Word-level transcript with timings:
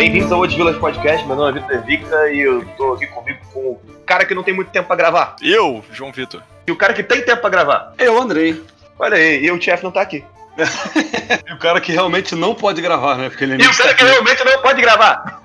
Bem-vindos 0.00 0.32
ao 0.32 0.38
Old 0.38 0.56
Village 0.56 0.78
Podcast, 0.78 1.26
meu 1.26 1.36
nome 1.36 1.58
é 1.58 1.60
Vitor 1.60 1.84
Victor 1.84 2.32
e 2.32 2.40
eu 2.40 2.64
tô 2.74 2.94
aqui 2.94 3.06
comigo 3.08 3.38
com 3.52 3.60
o 3.72 4.02
cara 4.06 4.24
que 4.24 4.34
não 4.34 4.42
tem 4.42 4.54
muito 4.54 4.70
tempo 4.70 4.86
pra 4.86 4.96
gravar. 4.96 5.36
Eu, 5.42 5.84
João 5.92 6.10
Vitor. 6.10 6.42
E 6.66 6.72
o 6.72 6.76
cara 6.76 6.94
que 6.94 7.02
tem 7.02 7.20
tempo 7.20 7.42
pra 7.42 7.50
gravar. 7.50 7.92
Eu, 7.98 8.18
Andrei. 8.18 8.64
Olha 8.98 9.18
aí, 9.18 9.44
e 9.44 9.52
o 9.52 9.60
chefe 9.60 9.84
não 9.84 9.90
tá 9.90 10.00
aqui. 10.00 10.24
e 11.46 11.52
o 11.52 11.58
cara 11.58 11.82
que 11.82 11.92
realmente 11.92 12.34
não 12.34 12.54
pode 12.54 12.80
gravar, 12.80 13.18
né? 13.18 13.28
Porque 13.28 13.44
ele 13.44 13.62
E 13.62 13.66
o 13.66 13.76
cara 13.76 13.92
que 13.92 14.02
realmente 14.02 14.42
não 14.42 14.62
pode 14.62 14.80
gravar. 14.80 15.42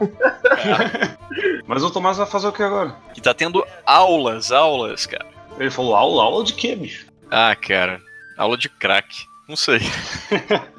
Mas 1.68 1.84
o 1.84 1.92
Tomás 1.92 2.16
vai 2.16 2.26
fazer 2.26 2.48
o 2.48 2.54
que 2.54 2.64
agora? 2.64 2.96
Que 3.14 3.20
tá 3.20 3.34
tendo 3.34 3.62
aulas, 3.86 4.54
aulas, 4.54 5.06
cara. 5.06 5.26
Ele 5.60 5.70
falou 5.70 5.98
aula, 5.98 6.24
aula 6.24 6.46
de 6.46 6.54
quê, 6.54 6.78
bicho? 6.78 7.08
Ah, 7.30 7.54
cara. 7.58 8.00
Aula 8.38 8.58
de 8.58 8.70
crack. 8.70 9.28
Não 9.50 9.58
sei. 9.58 9.82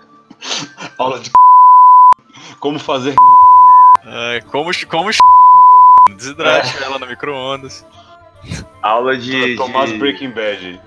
aula 0.97 1.21
de 1.21 1.31
como 2.59 2.79
fazer 2.79 3.15
é, 4.07 4.41
como 4.43 4.71
como 4.89 5.11
desidrate 6.15 6.77
é. 6.79 6.83
ela 6.85 6.99
no 6.99 7.07
micro-ondas. 7.07 7.85
Aula 8.81 9.17
de 9.17 9.57
Tomás 9.57 9.91
de... 9.91 9.99
Breaking 9.99 10.31
Bad. 10.31 10.81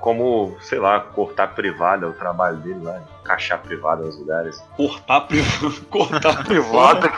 Como, 0.00 0.56
sei 0.60 0.80
lá, 0.80 0.98
cortar 0.98 1.54
privada, 1.54 2.08
o 2.08 2.12
trabalho 2.12 2.56
dele 2.56 2.80
lá, 2.82 3.00
encaixar 3.20 3.60
privada 3.60 4.02
nos 4.02 4.18
lugares. 4.18 4.60
Cortar 4.76 5.20
privada? 5.20 5.76
cortar 5.88 6.44
privada? 6.44 7.12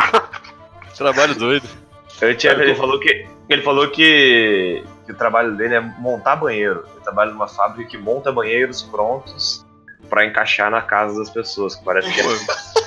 Trabalho 0.94 1.34
doido. 1.34 1.66
Ele, 2.20 2.34
tinha, 2.34 2.52
ele 2.52 2.74
falou 2.74 3.00
que 3.00 3.26
ele 3.48 3.62
falou 3.62 3.90
que, 3.90 4.84
que 5.04 5.12
o 5.12 5.14
trabalho 5.14 5.56
dele 5.56 5.74
é 5.74 5.80
montar 5.80 6.36
banheiro. 6.36 6.84
Ele 6.92 7.00
trabalha 7.02 7.30
numa 7.30 7.48
fábrica 7.48 7.90
que 7.90 7.98
monta 7.98 8.30
banheiros 8.30 8.82
prontos 8.82 9.64
para 10.08 10.24
encaixar 10.24 10.70
na 10.70 10.82
casa 10.82 11.18
das 11.18 11.30
pessoas, 11.30 11.74
que 11.74 11.84
parece 11.84 12.12
que 12.12 12.20
é 12.20 12.83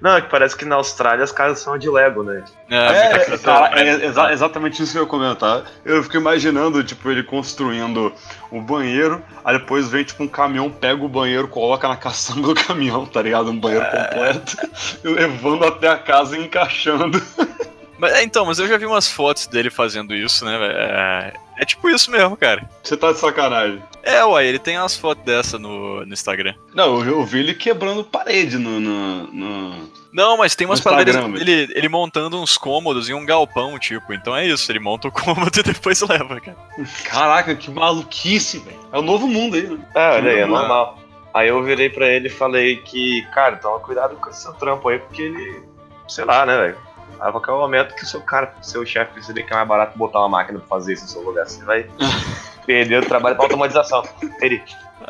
Não, 0.00 0.16
é 0.16 0.22
que 0.22 0.30
parece 0.30 0.56
que 0.56 0.64
na 0.64 0.76
Austrália 0.76 1.22
as 1.22 1.30
casas 1.30 1.60
são 1.60 1.76
de 1.76 1.88
Lego, 1.90 2.22
né? 2.22 2.42
É, 2.70 3.32
é, 3.34 3.38
cara, 3.38 3.80
é 3.80 4.06
exa 4.06 4.32
exatamente 4.32 4.82
isso 4.82 4.92
que 4.92 4.98
eu 4.98 5.02
ia 5.02 5.08
comentar. 5.08 5.64
Eu 5.84 6.02
fico 6.02 6.16
imaginando, 6.16 6.82
tipo, 6.82 7.10
ele 7.10 7.22
construindo 7.22 8.12
o 8.50 8.60
banheiro, 8.60 9.22
aí 9.44 9.58
depois 9.58 9.88
vem, 9.88 10.02
tipo, 10.02 10.22
um 10.22 10.28
caminhão, 10.28 10.70
pega 10.70 11.04
o 11.04 11.08
banheiro, 11.08 11.48
coloca 11.48 11.86
na 11.86 11.96
caçamba 11.96 12.48
do 12.48 12.54
caminhão, 12.54 13.04
tá 13.04 13.20
ligado? 13.20 13.50
Um 13.50 13.60
banheiro 13.60 13.84
completo, 13.84 14.56
levando 15.04 15.64
até 15.66 15.88
a 15.88 15.98
casa 15.98 16.36
e 16.36 16.44
encaixando. 16.44 17.20
Mas, 18.00 18.14
é, 18.14 18.22
então, 18.22 18.46
mas 18.46 18.58
eu 18.58 18.66
já 18.66 18.78
vi 18.78 18.86
umas 18.86 19.10
fotos 19.10 19.46
dele 19.46 19.68
fazendo 19.68 20.14
isso, 20.14 20.42
né? 20.42 20.56
É, 20.58 21.32
é 21.60 21.64
tipo 21.66 21.90
isso 21.90 22.10
mesmo, 22.10 22.38
cara. 22.38 22.66
Você 22.82 22.96
tá 22.96 23.12
de 23.12 23.18
sacanagem. 23.18 23.82
É, 24.02 24.24
uai, 24.24 24.46
ele 24.46 24.58
tem 24.58 24.78
umas 24.78 24.96
fotos 24.96 25.22
dessa 25.24 25.58
no, 25.58 26.06
no 26.06 26.12
Instagram. 26.12 26.54
Não, 26.74 27.04
eu, 27.04 27.18
eu 27.18 27.24
vi 27.24 27.40
ele 27.40 27.54
quebrando 27.54 28.02
parede 28.02 28.56
no. 28.56 28.80
no, 28.80 29.26
no... 29.26 29.90
Não, 30.10 30.38
mas 30.38 30.54
tem 30.54 30.66
umas 30.66 30.80
paradas 30.80 31.14
dele 31.14 31.70
ele 31.74 31.88
montando 31.90 32.40
uns 32.40 32.56
cômodos 32.56 33.10
em 33.10 33.12
um 33.12 33.26
galpão, 33.26 33.78
tipo. 33.78 34.14
Então 34.14 34.34
é 34.34 34.46
isso, 34.46 34.72
ele 34.72 34.78
monta 34.78 35.08
o 35.08 35.12
cômodo 35.12 35.60
e 35.60 35.62
depois 35.62 36.00
leva, 36.00 36.40
cara. 36.40 36.56
Caraca, 37.04 37.54
que 37.54 37.70
maluquice, 37.70 38.58
velho. 38.60 38.80
É 38.90 38.98
o 38.98 39.02
novo 39.02 39.28
mundo 39.28 39.56
aí, 39.56 39.68
né? 39.68 39.78
É, 39.94 40.10
olha 40.12 40.30
aí, 40.30 40.38
é 40.38 40.46
normal. 40.46 40.98
Aí 41.34 41.48
eu 41.48 41.62
virei 41.62 41.90
pra 41.90 42.08
ele 42.08 42.28
e 42.28 42.30
falei 42.30 42.78
que, 42.78 43.22
cara, 43.34 43.56
toma 43.56 43.78
cuidado 43.80 44.16
com 44.16 44.30
esse 44.30 44.40
seu 44.40 44.54
trampo 44.54 44.88
aí, 44.88 44.98
porque 44.98 45.20
ele. 45.20 45.62
Sei 46.08 46.24
lá, 46.24 46.46
né, 46.46 46.56
velho? 46.56 46.78
A 47.20 47.30
qualquer 47.30 47.52
momento 47.52 47.94
que 47.94 48.04
o 48.04 48.06
seu 48.06 48.20
cara, 48.20 48.54
seu 48.62 48.84
chefe 48.86 49.14
perceber 49.14 49.42
que 49.42 49.52
é 49.52 49.56
mais 49.56 49.68
barato 49.68 49.98
botar 49.98 50.20
uma 50.20 50.28
máquina 50.28 50.58
pra 50.58 50.68
fazer 50.68 50.94
isso 50.94 51.04
no 51.04 51.08
seu 51.08 51.22
lugar, 51.22 51.46
você 51.46 51.62
vai 51.64 51.86
perder 52.66 53.02
o 53.02 53.06
trabalho 53.06 53.36
pra 53.36 53.44
automatização. 53.44 54.02
Ele. 54.40 54.62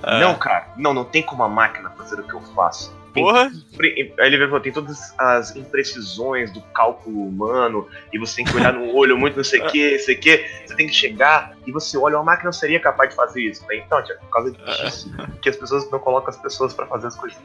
É. 0.03 0.21
Não, 0.21 0.35
cara, 0.35 0.69
não, 0.77 0.95
não 0.95 1.05
tem 1.05 1.23
como 1.23 1.43
a 1.43 1.49
máquina 1.49 1.91
fazer 1.91 2.21
o 2.21 2.23
que 2.25 2.35
eu 2.35 2.41
faço. 2.55 2.99
Tem, 3.13 3.25
Porra! 3.25 3.51
Aí 3.81 4.15
ele 4.19 4.45
falou, 4.45 4.61
tem 4.61 4.73
todas 4.73 5.13
as 5.19 5.55
imprecisões 5.57 6.53
do 6.53 6.61
cálculo 6.61 7.27
humano, 7.27 7.89
e 8.13 8.19
você 8.19 8.37
tem 8.37 8.45
que 8.45 8.57
olhar 8.57 8.73
no 8.73 8.95
olho 8.95 9.19
muito 9.19 9.37
não 9.37 9.45
sei 9.45 9.61
o 9.61 9.67
que, 9.67 9.99
sei 9.99 10.15
o 10.15 10.21
que, 10.21 10.49
você 10.65 10.77
tem 10.77 10.87
que 10.87 10.95
chegar, 10.95 11.57
e 11.67 11.73
você 11.73 11.99
olha, 11.99 12.17
uma 12.17 12.25
máquina 12.25 12.47
não 12.47 12.53
seria 12.53 12.79
capaz 12.79 13.11
de 13.11 13.17
fazer 13.17 13.43
isso. 13.43 13.65
Então, 13.73 14.03
tia, 14.05 14.17
por 14.17 14.31
causa 14.31 14.53
disso, 14.53 15.13
que 15.43 15.49
as 15.49 15.57
pessoas 15.57 15.91
não 15.91 15.99
colocam 15.99 16.31
as 16.31 16.37
pessoas 16.37 16.73
para 16.73 16.87
fazer 16.87 17.09
as 17.09 17.17
coisas. 17.17 17.39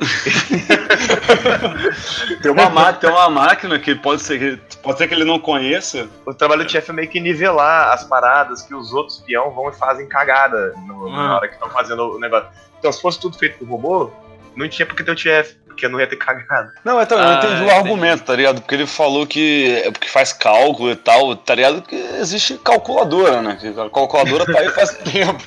tem, 2.42 2.50
uma 2.50 2.92
tem 2.92 3.10
uma 3.10 3.30
máquina 3.30 3.78
que 3.78 3.94
pode 3.94 4.22
ser, 4.22 4.60
pode 4.82 4.98
ser 4.98 5.08
que 5.08 5.14
ele 5.14 5.24
não 5.24 5.38
conheça. 5.38 6.08
O 6.26 6.34
trabalho 6.34 6.64
do 6.64 6.70
chefe 6.70 6.90
é 6.90 6.94
meio 6.94 7.08
que 7.08 7.20
nivelar 7.20 7.92
as 7.92 8.04
paradas 8.04 8.62
que 8.62 8.74
os 8.74 8.92
outros 8.92 9.20
peão 9.20 9.50
vão 9.50 9.70
e 9.70 9.74
fazem 9.74 10.08
cagada 10.08 10.74
no, 10.86 11.10
na 11.10 11.28
ah. 11.28 11.36
hora 11.36 11.48
que 11.48 11.54
estão 11.54 11.70
fazendo 11.70 12.16
o 12.16 12.18
negócio. 12.18 12.48
Então, 12.78 12.92
se 12.92 13.00
fosse 13.00 13.20
tudo 13.20 13.38
feito 13.38 13.58
por 13.58 13.68
robô, 13.68 14.10
não 14.56 14.68
tinha 14.68 14.86
porque 14.86 15.02
ter 15.02 15.12
o 15.12 15.16
TF, 15.16 15.56
porque 15.74 15.88
não 15.88 16.00
ia 16.00 16.06
ter 16.06 16.16
cagado. 16.16 16.72
Não, 16.84 17.00
então, 17.02 17.18
eu 17.18 17.28
ah, 17.28 17.34
entendi 17.34 17.64
o 17.64 17.70
argumento, 17.70 18.24
tá 18.24 18.34
ligado? 18.34 18.60
Porque 18.60 18.74
ele 18.74 18.86
falou 18.86 19.26
que 19.26 19.82
é 19.84 19.90
porque 19.90 20.08
faz 20.08 20.32
cálculo 20.32 20.90
e 20.90 20.96
tal, 20.96 21.36
tá 21.36 21.54
ligado? 21.54 21.82
Que 21.82 21.96
existe 21.96 22.56
calculadora, 22.58 23.42
né? 23.42 23.58
Que 23.60 23.68
a 23.68 23.90
calculadora 23.90 24.46
tá 24.46 24.60
aí 24.60 24.70
faz 24.70 24.90
tempo. 25.04 25.42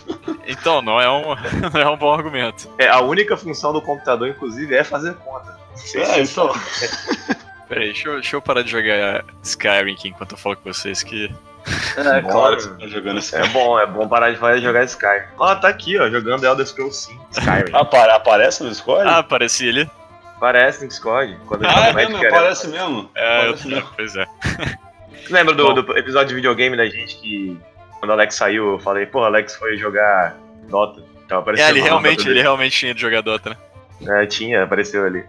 Então, 0.45 0.81
não 0.81 0.99
é, 0.99 1.09
um, 1.09 1.35
não 1.73 1.81
é 1.81 1.89
um 1.89 1.97
bom 1.97 2.13
argumento. 2.13 2.69
É, 2.77 2.87
a 2.87 2.99
única 2.99 3.35
função 3.35 3.73
do 3.73 3.81
computador, 3.81 4.27
inclusive, 4.27 4.75
é 4.75 4.83
fazer 4.83 5.15
conta. 5.15 5.57
É, 5.95 6.21
então. 6.21 6.53
Peraí, 7.67 7.87
deixa 7.87 8.09
eu, 8.09 8.13
deixa 8.15 8.35
eu 8.35 8.41
parar 8.41 8.61
de 8.61 8.71
jogar 8.71 9.23
Skyrim 9.43 9.93
aqui 9.93 10.09
enquanto 10.09 10.33
eu 10.33 10.37
falo 10.37 10.55
com 10.57 10.71
vocês 10.71 11.03
que. 11.03 11.33
É, 11.97 12.21
claro 12.21 12.55
que 12.55 12.63
você 12.63 12.69
tá 12.69 12.87
jogando 12.87 13.19
Skyrim. 13.19 13.45
É 13.45 13.49
bom, 13.49 13.79
é 13.79 13.85
bom 13.85 14.07
parar 14.07 14.31
de 14.31 14.61
jogar 14.61 14.83
Skyrim. 14.85 15.25
Ó, 15.37 15.55
tá 15.55 15.67
aqui, 15.67 15.97
ó, 15.97 16.09
jogando 16.09 16.45
Elder 16.45 16.65
Scrolls 16.65 17.07
5. 17.07 17.27
Skyrim. 17.31 17.75
Apare 17.75 18.11
aparece 18.11 18.63
no 18.63 18.69
Discord? 18.69 19.07
Ah, 19.07 19.19
aparecia 19.19 19.69
ali. 19.69 19.89
Aparece 20.37 20.83
no 20.83 20.87
Discord. 20.87 21.37
Quando 21.47 21.65
ah, 21.65 21.89
é 21.89 21.93
mesmo? 21.93 22.17
Aparece 22.17 22.67
mesmo? 22.67 23.11
É, 23.15 23.37
aparece 23.39 23.65
eu, 23.65 23.75
mesmo. 23.75 23.89
pois 23.95 24.15
é. 24.15 24.25
Lembra 25.29 25.53
do, 25.53 25.81
do, 25.81 25.97
episódio 25.97 26.29
de 26.29 26.35
videogame 26.35 26.77
da 26.77 26.85
gente 26.85 27.17
que 27.17 27.59
quando 27.99 28.11
o 28.11 28.13
Alex 28.13 28.35
saiu, 28.35 28.73
eu 28.73 28.79
falei, 28.79 29.05
pô, 29.05 29.23
Alex 29.23 29.55
foi 29.55 29.77
jogar 29.77 30.37
Dota. 30.69 31.01
Então, 31.25 31.43
é, 31.57 31.69
ele 31.69 31.81
realmente, 31.81 32.29
ele 32.29 32.41
realmente 32.41 32.77
tinha 32.77 32.93
de 32.93 33.01
jogar 33.01 33.21
Dota, 33.21 33.49
né? 33.49 34.23
É, 34.23 34.25
tinha, 34.25 34.63
apareceu 34.63 35.05
ali. 35.05 35.25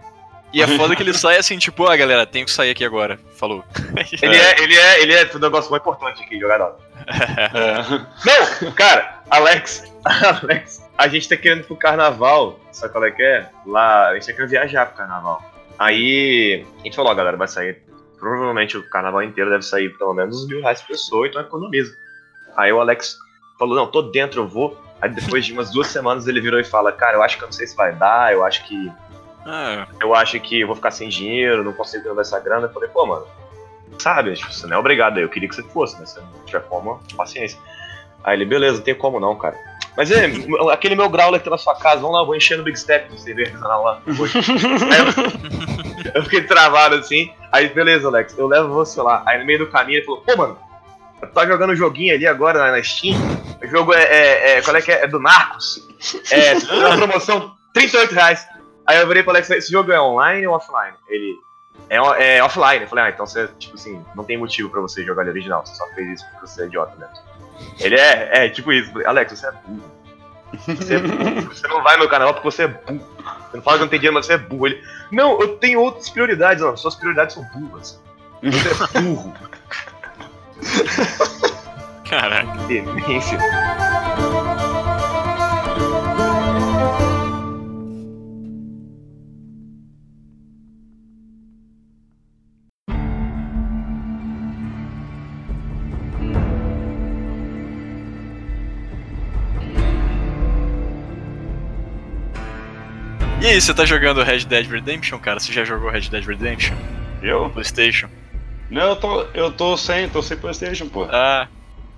E 0.53 0.61
é 0.61 0.67
foda 0.67 0.95
que 0.95 1.03
ele 1.03 1.13
sai 1.13 1.37
assim, 1.37 1.57
tipo, 1.57 1.85
ah, 1.85 1.95
galera, 1.95 2.25
tenho 2.25 2.45
que 2.45 2.51
sair 2.51 2.71
aqui 2.71 2.83
agora. 2.83 3.19
Falou. 3.35 3.63
Ele 4.21 4.35
é, 4.35 4.63
ele 4.63 4.75
é, 4.75 5.01
ele 5.01 5.13
é 5.13 5.29
um 5.35 5.39
negócio 5.39 5.69
muito 5.69 5.81
importante 5.81 6.23
aqui, 6.23 6.39
jogar 6.39 6.57
Dota. 6.57 6.89
É. 7.09 8.65
Não, 8.65 8.71
cara, 8.73 9.21
Alex, 9.29 9.83
Alex, 10.05 10.88
a 10.99 11.07
gente 11.07 11.29
tá 11.29 11.37
querendo 11.37 11.61
ir 11.61 11.63
pro 11.63 11.77
carnaval, 11.77 12.59
sabe 12.73 12.91
qual 12.91 13.05
é 13.05 13.11
que 13.11 13.23
é? 13.23 13.49
Lá, 13.65 14.09
a 14.09 14.15
gente 14.15 14.27
tá 14.27 14.33
querendo 14.33 14.49
viajar 14.49 14.85
pro 14.85 14.97
carnaval. 14.97 15.41
Aí, 15.77 16.65
a 16.77 16.83
gente 16.83 16.93
falou, 16.93 17.09
ó, 17.09 17.15
galera, 17.15 17.37
vai 17.37 17.47
sair, 17.47 17.81
provavelmente 18.19 18.77
o 18.77 18.83
carnaval 18.89 19.23
inteiro 19.23 19.49
deve 19.49 19.63
sair 19.63 19.97
pelo 19.97 20.13
menos 20.13 20.43
uns 20.43 20.49
mil 20.49 20.59
reais 20.59 20.81
por 20.81 20.89
pessoa, 20.89 21.25
então 21.25 21.41
economiza. 21.41 21.95
Aí 22.57 22.73
o 22.73 22.81
Alex 22.81 23.17
falou, 23.57 23.77
não, 23.77 23.87
tô 23.87 24.01
dentro, 24.01 24.41
eu 24.41 24.47
vou. 24.47 24.77
Aí 25.01 25.09
depois 25.09 25.45
de 25.45 25.53
umas 25.53 25.71
duas 25.71 25.87
semanas 25.87 26.27
ele 26.27 26.41
virou 26.41 26.59
e 26.59 26.65
fala, 26.65 26.91
cara, 26.91 27.15
eu 27.15 27.23
acho 27.23 27.37
que 27.37 27.45
eu 27.45 27.47
não 27.47 27.53
sei 27.53 27.65
se 27.65 27.77
vai 27.77 27.95
dar, 27.95 28.33
eu 28.33 28.43
acho 28.43 28.67
que 28.67 28.91
é. 29.47 29.87
Eu 30.01 30.13
acho 30.13 30.37
que 30.41 30.59
eu 30.59 30.67
vou 30.67 30.75
ficar 30.75 30.91
sem 30.91 31.07
dinheiro, 31.07 31.63
não 31.63 31.71
consigo 31.71 32.09
levar 32.09 32.23
essa 32.23 32.41
grana. 32.41 32.67
Eu 32.67 32.73
falei, 32.73 32.89
pô, 32.89 33.05
mano, 33.05 33.25
sabe, 33.97 34.33
tipo, 34.33 34.51
você 34.51 34.67
não 34.67 34.75
é 34.75 34.79
obrigado. 34.79 35.17
Eu 35.17 35.29
queria 35.29 35.47
que 35.47 35.55
você 35.55 35.63
fosse, 35.63 35.97
né? 35.97 36.05
Se 36.05 36.19
não 36.19 36.45
tiver 36.45 36.63
como, 36.63 37.01
paciência. 37.15 37.57
Aí 38.21 38.35
ele, 38.35 38.43
beleza, 38.43 38.79
não 38.79 38.83
tem 38.83 38.95
como 38.95 39.17
não, 39.17 39.33
cara. 39.37 39.55
Mas 39.99 40.09
é, 40.11 40.31
aquele 40.71 40.95
meu 40.95 41.09
growler 41.09 41.41
que 41.41 41.43
tá 41.43 41.51
na 41.51 41.57
sua 41.57 41.75
casa, 41.75 41.99
vamos 41.99 42.15
lá, 42.15 42.23
vou 42.23 42.33
encher 42.33 42.57
no 42.57 42.63
Big 42.63 42.79
Step 42.79 43.09
pra 43.09 43.17
você 43.17 43.33
ver 43.33 43.53
lá. 43.59 44.01
eu, 44.07 44.15
eu 46.15 46.23
fiquei 46.23 46.43
travado 46.43 46.95
assim. 46.95 47.33
Aí, 47.51 47.67
beleza, 47.67 48.07
Alex, 48.07 48.33
eu 48.37 48.47
levo 48.47 48.73
você 48.73 49.01
lá. 49.01 49.21
Aí 49.25 49.37
no 49.39 49.45
meio 49.45 49.59
do 49.59 49.67
caminho 49.67 49.97
ele 49.97 50.05
falou, 50.05 50.21
pô, 50.21 50.37
mano, 50.37 50.57
tá 51.33 51.45
jogando 51.45 51.71
um 51.73 51.75
joguinho 51.75 52.15
ali 52.15 52.25
agora 52.25 52.71
na 52.71 52.81
Steam. 52.81 53.17
O 53.61 53.67
jogo 53.67 53.93
é, 53.93 54.03
é, 54.03 54.51
é, 54.51 54.61
Qual 54.61 54.73
é 54.73 54.81
que 54.81 54.89
é? 54.89 55.03
É 55.03 55.07
do 55.07 55.19
Narcos. 55.19 55.85
É, 56.31 56.53
na 56.53 56.95
promoção, 56.95 57.51
38 57.73 58.15
reais. 58.15 58.47
Aí 58.87 59.01
eu 59.01 59.05
virei 59.05 59.21
pro 59.21 59.33
Alex, 59.33 59.49
esse 59.49 59.69
jogo 59.69 59.91
é 59.91 59.99
online 59.99 60.47
ou 60.47 60.55
offline? 60.55 60.95
Ele, 61.09 61.35
é, 61.89 62.37
é 62.37 62.41
offline. 62.41 62.83
Eu 62.83 62.87
falei, 62.87 63.03
ah, 63.03 63.09
então 63.09 63.27
você, 63.27 63.49
tipo 63.59 63.75
assim, 63.75 64.01
não 64.15 64.23
tem 64.23 64.37
motivo 64.37 64.69
pra 64.69 64.79
você 64.79 65.03
jogar 65.03 65.23
ele 65.23 65.31
original, 65.31 65.65
você 65.65 65.75
só 65.75 65.85
fez 65.93 66.13
isso 66.13 66.25
porque 66.31 66.47
você 66.47 66.63
é 66.63 66.65
idiota, 66.67 66.95
né? 66.95 67.09
Ele 67.79 67.95
é, 67.95 68.45
é, 68.45 68.49
tipo 68.49 68.71
isso. 68.71 68.91
Alex, 69.05 69.31
você 69.31 69.47
é 69.47 69.51
burro. 69.51 69.91
Você, 70.67 70.95
é 70.95 70.99
burro. 70.99 71.41
você 71.53 71.67
não 71.67 71.83
vai 71.83 71.93
no 71.93 71.99
meu 71.99 72.09
canal 72.09 72.33
porque 72.33 72.51
você 72.51 72.63
é 72.63 72.67
burro. 72.67 73.07
Você 73.49 73.57
não 73.57 73.63
fala 73.63 73.77
que 73.77 73.83
não 73.83 73.89
tem 73.89 73.99
dinheiro, 73.99 74.15
mas 74.15 74.25
você 74.25 74.33
é 74.33 74.37
burro. 74.37 74.67
Ele, 74.67 74.83
não, 75.11 75.39
eu 75.39 75.57
tenho 75.57 75.79
outras 75.79 76.09
prioridades, 76.09 76.63
não. 76.63 76.75
Suas 76.75 76.95
prioridades 76.95 77.35
são 77.35 77.43
burras. 77.53 78.01
Você 78.41 78.97
é 78.97 79.01
burro. 79.01 79.33
Caraca. 82.09 82.57
Demência. 82.67 83.37
E 103.41 103.47
aí, 103.47 103.61
você 103.61 103.73
tá 103.73 103.85
jogando 103.85 104.21
Red 104.21 104.39
Dead 104.39 104.67
Redemption, 104.67 105.17
cara? 105.17 105.39
Você 105.39 105.53
já 105.53 105.63
jogou 105.63 105.89
Red 105.89 106.09
Dead 106.09 106.25
Redemption? 106.25 106.75
Eu? 107.23 107.49
PlayStation. 107.49 108.09
Não, 108.69 108.89
eu 108.89 108.95
tô, 108.97 109.21
eu 109.33 109.51
tô 109.51 109.77
sem, 109.77 110.09
tô 110.09 110.21
sem 110.21 110.35
PlayStation, 110.35 110.89
pô. 110.89 111.07
Ah. 111.09 111.47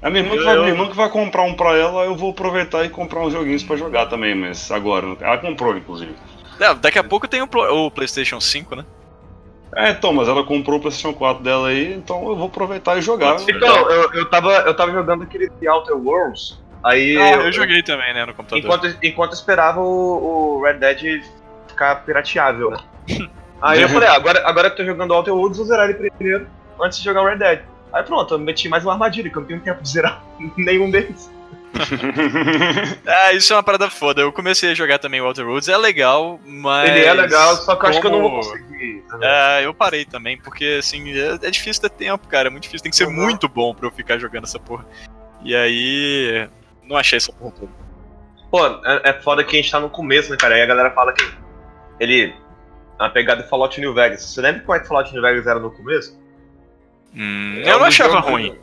A 0.03 0.09
minha 0.09 0.23
irmã, 0.23 0.37
que 0.37 0.43
vai, 0.43 0.57
minha 0.57 0.69
irmã 0.69 0.87
que 0.87 0.95
vai 0.95 1.09
comprar 1.09 1.41
um 1.41 1.55
pra 1.55 1.75
ela, 1.75 2.05
eu 2.05 2.15
vou 2.15 2.29
aproveitar 2.29 2.85
e 2.85 2.89
comprar 2.89 3.21
uns 3.21 3.33
joguinhos 3.33 3.63
pra 3.63 3.75
jogar 3.75 4.05
também, 4.05 4.35
mas 4.35 4.69
agora. 4.71 5.17
Ela 5.19 5.37
comprou, 5.39 5.75
inclusive. 5.75 6.13
É, 6.59 6.73
daqui 6.75 6.99
a 6.99 7.03
pouco 7.03 7.27
tem 7.27 7.41
o, 7.41 7.47
o 7.51 7.89
PlayStation 7.89 8.39
5, 8.39 8.75
né? 8.75 8.85
É, 9.75 9.89
então, 9.91 10.13
mas 10.13 10.27
ela 10.27 10.43
comprou 10.43 10.77
o 10.77 10.81
PlayStation 10.81 11.13
4 11.13 11.43
dela 11.43 11.69
aí, 11.69 11.93
então 11.93 12.27
eu 12.29 12.35
vou 12.35 12.47
aproveitar 12.47 12.97
e 12.97 13.01
jogar. 13.01 13.37
Então, 13.41 13.89
eu, 13.89 14.13
eu, 14.13 14.29
tava, 14.29 14.51
eu 14.51 14.75
tava 14.75 14.91
jogando 14.91 15.23
aquele 15.23 15.49
The 15.49 15.71
Outer 15.71 15.97
Worlds, 15.97 16.60
aí... 16.83 17.17
Ah, 17.17 17.31
eu, 17.33 17.41
eu 17.41 17.51
joguei 17.51 17.81
também, 17.83 18.13
né, 18.13 18.25
no 18.25 18.33
computador. 18.33 18.63
Enquanto, 18.63 18.97
enquanto 19.03 19.33
esperava 19.33 19.79
o, 19.79 20.57
o 20.57 20.63
Red 20.63 20.75
Dead 20.75 21.23
ficar 21.67 21.95
pirateável. 21.97 22.73
aí 23.61 23.81
eu 23.81 23.89
falei, 23.89 24.09
ah, 24.09 24.15
agora, 24.15 24.47
agora 24.47 24.69
que 24.69 24.81
eu 24.81 24.85
tô 24.85 24.91
jogando 24.91 25.13
Outer 25.13 25.33
Worlds, 25.33 25.57
vou 25.57 25.67
zerar 25.67 25.89
ele 25.89 26.09
primeiro, 26.11 26.47
antes 26.81 26.99
de 26.99 27.03
jogar 27.03 27.21
o 27.21 27.25
Red 27.25 27.37
Dead. 27.37 27.61
Aí 27.93 28.03
pronto, 28.03 28.33
eu 28.33 28.39
meti 28.39 28.69
mais 28.69 28.83
uma 28.83 28.93
armadilha, 28.93 29.29
que 29.29 29.35
eu 29.35 29.41
não 29.41 29.47
tenho 29.47 29.61
tempo 29.61 29.81
de 29.81 29.89
zerar 29.89 30.23
nenhum 30.57 30.89
deles. 30.89 31.29
ah, 33.07 33.33
isso 33.33 33.53
é 33.53 33.55
uma 33.55 33.63
parada 33.63 33.89
foda. 33.89 34.21
Eu 34.21 34.31
comecei 34.31 34.71
a 34.71 34.73
jogar 34.73 34.99
também 34.99 35.21
o 35.21 35.25
Outer 35.25 35.45
Worlds, 35.45 35.69
é 35.69 35.77
legal, 35.77 36.39
mas. 36.45 36.89
Ele 36.89 37.05
é 37.05 37.13
legal, 37.13 37.55
só 37.55 37.75
que 37.75 37.85
eu 37.85 37.89
acho 37.89 38.01
que 38.01 38.07
eu 38.07 38.11
não 38.11 38.21
vou 38.21 38.31
conseguir. 38.31 39.03
É, 39.21 39.65
eu 39.65 39.73
parei 39.73 40.05
também, 40.05 40.37
porque 40.37 40.77
assim, 40.79 41.11
é, 41.11 41.39
é, 41.41 41.51
difícil 41.51 41.81
ter 41.81 41.89
tempo, 41.89 42.27
cara. 42.27 42.49
É 42.49 42.51
muito 42.51 42.63
difícil, 42.63 42.83
tem 42.83 42.89
que 42.89 42.97
ser 42.97 43.07
uhum. 43.07 43.13
muito 43.13 43.47
bom 43.47 43.73
pra 43.73 43.87
eu 43.87 43.91
ficar 43.91 44.17
jogando 44.17 44.43
essa 44.43 44.59
porra. 44.59 44.85
E 45.43 45.55
aí. 45.55 46.47
Não 46.83 46.97
achei 46.97 47.17
essa 47.17 47.31
porra 47.31 47.51
toda. 47.51 47.71
Pô, 48.49 48.65
é, 48.65 49.09
é 49.09 49.13
foda 49.13 49.43
que 49.43 49.57
a 49.57 49.61
gente 49.61 49.71
tá 49.71 49.79
no 49.79 49.89
começo, 49.89 50.31
né, 50.31 50.37
cara? 50.37 50.55
Aí 50.55 50.61
a 50.61 50.65
galera 50.65 50.91
fala 50.91 51.13
que 51.13 51.23
ele. 51.99 52.35
É 52.99 53.03
uma 53.03 53.09
pegada 53.09 53.41
de 53.41 53.49
Fallout 53.49 53.79
New 53.79 53.93
Vegas. 53.93 54.23
Você 54.23 54.41
lembra 54.41 54.61
como 54.61 54.75
é 54.75 54.79
que 54.79 54.87
Fallout 54.87 55.11
New 55.13 55.21
Vegas 55.21 55.47
era 55.47 55.59
no 55.59 55.71
começo? 55.71 56.19
Hum, 57.15 57.61
é 57.63 57.71
eu 57.71 57.79
não 57.79 57.85
achava 57.85 58.19
ruim 58.19 58.57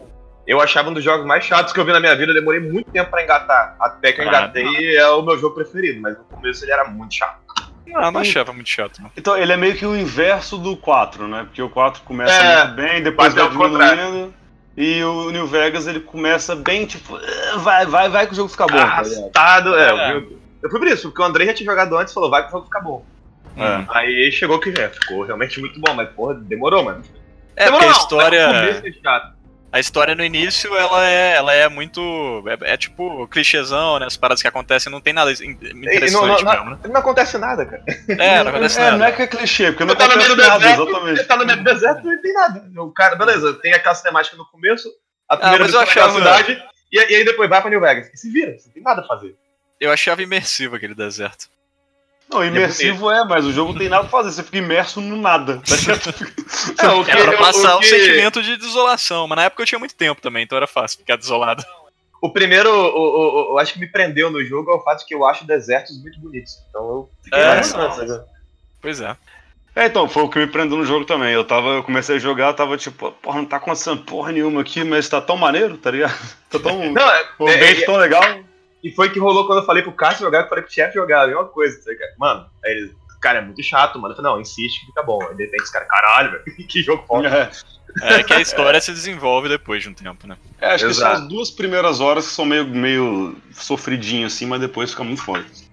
eu 0.48 0.62
achava 0.62 0.88
um 0.88 0.94
dos 0.94 1.04
jogos 1.04 1.26
mais 1.26 1.44
chatos 1.44 1.74
que 1.74 1.78
eu 1.78 1.84
vi 1.84 1.92
na 1.92 2.00
minha 2.00 2.16
vida. 2.16 2.32
Eu 2.32 2.34
demorei 2.34 2.58
muito 2.58 2.90
tempo 2.90 3.10
pra 3.10 3.22
engatar. 3.22 3.76
Até 3.78 4.12
que 4.12 4.22
eu 4.22 4.26
engatei 4.26 4.96
ah, 4.96 5.02
é 5.02 5.08
o 5.10 5.20
meu 5.20 5.38
jogo 5.38 5.54
preferido, 5.54 6.00
mas 6.00 6.16
no 6.16 6.24
começo 6.24 6.64
ele 6.64 6.72
era 6.72 6.88
muito 6.88 7.14
chato. 7.14 7.38
Não, 7.86 8.10
não 8.10 8.20
achava 8.20 8.52
muito 8.54 8.68
chato. 8.68 9.02
Não. 9.02 9.10
Então, 9.14 9.36
ele 9.36 9.52
é 9.52 9.56
meio 9.58 9.76
que 9.76 9.84
o 9.84 9.94
inverso 9.94 10.56
do 10.56 10.74
4, 10.74 11.28
né? 11.28 11.44
Porque 11.44 11.60
o 11.60 11.68
4 11.68 12.02
começa 12.02 12.32
é, 12.32 12.64
muito 12.64 12.76
bem, 12.76 13.02
depois 13.02 13.34
vai 13.34 13.48
diminuindo. 13.48 14.34
E 14.80 15.02
o 15.02 15.32
New 15.32 15.44
Vegas 15.44 15.88
ele 15.88 15.98
começa 15.98 16.54
bem, 16.54 16.86
tipo, 16.86 17.16
ah, 17.16 17.56
vai, 17.56 17.84
vai, 17.84 18.08
vai 18.08 18.26
que 18.28 18.32
o 18.32 18.36
jogo 18.36 18.48
fica 18.48 18.64
bom. 18.64 18.76
Tá 18.76 18.84
Arrastado, 18.84 19.72
tá 19.72 19.80
é. 19.80 20.12
é. 20.12 20.16
Eu, 20.62 20.70
fui 20.70 20.78
por 20.78 20.86
isso, 20.86 21.08
porque 21.08 21.20
o 21.20 21.24
André 21.24 21.46
já 21.46 21.54
tinha 21.54 21.68
jogado 21.68 21.98
antes 21.98 22.12
e 22.12 22.14
falou, 22.14 22.30
vai 22.30 22.42
que 22.42 22.48
o 22.50 22.52
jogo 22.52 22.66
fica 22.66 22.78
bom. 22.78 23.04
É. 23.56 23.84
Aí 23.88 24.30
chegou 24.30 24.60
que 24.60 24.72
já 24.72 24.88
ficou 24.88 25.24
realmente 25.24 25.58
muito 25.58 25.80
bom, 25.80 25.92
mas 25.94 26.08
porra, 26.10 26.34
demorou, 26.34 26.84
mano. 26.84 27.02
É, 27.56 27.64
demorou, 27.64 27.88
porque 27.88 27.98
a 27.98 28.02
história. 28.02 28.38
É 28.38 28.92
chato. 29.02 29.37
A 29.70 29.78
história 29.78 30.14
no 30.14 30.24
início, 30.24 30.74
ela 30.74 31.06
é, 31.06 31.34
ela 31.34 31.52
é 31.52 31.68
muito. 31.68 32.00
É, 32.46 32.72
é 32.72 32.76
tipo 32.76 33.28
clichêzão, 33.28 33.98
né? 33.98 34.06
As 34.06 34.16
paradas 34.16 34.40
que 34.40 34.48
acontecem, 34.48 34.90
não 34.90 35.00
tem 35.00 35.12
nada 35.12 35.30
interessante 35.30 36.12
não, 36.12 36.26
não, 36.26 36.34
mesmo, 36.34 36.70
né? 36.70 36.78
Não 36.88 37.00
acontece 37.00 37.36
nada, 37.36 37.66
cara. 37.66 37.84
É, 38.08 38.42
não 38.42 38.50
acontece 38.50 38.78
é, 38.78 38.84
nada. 38.84 38.96
Não 38.96 39.06
é 39.06 39.12
que 39.12 39.22
é 39.22 39.26
clichê, 39.26 39.70
porque 39.70 39.84
não 39.84 39.94
tá 39.94 40.06
acontece 40.06 40.28
nada, 40.36 40.58
deserto, 40.58 40.82
exatamente. 40.82 41.18
Você 41.18 41.24
tá 41.24 41.36
no 41.36 41.46
meio 41.46 41.58
do 41.58 41.64
deserto 41.64 42.00
e 42.00 42.14
não 42.14 42.22
tem 42.22 42.32
nada. 42.32 42.70
O 42.78 42.92
cara, 42.92 43.14
beleza, 43.14 43.54
tem 43.54 43.74
aquela 43.74 43.94
cinemática 43.94 44.36
no 44.38 44.46
começo, 44.46 44.88
a 45.28 45.34
ah, 45.34 45.36
primeira 45.36 45.64
ah, 45.66 45.70
eu 45.70 45.80
achava... 45.80 46.12
cidade, 46.14 46.64
e, 46.90 46.96
e 46.96 47.14
aí 47.16 47.24
depois 47.24 47.50
vai 47.50 47.60
pra 47.60 47.70
New 47.70 47.80
Vegas. 47.80 48.08
E 48.12 48.16
se 48.16 48.30
vira, 48.30 48.58
você 48.58 48.68
não 48.68 48.74
tem 48.74 48.82
nada 48.82 49.02
a 49.02 49.06
fazer. 49.06 49.36
Eu 49.78 49.92
achava 49.92 50.22
imersivo 50.22 50.76
aquele 50.76 50.94
deserto. 50.94 51.48
Não, 52.30 52.44
imersivo 52.44 53.10
é, 53.10 53.24
mas 53.24 53.46
o 53.46 53.52
jogo 53.52 53.72
não 53.72 53.78
tem 53.78 53.88
nada 53.88 54.02
pra 54.02 54.10
fazer, 54.10 54.32
você 54.32 54.42
fica 54.42 54.58
imerso 54.58 55.00
no 55.00 55.16
nada. 55.16 55.62
Tá 56.76 56.84
é, 56.86 56.90
o 56.90 57.04
que, 57.04 57.10
é 57.10 57.22
pra 57.22 57.38
passar 57.38 57.76
o, 57.76 57.80
que... 57.80 57.86
um 57.86 57.88
sentimento 57.88 58.42
de 58.42 58.56
desolação, 58.56 59.26
mas 59.26 59.36
na 59.36 59.44
época 59.44 59.62
eu 59.62 59.66
tinha 59.66 59.78
muito 59.78 59.94
tempo 59.94 60.20
também, 60.20 60.44
então 60.44 60.56
era 60.56 60.66
fácil 60.66 60.98
ficar 60.98 61.16
desolado. 61.16 61.64
O 62.20 62.30
primeiro, 62.30 62.70
o, 62.70 62.98
o, 62.98 63.54
o, 63.54 63.58
acho 63.58 63.74
que 63.74 63.78
me 63.78 63.86
prendeu 63.86 64.30
no 64.30 64.44
jogo 64.44 64.70
é 64.70 64.74
o 64.74 64.80
fato 64.80 65.00
de 65.00 65.06
que 65.06 65.14
eu 65.14 65.24
acho 65.24 65.46
desertos 65.46 66.00
muito 66.02 66.18
bonitos. 66.18 66.58
Então 66.68 66.82
eu 66.82 67.10
fiquei 67.22 67.40
é, 67.40 67.46
mais 67.46 67.72
Pois 68.80 69.00
é. 69.00 69.16
É, 69.74 69.86
então, 69.86 70.08
foi 70.08 70.24
o 70.24 70.28
que 70.28 70.40
me 70.40 70.46
prendeu 70.48 70.76
no 70.76 70.84
jogo 70.84 71.04
também. 71.04 71.32
Eu 71.32 71.44
tava, 71.44 71.68
eu 71.68 71.84
comecei 71.84 72.16
a 72.16 72.18
jogar, 72.18 72.52
tava 72.52 72.76
tipo, 72.76 73.12
porra, 73.12 73.38
não 73.38 73.46
tá 73.46 73.58
acontecendo 73.58 74.02
porra 74.02 74.32
nenhuma 74.32 74.60
aqui, 74.60 74.82
mas 74.82 75.08
tá 75.08 75.20
tão 75.20 75.36
maneiro, 75.36 75.78
tá 75.78 75.90
ligado? 75.90 76.18
Tá 76.50 76.58
tão. 76.58 76.92
Não, 76.92 77.10
é, 77.10 77.28
o 77.38 77.48
é, 77.48 77.72
é, 77.72 77.84
tão 77.84 77.96
legal. 77.96 78.22
E 78.82 78.92
foi 78.92 79.10
que 79.10 79.18
rolou 79.18 79.46
quando 79.46 79.60
eu 79.60 79.66
falei 79.66 79.82
pro 79.82 79.92
Cássio 79.92 80.24
jogar, 80.24 80.42
eu 80.42 80.48
falei 80.48 80.62
pro 80.62 80.72
chefe 80.72 80.94
jogar, 80.94 81.24
a 81.24 81.26
mesma 81.26 81.44
coisa. 81.46 81.78
Tá 81.84 81.92
mano, 82.16 82.46
aí 82.64 82.72
ele, 82.72 82.96
cara, 83.20 83.38
é 83.38 83.42
muito 83.42 83.62
chato, 83.62 83.98
mano. 83.98 84.12
Eu 84.12 84.16
falei, 84.16 84.30
não, 84.30 84.40
insiste 84.40 84.80
que 84.80 84.86
fica 84.86 85.02
bom. 85.02 85.18
Aí 85.22 85.34
de 85.34 85.44
repente 85.44 85.64
os 85.64 85.70
caras, 85.70 85.88
caralho, 85.88 86.30
velho, 86.30 86.44
que 86.68 86.82
jogo 86.82 87.04
foda. 87.06 87.52
É. 88.02 88.20
é 88.20 88.22
que 88.22 88.32
a 88.32 88.40
história 88.40 88.80
se 88.80 88.92
desenvolve 88.92 89.48
depois 89.48 89.82
de 89.82 89.88
um 89.88 89.94
tempo, 89.94 90.26
né? 90.26 90.36
É, 90.60 90.74
acho 90.74 90.86
Exato. 90.86 90.88
que 90.88 90.94
são 90.94 91.24
as 91.24 91.28
duas 91.28 91.50
primeiras 91.50 92.00
horas 92.00 92.28
que 92.28 92.32
são 92.32 92.44
meio, 92.44 92.66
meio 92.66 93.36
sofridinho 93.52 94.26
assim, 94.26 94.46
mas 94.46 94.60
depois 94.60 94.90
fica 94.90 95.02
muito 95.02 95.22
forte. 95.22 95.68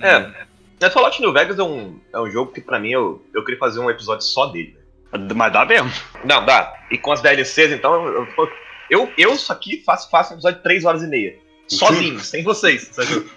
É. 0.00 0.46
Mas 0.80 0.92
Fallout 0.92 1.20
New 1.20 1.32
Vegas 1.32 1.58
é 1.58 1.62
um, 1.62 1.98
é 2.12 2.20
um 2.20 2.30
jogo 2.30 2.52
que 2.52 2.60
pra 2.60 2.78
mim 2.78 2.90
eu, 2.90 3.24
eu 3.34 3.44
queria 3.44 3.58
fazer 3.58 3.80
um 3.80 3.90
episódio 3.90 4.24
só 4.24 4.46
dele. 4.46 4.78
Mas 5.34 5.52
dá 5.52 5.64
mesmo. 5.64 5.90
Não, 6.24 6.44
dá. 6.44 6.74
E 6.90 6.98
com 6.98 7.12
as 7.12 7.22
DLCs, 7.22 7.72
então, 7.72 8.06
eu, 8.06 8.28
eu, 8.90 9.12
eu 9.16 9.34
isso 9.34 9.50
aqui 9.52 9.82
faço, 9.84 10.10
faço 10.10 10.32
um 10.32 10.36
episódio 10.36 10.58
de 10.58 10.62
3 10.62 10.84
horas 10.84 11.02
e 11.02 11.06
meia 11.06 11.45
sozinho, 11.68 12.20
sem 12.20 12.42
vocês. 12.42 12.88
Sabe? 12.92 13.30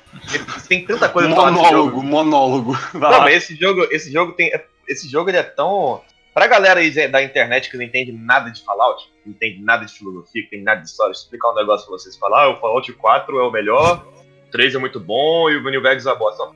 Tem 0.67 0.85
tanta 0.85 1.09
coisa 1.09 1.29
pra 1.29 1.51
Monólogo, 1.51 2.03
monólogo. 2.03 2.77
Não, 2.93 3.19
mas 3.21 3.35
esse 3.35 3.55
jogo, 3.55 3.87
esse 3.91 4.11
jogo 4.11 4.33
tem. 4.33 4.51
Esse 4.87 5.09
jogo 5.09 5.29
ele 5.29 5.37
é 5.37 5.43
tão. 5.43 6.01
Pra 6.33 6.47
galera 6.47 6.79
aí 6.79 7.07
da 7.09 7.21
internet 7.21 7.69
que 7.69 7.77
não 7.77 7.83
entende 7.83 8.11
nada 8.11 8.49
de 8.49 8.63
Fallout, 8.63 9.11
não 9.25 9.33
entende 9.33 9.61
nada 9.61 9.85
de 9.85 9.93
filosofia, 9.93 10.43
que 10.43 10.49
tem 10.49 10.61
nada 10.61 10.81
de 10.81 10.87
história, 10.87 11.11
explicar 11.11 11.51
um 11.51 11.55
negócio 11.55 11.87
pra 11.87 11.97
vocês. 11.97 12.15
Falar, 12.17 12.43
ah, 12.43 12.49
o 12.49 12.59
Fallout 12.59 12.91
4 12.93 13.39
é 13.39 13.43
o 13.43 13.51
melhor, 13.51 14.05
o 14.47 14.51
3 14.51 14.75
é 14.75 14.77
muito 14.77 14.99
bom 14.99 15.49
e 15.49 15.57
o 15.57 15.63
New 15.69 15.81
Vegas 15.81 16.05
é 16.05 16.11
a 16.11 16.15
bosta. 16.15 16.49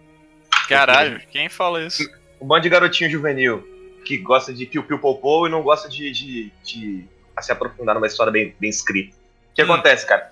Caralho, 0.70 1.20
quem 1.32 1.50
fala 1.50 1.84
isso? 1.84 2.04
Um 2.40 2.48
bando 2.48 2.62
de 2.62 2.70
garotinho 2.70 3.10
juvenil 3.10 3.68
que 4.06 4.18
gosta 4.18 4.54
de 4.54 4.66
piu-piu-popô 4.66 5.48
e 5.48 5.50
não 5.50 5.62
gosta 5.62 5.90
de, 5.90 6.12
de, 6.12 6.52
de, 6.64 7.06
se 7.42 7.52
aprofundar 7.52 7.96
numa 7.96 8.08
história 8.08 8.32
bem, 8.32 8.56
bem 8.60 8.70
escrita. 8.70 9.16
O 9.52 9.56
que 9.56 9.62
hum. 9.62 9.66
acontece, 9.66 10.06
cara? 10.06 10.32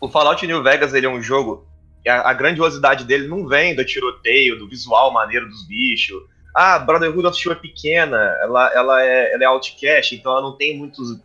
O 0.00 0.08
Fallout 0.08 0.46
New 0.46 0.62
Vegas 0.62 0.94
ele 0.94 1.06
é 1.06 1.10
um 1.10 1.22
jogo 1.22 1.66
a, 2.08 2.30
a 2.30 2.32
grandiosidade 2.32 3.04
dele 3.04 3.28
não 3.28 3.46
vem 3.46 3.74
do 3.74 3.84
tiroteio, 3.84 4.58
do 4.58 4.68
visual 4.68 5.12
maneiro 5.12 5.48
dos 5.48 5.66
bichos. 5.66 6.22
Ah, 6.54 6.78
Brotherhood 6.78 7.26
of 7.26 7.36
Steel 7.36 7.52
é 7.52 7.56
pequena, 7.56 8.16
ela, 8.40 8.72
ela, 8.72 9.04
é, 9.04 9.34
ela 9.34 9.42
é 9.42 9.46
outcast, 9.46 10.14
então 10.14 10.32
ela 10.32 10.40
não 10.40 10.56
tem 10.56 10.76
muitos, 10.76 11.18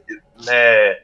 né, 0.45 0.99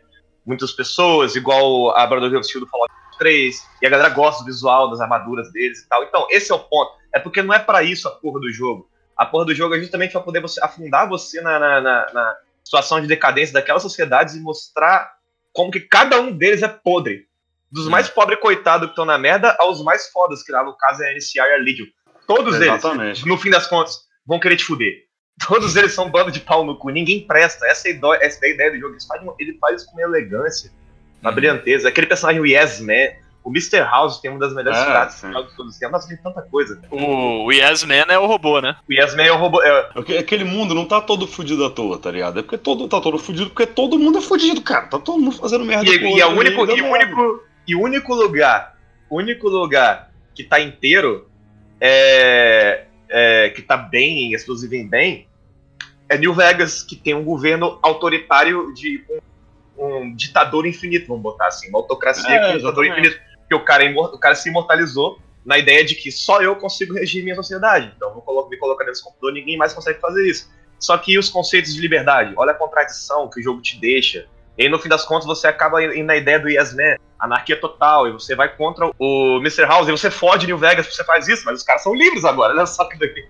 muitas 0.45 0.74
pessoas, 0.74 1.36
igual 1.36 1.95
a 1.95 2.05
Brotherhood 2.05 2.38
of 2.38 2.45
Steel 2.45 2.65
do 2.65 2.69
Fallout 2.69 2.93
3, 3.17 3.55
e 3.81 3.88
a 3.88 3.89
galera 3.89 4.09
gosta 4.09 4.43
do 4.43 4.47
visual, 4.47 4.89
das 4.89 5.00
armaduras 5.00 5.51
deles 5.51 5.79
e 5.79 5.88
tal. 5.88 6.03
Então, 6.03 6.27
esse 6.29 6.51
é 6.51 6.55
o 6.55 6.59
ponto. 6.59 6.91
É 7.13 7.19
porque 7.19 7.41
não 7.41 7.53
é 7.53 7.59
para 7.59 7.83
isso 7.83 8.07
a 8.07 8.12
porra 8.12 8.41
do 8.41 8.51
jogo. 8.51 8.89
A 9.15 9.25
porra 9.25 9.45
do 9.45 9.55
jogo 9.55 9.75
é 9.75 9.79
justamente 9.79 10.12
pra 10.12 10.21
poder 10.21 10.41
você, 10.41 10.63
afundar 10.63 11.07
você 11.07 11.41
na, 11.41 11.57
na, 11.57 11.81
na, 11.81 12.13
na 12.13 12.36
situação 12.63 13.00
de 13.00 13.07
decadência 13.07 13.53
daquelas 13.53 13.81
sociedades 13.81 14.36
e 14.36 14.41
mostrar 14.41 15.15
como 15.53 15.71
que 15.71 15.79
cada 15.79 16.19
um 16.19 16.31
deles 16.31 16.62
é 16.62 16.67
podre. 16.67 17.26
Dos 17.71 17.88
mais 17.88 18.09
pobres 18.09 18.39
coitados 18.39 18.88
que 18.88 18.91
estão 18.91 19.05
na 19.05 19.17
merda 19.17 19.55
aos 19.59 19.83
mais 19.83 20.09
fodas, 20.09 20.41
que 20.41 20.51
lá 20.51 20.63
no 20.63 20.75
caso 20.77 21.03
é 21.03 21.09
a 21.09 21.13
NCR 21.13 21.50
e 21.50 21.53
a 21.53 21.57
Legion. 21.57 21.86
Todos 22.25 22.55
Exatamente. 22.59 23.19
eles, 23.19 23.25
no 23.25 23.38
fim 23.38 23.50
das 23.50 23.67
contas, 23.67 24.00
vão 24.25 24.39
querer 24.39 24.57
te 24.57 24.63
fuder. 24.63 24.93
Todos 25.47 25.75
eles 25.75 25.93
são 25.93 26.05
um 26.05 26.09
bando 26.09 26.31
de 26.31 26.39
pau 26.39 26.65
no 26.65 26.77
cu, 26.77 26.89
ninguém 26.89 27.25
presta. 27.25 27.67
Essa 27.67 27.88
é 27.88 27.91
a 27.91 27.95
ideia, 27.95 28.19
essa 28.21 28.45
é 28.45 28.50
a 28.50 28.53
ideia 28.53 28.71
do 28.71 28.79
jogo. 28.79 28.95
Ele 28.95 29.05
faz, 29.05 29.21
ele 29.39 29.57
faz 29.59 29.81
isso 29.81 29.91
com 29.91 30.00
elegância, 30.00 30.71
uma 31.21 31.31
hum. 31.31 31.36
brilhanteza. 31.36 31.88
Aquele 31.88 32.07
personagem, 32.07 32.41
o 32.41 32.45
Yes 32.45 32.79
Man, 32.79 33.12
o 33.47 33.50
Mr. 33.50 33.79
House 33.79 34.19
tem 34.19 34.29
uma 34.29 34.41
das 34.41 34.53
melhores 34.53 34.77
é, 34.77 35.31
de 35.41 35.55
todos 35.55 35.74
os 35.74 35.79
tempos. 35.79 35.93
Nossa, 35.93 36.07
tem 36.09 36.17
tanta 36.17 36.41
coisa. 36.41 36.81
O, 36.91 37.45
o 37.45 37.51
Yes 37.53 37.86
Man 37.86 38.05
é 38.09 38.19
o 38.19 38.25
robô, 38.25 38.59
né? 38.59 38.75
O 38.89 38.93
Yes 38.93 39.15
Man 39.15 39.24
é 39.24 39.31
o 39.31 39.38
robô. 39.38 39.63
É... 39.63 39.89
Aquele 40.19 40.43
mundo 40.43 40.75
não 40.75 40.86
tá 40.86 41.00
todo 41.00 41.25
fudido 41.25 41.63
à 41.63 41.69
toa, 41.69 41.97
tá 41.97 42.12
ligado? 42.12 42.39
É 42.39 42.41
porque 42.41 42.57
todo, 42.57 42.89
tá 42.89 43.00
todo 43.00 43.17
fudido, 43.17 43.50
porque 43.50 43.65
todo 43.65 43.97
mundo 43.97 44.17
é 44.17 44.21
fudido, 44.21 44.59
cara. 44.62 44.88
Tá 44.88 45.00
todo 45.00 45.21
mundo 45.21 45.38
fazendo 45.38 45.63
merda. 45.63 45.89
E, 45.89 45.97
e, 45.97 46.19
é 46.19 46.25
o 46.25 46.38
único, 46.38 46.65
e, 46.65 46.81
o 46.81 46.91
único, 46.91 47.43
e 47.67 47.75
o 47.75 47.81
único 47.81 48.13
lugar, 48.13 48.77
único 49.09 49.47
lugar 49.47 50.12
que 50.33 50.43
tá 50.43 50.59
inteiro, 50.59 51.29
é, 51.81 52.86
é, 53.09 53.50
que 53.50 53.62
tá 53.62 53.75
bem, 53.75 54.33
as 54.33 54.41
pessoas 54.41 54.62
vivem 54.62 54.88
bem, 54.88 55.27
é 56.09 56.17
New 56.17 56.33
Vegas, 56.33 56.81
que 56.81 56.95
tem 56.95 57.13
um 57.13 57.24
governo 57.24 57.79
autoritário 57.81 58.74
de 58.74 59.03
um, 59.77 59.86
um 59.86 60.15
ditador 60.15 60.65
infinito, 60.65 61.07
vamos 61.07 61.24
botar 61.24 61.47
assim, 61.47 61.69
uma 61.69 61.79
autocracia 61.79 62.29
é, 62.29 62.47
com 62.47 62.53
um 62.53 62.57
ditador 62.57 62.86
infinito, 62.86 63.19
que 63.47 63.55
o 63.55 63.63
cara, 63.63 63.83
o 63.91 64.17
cara 64.17 64.36
se 64.36 64.50
imortalizou 64.50 65.19
na 65.45 65.57
ideia 65.57 65.83
de 65.83 65.95
que 65.95 66.12
só 66.12 66.41
eu 66.41 66.55
consigo 66.55 66.93
regir 66.93 67.24
minha 67.24 67.36
sociedade. 67.36 67.93
Então 67.95 68.13
vou 68.13 68.21
colocar, 68.21 68.50
me 68.50 68.57
colocar 68.57 68.86
nesse 68.86 69.03
computador, 69.03 69.33
ninguém 69.33 69.57
mais 69.57 69.74
consegue 69.74 70.00
fazer 70.00 70.27
isso. 70.27 70.51
Só 70.79 70.97
que 70.97 71.17
os 71.17 71.29
conceitos 71.29 71.74
de 71.74 71.81
liberdade, 71.81 72.33
olha 72.38 72.51
a 72.51 72.55
contradição 72.55 73.29
que 73.29 73.39
o 73.39 73.43
jogo 73.43 73.62
te 73.62 73.79
deixa. 73.79 74.27
E 74.57 74.63
aí, 74.63 74.69
no 74.69 74.79
fim 74.79 74.89
das 74.89 75.05
contas, 75.05 75.25
você 75.25 75.47
acaba 75.47 75.83
indo 75.83 76.05
na 76.05 76.15
ideia 76.15 76.39
do 76.39 76.49
Yes 76.49 76.73
Man, 76.73 76.95
anarquia 77.19 77.59
total, 77.59 78.07
e 78.07 78.11
você 78.11 78.35
vai 78.35 78.55
contra 78.55 78.89
o 78.97 79.37
Mr. 79.39 79.65
House, 79.65 79.87
e 79.87 79.91
você 79.91 80.09
fode 80.09 80.47
New 80.47 80.57
Vegas 80.57 80.85
porque 80.85 80.95
você 80.95 81.03
faz 81.03 81.27
isso, 81.27 81.43
mas 81.45 81.59
os 81.59 81.63
caras 81.63 81.83
são 81.83 81.93
livres 81.93 82.25
agora, 82.25 82.53
olha 82.53 82.65
só 82.67 82.85
que 82.85 82.97
daqui. 82.97 83.27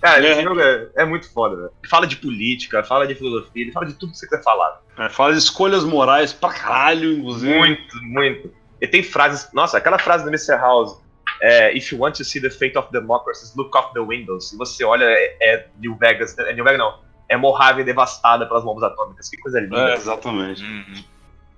Cara, 0.00 0.26
esse 0.26 0.42
jogo 0.42 0.60
é, 0.60 0.88
é 0.96 1.04
muito 1.04 1.32
foda, 1.32 1.56
velho. 1.56 1.70
Fala 1.88 2.06
de 2.06 2.16
política, 2.16 2.82
fala 2.82 3.06
de 3.06 3.14
filosofia, 3.14 3.62
ele 3.62 3.72
fala 3.72 3.86
de 3.86 3.94
tudo 3.94 4.12
que 4.12 4.18
você 4.18 4.26
quiser 4.26 4.42
falar. 4.42 4.80
É, 4.98 5.08
fala 5.08 5.32
de 5.32 5.38
escolhas 5.38 5.84
morais 5.84 6.32
pra 6.32 6.48
caralho, 6.50 7.12
inclusive. 7.12 7.56
Muito, 7.56 7.96
muito. 8.02 8.52
E 8.80 8.86
tem 8.86 9.02
frases. 9.02 9.48
Nossa, 9.52 9.78
aquela 9.78 9.98
frase 9.98 10.24
do 10.24 10.30
Mr. 10.30 10.56
House. 10.60 10.98
É, 11.40 11.76
If 11.76 11.92
you 11.92 12.00
want 12.00 12.16
to 12.16 12.24
see 12.24 12.40
the 12.40 12.50
fate 12.50 12.76
of 12.78 12.90
democracies, 12.90 13.54
look 13.54 13.76
off 13.76 13.92
the 13.94 14.00
windows. 14.00 14.48
Se 14.48 14.56
você 14.56 14.84
olha, 14.84 15.04
é, 15.04 15.36
é 15.40 15.68
New 15.78 15.96
Vegas. 15.96 16.36
É 16.38 16.52
New 16.52 16.64
Vegas 16.64 16.78
não. 16.78 17.05
É 17.28 17.36
Mojave 17.36 17.84
devastada 17.84 18.46
pelas 18.46 18.62
bombas 18.62 18.84
atômicas. 18.84 19.28
Que 19.28 19.36
coisa 19.36 19.60
linda. 19.60 19.90
É, 19.90 19.94
exatamente. 19.94 20.62
Uhum. 20.62 21.04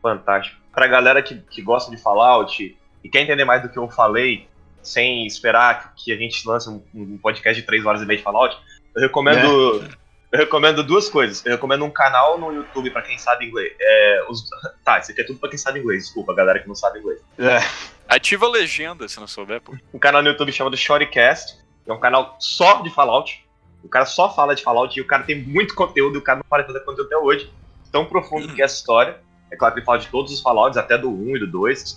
Fantástico. 0.02 0.56
Pra 0.72 0.86
galera 0.86 1.22
que, 1.22 1.34
que 1.34 1.60
gosta 1.62 1.90
de 1.90 2.00
Fallout 2.00 2.78
e 3.02 3.08
quer 3.08 3.22
entender 3.22 3.44
mais 3.44 3.62
do 3.62 3.68
que 3.68 3.78
eu 3.78 3.88
falei, 3.88 4.48
sem 4.82 5.26
esperar 5.26 5.94
que 5.96 6.12
a 6.12 6.16
gente 6.16 6.46
lance 6.46 6.68
um, 6.68 6.82
um 6.94 7.18
podcast 7.18 7.60
de 7.60 7.66
3 7.66 7.84
horas 7.84 8.02
e 8.02 8.06
meia 8.06 8.18
de 8.18 8.24
Fallout, 8.24 8.56
eu 8.94 9.02
recomendo. 9.02 9.82
É. 9.84 10.08
Eu 10.30 10.40
recomendo 10.40 10.82
duas 10.82 11.08
coisas. 11.08 11.44
Eu 11.44 11.52
recomendo 11.52 11.84
um 11.86 11.90
canal 11.90 12.38
no 12.38 12.52
YouTube 12.52 12.90
para 12.90 13.00
quem 13.00 13.16
sabe 13.16 13.46
inglês. 13.46 13.72
É, 13.80 14.26
os... 14.28 14.44
Tá, 14.84 14.98
isso 14.98 15.10
aqui 15.10 15.22
é 15.22 15.24
tudo 15.24 15.38
pra 15.38 15.48
quem 15.48 15.58
sabe 15.58 15.80
inglês. 15.80 16.04
Desculpa, 16.04 16.34
galera 16.34 16.58
que 16.58 16.68
não 16.68 16.74
sabe 16.74 16.98
inglês. 16.98 17.18
É. 17.38 17.60
Ativa 18.06 18.44
a 18.44 18.50
legenda 18.50 19.08
se 19.08 19.18
não 19.18 19.26
souber, 19.26 19.60
pô. 19.62 19.74
Um 19.92 19.98
canal 19.98 20.22
no 20.22 20.28
YouTube 20.28 20.52
chamado 20.52 20.76
Shortcast. 20.76 21.58
É 21.86 21.92
um 21.92 21.98
canal 21.98 22.36
só 22.38 22.82
de 22.82 22.90
Fallout. 22.90 23.42
O 23.82 23.88
cara 23.88 24.06
só 24.06 24.34
fala 24.34 24.54
de 24.54 24.62
Fallout 24.62 24.98
e 24.98 25.02
o 25.02 25.06
cara 25.06 25.22
tem 25.22 25.40
muito 25.40 25.74
conteúdo 25.74 26.16
e 26.16 26.18
o 26.18 26.22
cara 26.22 26.38
não 26.38 26.44
para 26.48 26.62
de 26.62 26.68
fazer 26.68 26.80
conteúdo 26.80 27.06
até 27.06 27.16
hoje. 27.16 27.52
Tão 27.90 28.04
profundo 28.04 28.52
que 28.54 28.60
é 28.60 28.64
essa 28.64 28.76
história. 28.76 29.18
É 29.50 29.56
claro 29.56 29.74
que 29.74 29.80
ele 29.80 29.86
fala 29.86 29.98
de 29.98 30.08
todos 30.08 30.32
os 30.32 30.40
Fallouts, 30.40 30.76
até 30.76 30.98
do 30.98 31.10
1 31.10 31.36
e 31.36 31.40
do 31.40 31.46
2, 31.46 31.96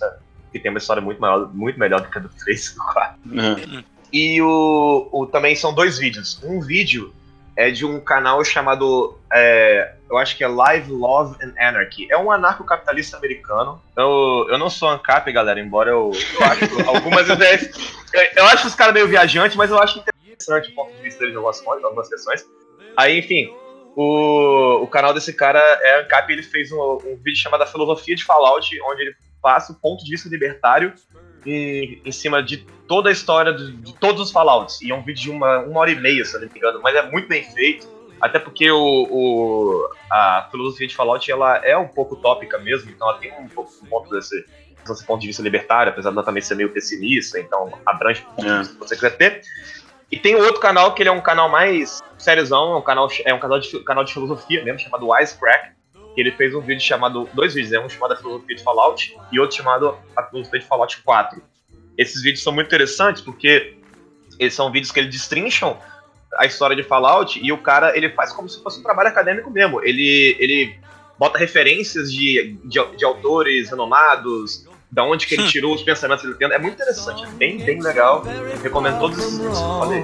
que 0.50 0.58
tem 0.58 0.70
uma 0.70 0.78
história 0.78 1.02
muito, 1.02 1.20
maior, 1.20 1.52
muito 1.52 1.78
melhor 1.78 2.00
do 2.00 2.08
que 2.08 2.18
a 2.18 2.20
do 2.20 2.28
3 2.28 2.66
e 2.66 2.74
do 2.74 2.80
4. 2.80 3.18
É. 3.78 3.84
E 4.12 4.42
o, 4.42 5.08
o, 5.10 5.26
também 5.26 5.56
são 5.56 5.74
dois 5.74 5.98
vídeos. 5.98 6.40
Um 6.44 6.60
vídeo 6.60 7.14
é 7.56 7.70
de 7.70 7.84
um 7.84 8.00
canal 8.00 8.44
chamado. 8.44 9.18
É, 9.32 9.94
eu 10.10 10.18
acho 10.18 10.36
que 10.36 10.44
é 10.44 10.48
Live 10.48 10.90
Love 10.90 11.36
and 11.42 11.54
Anarchy. 11.58 12.06
É 12.10 12.18
um 12.18 12.30
anarcocapitalista 12.30 13.16
americano. 13.16 13.80
Eu, 13.96 14.46
eu 14.50 14.58
não 14.58 14.68
sou 14.68 14.88
ANCAP, 14.88 15.32
galera, 15.32 15.60
embora 15.60 15.90
eu, 15.90 16.12
eu 16.34 16.46
acho 16.46 16.64
algumas 16.88 17.28
ideias. 17.28 17.70
Eu 18.36 18.44
acho 18.46 18.66
os 18.66 18.74
caras 18.74 18.92
meio 18.92 19.08
viajantes, 19.08 19.56
mas 19.56 19.70
eu 19.70 19.78
acho 19.78 20.02
o 20.34 20.74
ponto 20.74 20.92
de 20.94 21.02
vista 21.02 21.20
deles 21.20 21.34
em 21.34 21.36
algumas, 21.36 21.66
algumas 21.66 22.08
questões. 22.08 22.44
Aí, 22.96 23.18
enfim, 23.18 23.52
o, 23.96 24.82
o 24.82 24.86
canal 24.86 25.12
desse 25.12 25.32
cara 25.32 25.58
é 25.58 26.00
ANCAP 26.00 26.32
ele 26.32 26.42
fez 26.42 26.70
um, 26.72 26.98
um 27.04 27.16
vídeo 27.16 27.36
chamado 27.36 27.62
A 27.62 27.66
Filosofia 27.66 28.16
de 28.16 28.24
Fallout, 28.24 28.68
onde 28.82 29.02
ele 29.02 29.14
passa 29.40 29.72
o 29.72 29.76
ponto 29.76 30.04
de 30.04 30.10
vista 30.10 30.28
libertário 30.28 30.94
em, 31.44 32.00
em 32.04 32.12
cima 32.12 32.42
de 32.42 32.58
toda 32.86 33.08
a 33.08 33.12
história 33.12 33.52
de, 33.52 33.72
de, 33.72 33.94
todos 33.94 34.20
os 34.20 34.30
Fallouts. 34.30 34.80
E 34.80 34.90
é 34.90 34.94
um 34.94 35.02
vídeo 35.02 35.22
de 35.22 35.30
uma, 35.30 35.58
uma 35.60 35.80
hora 35.80 35.90
e 35.90 35.96
meia, 35.96 36.24
se 36.24 36.34
não 36.34 36.40
me 36.40 36.50
engano, 36.54 36.80
mas 36.82 36.94
é 36.94 37.10
muito 37.10 37.28
bem 37.28 37.42
feito. 37.52 37.90
Até 38.20 38.38
porque 38.38 38.70
o, 38.70 38.78
o, 38.78 39.90
a 40.10 40.46
filosofia 40.48 40.86
de 40.86 40.94
Fallout 40.94 41.28
ela 41.28 41.56
é 41.64 41.76
um 41.76 41.88
pouco 41.88 42.14
tópica 42.14 42.56
mesmo, 42.56 42.88
então 42.90 43.08
ela 43.08 43.18
tem 43.18 43.32
um 43.32 43.48
pouco 43.48 43.72
um 43.82 43.86
ponto 43.86 44.10
desse, 44.10 44.46
desse 44.86 45.04
ponto 45.04 45.20
de 45.20 45.26
vista 45.26 45.42
libertário, 45.42 45.90
apesar 45.90 46.10
de 46.10 46.16
ela 46.16 46.24
também 46.24 46.40
ser 46.40 46.54
meio 46.54 46.72
pessimista, 46.72 47.40
então 47.40 47.76
abrange 47.84 48.22
o 48.22 48.26
ponto 48.26 48.46
de 48.46 48.58
vista 48.58 48.74
que 48.74 48.78
você 48.78 48.94
quiser 48.94 49.16
ter. 49.16 49.42
E 50.12 50.18
tem 50.18 50.34
outro 50.36 50.60
canal 50.60 50.94
que 50.94 51.02
ele 51.02 51.08
é 51.08 51.12
um 51.12 51.22
canal 51.22 51.48
mais 51.48 52.02
sériozão, 52.18 52.74
é 52.74 52.76
um 52.76 52.82
canal, 52.82 53.08
é 53.24 53.32
um 53.32 53.40
canal 53.40 53.58
de, 53.58 53.80
canal 53.80 54.04
de 54.04 54.12
filosofia 54.12 54.62
mesmo, 54.62 54.78
chamado 54.78 55.08
Wisecrack, 55.08 55.70
que 56.14 56.20
ele 56.20 56.30
fez 56.32 56.54
um 56.54 56.60
vídeo 56.60 56.82
chamado, 56.82 57.26
dois 57.32 57.54
vídeos, 57.54 57.72
é 57.72 57.80
um 57.80 57.88
chamado 57.88 58.12
A 58.12 58.16
Filosofia 58.18 58.54
de 58.54 58.62
Fallout 58.62 59.16
e 59.32 59.40
outro 59.40 59.56
chamado 59.56 59.96
A 60.14 60.22
Filosofia 60.24 60.60
de 60.60 60.66
Fallout 60.66 61.02
4. 61.02 61.42
Esses 61.96 62.22
vídeos 62.22 62.42
são 62.42 62.52
muito 62.52 62.66
interessantes 62.66 63.22
porque 63.22 63.78
eles 64.38 64.52
são 64.52 64.70
vídeos 64.70 64.92
que 64.92 65.00
ele 65.00 65.08
destrincham 65.08 65.78
a 66.36 66.44
história 66.44 66.76
de 66.76 66.82
Fallout 66.82 67.40
e 67.42 67.50
o 67.50 67.56
cara 67.56 67.96
ele 67.96 68.10
faz 68.10 68.32
como 68.32 68.50
se 68.50 68.62
fosse 68.62 68.80
um 68.80 68.82
trabalho 68.82 69.08
acadêmico 69.08 69.50
mesmo. 69.50 69.82
Ele, 69.82 70.36
ele 70.38 70.78
bota 71.18 71.38
referências 71.38 72.12
de, 72.12 72.58
de, 72.64 72.96
de 72.96 73.04
autores 73.04 73.70
renomados, 73.70 74.66
da 74.92 75.02
onde 75.04 75.26
que 75.26 75.34
ele 75.34 75.44
tirou 75.50 75.74
os 75.74 75.82
pensamentos 75.82 76.22
dele 76.36 76.52
É 76.52 76.58
muito 76.58 76.74
interessante, 76.74 77.24
é 77.24 77.28
bem, 77.28 77.56
bem 77.64 77.80
legal. 77.80 78.22
Recomendo 78.62 79.00
todos 79.00 79.18
esses 79.18 79.38
vídeos 79.38 79.58
que 79.58 79.64
eu 79.64 79.78
falei. 79.78 80.02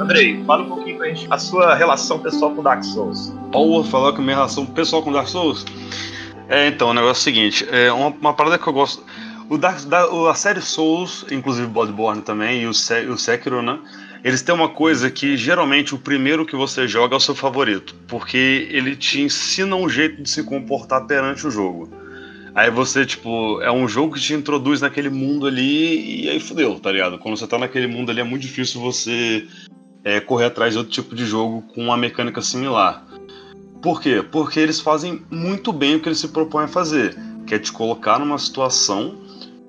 Andrei, 0.00 0.44
fala 0.44 0.62
um 0.64 0.73
gente 1.14 1.26
a 1.30 1.38
sua 1.38 1.74
relação 1.74 2.18
pessoal 2.18 2.50
com 2.54 2.62
Dark 2.62 2.82
Souls. 2.82 3.32
Ou 3.52 3.84
falar 3.84 4.10
a 4.10 4.20
minha 4.20 4.36
relação 4.36 4.66
pessoal 4.66 5.02
com 5.02 5.12
Dark 5.12 5.28
Souls? 5.28 5.64
É, 6.48 6.66
então, 6.66 6.90
o 6.90 6.94
negócio 6.94 7.20
é 7.20 7.20
o 7.20 7.34
seguinte, 7.34 7.66
é 7.70 7.92
uma, 7.92 8.08
uma 8.08 8.34
parada 8.34 8.58
que 8.58 8.66
eu 8.66 8.72
gosto. 8.72 9.02
O 9.48 9.56
Dark, 9.56 9.82
da, 9.84 10.04
a 10.30 10.34
série 10.34 10.60
Souls, 10.60 11.24
inclusive 11.30 11.66
Bloodborne 11.66 12.22
também, 12.22 12.62
e 12.62 12.66
o, 12.66 12.70
o 12.70 13.18
Sekiro, 13.18 13.62
né? 13.62 13.78
Eles 14.22 14.40
têm 14.40 14.54
uma 14.54 14.70
coisa 14.70 15.10
que 15.10 15.36
geralmente 15.36 15.94
o 15.94 15.98
primeiro 15.98 16.46
que 16.46 16.56
você 16.56 16.88
joga 16.88 17.14
é 17.14 17.18
o 17.18 17.20
seu 17.20 17.34
favorito, 17.34 17.94
porque 18.08 18.68
ele 18.70 18.96
te 18.96 19.20
ensina 19.20 19.76
um 19.76 19.88
jeito 19.88 20.22
de 20.22 20.30
se 20.30 20.42
comportar 20.42 21.06
perante 21.06 21.46
o 21.46 21.50
jogo. 21.50 21.90
Aí 22.54 22.70
você, 22.70 23.04
tipo, 23.04 23.60
é 23.62 23.70
um 23.70 23.88
jogo 23.88 24.14
que 24.14 24.20
te 24.20 24.32
introduz 24.32 24.80
naquele 24.80 25.10
mundo 25.10 25.46
ali 25.46 26.22
e 26.22 26.30
aí 26.30 26.38
fudeu, 26.38 26.78
tá 26.78 26.92
ligado? 26.92 27.18
Quando 27.18 27.36
você 27.36 27.46
tá 27.48 27.58
naquele 27.58 27.88
mundo 27.88 28.10
ali 28.10 28.20
é 28.20 28.24
muito 28.24 28.42
difícil 28.42 28.80
você 28.80 29.44
é, 30.04 30.20
correr 30.20 30.46
atrás 30.46 30.72
de 30.72 30.78
outro 30.78 30.92
tipo 30.92 31.14
de 31.14 31.24
jogo 31.24 31.62
com 31.74 31.82
uma 31.82 31.96
mecânica 31.96 32.42
similar. 32.42 33.04
Por 33.82 34.00
quê? 34.00 34.22
Porque 34.22 34.60
eles 34.60 34.80
fazem 34.80 35.22
muito 35.30 35.72
bem 35.72 35.96
o 35.96 36.00
que 36.00 36.08
eles 36.08 36.18
se 36.18 36.28
propõem 36.28 36.64
a 36.64 36.68
fazer, 36.68 37.16
que 37.46 37.54
é 37.54 37.58
te 37.58 37.72
colocar 37.72 38.18
numa 38.18 38.38
situação 38.38 39.14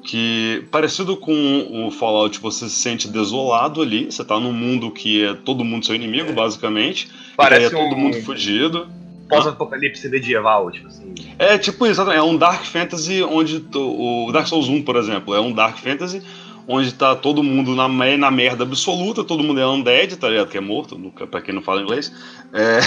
que, 0.05 0.63
parecido 0.71 1.17
com 1.17 1.87
o 1.87 1.91
Fallout, 1.91 2.39
você 2.39 2.69
se 2.69 2.75
sente 2.75 3.07
desolado 3.07 3.81
ali, 3.81 4.05
você 4.05 4.23
tá 4.23 4.39
num 4.39 4.53
mundo 4.53 4.91
que 4.91 5.23
é 5.23 5.33
todo 5.33 5.65
mundo 5.65 5.85
seu 5.85 5.95
inimigo, 5.95 6.29
é. 6.29 6.33
basicamente, 6.33 7.09
Parece 7.35 7.65
é 7.65 7.69
todo 7.69 7.95
um... 7.95 7.99
mundo 7.99 8.21
fudido. 8.21 8.87
Pós-apocalipse 9.27 10.07
medieval, 10.07 10.69
tipo 10.69 10.87
assim. 10.87 11.15
É, 11.39 11.57
tipo 11.57 11.87
isso, 11.87 11.99
é 12.01 12.21
um 12.21 12.37
Dark 12.37 12.63
Fantasy 12.63 13.23
onde 13.23 13.65
o 13.73 14.31
Dark 14.31 14.47
Souls 14.47 14.69
1, 14.69 14.83
por 14.83 14.95
exemplo, 14.95 15.33
é 15.33 15.41
um 15.41 15.51
Dark 15.51 15.77
Fantasy 15.79 16.21
onde 16.67 16.93
tá 16.93 17.15
todo 17.15 17.43
mundo 17.43 17.75
na, 17.75 17.88
na 17.88 18.31
merda 18.31 18.63
absoluta, 18.63 19.24
todo 19.24 19.43
mundo 19.43 19.60
é 19.60 19.67
undead, 19.67 20.15
tá 20.17 20.29
ligado? 20.29 20.50
Que 20.50 20.57
é 20.57 20.62
morto, 20.62 20.98
pra 21.29 21.41
quem 21.41 21.53
não 21.53 21.62
fala 21.62 21.81
inglês. 21.81 22.12
É, 22.53 22.79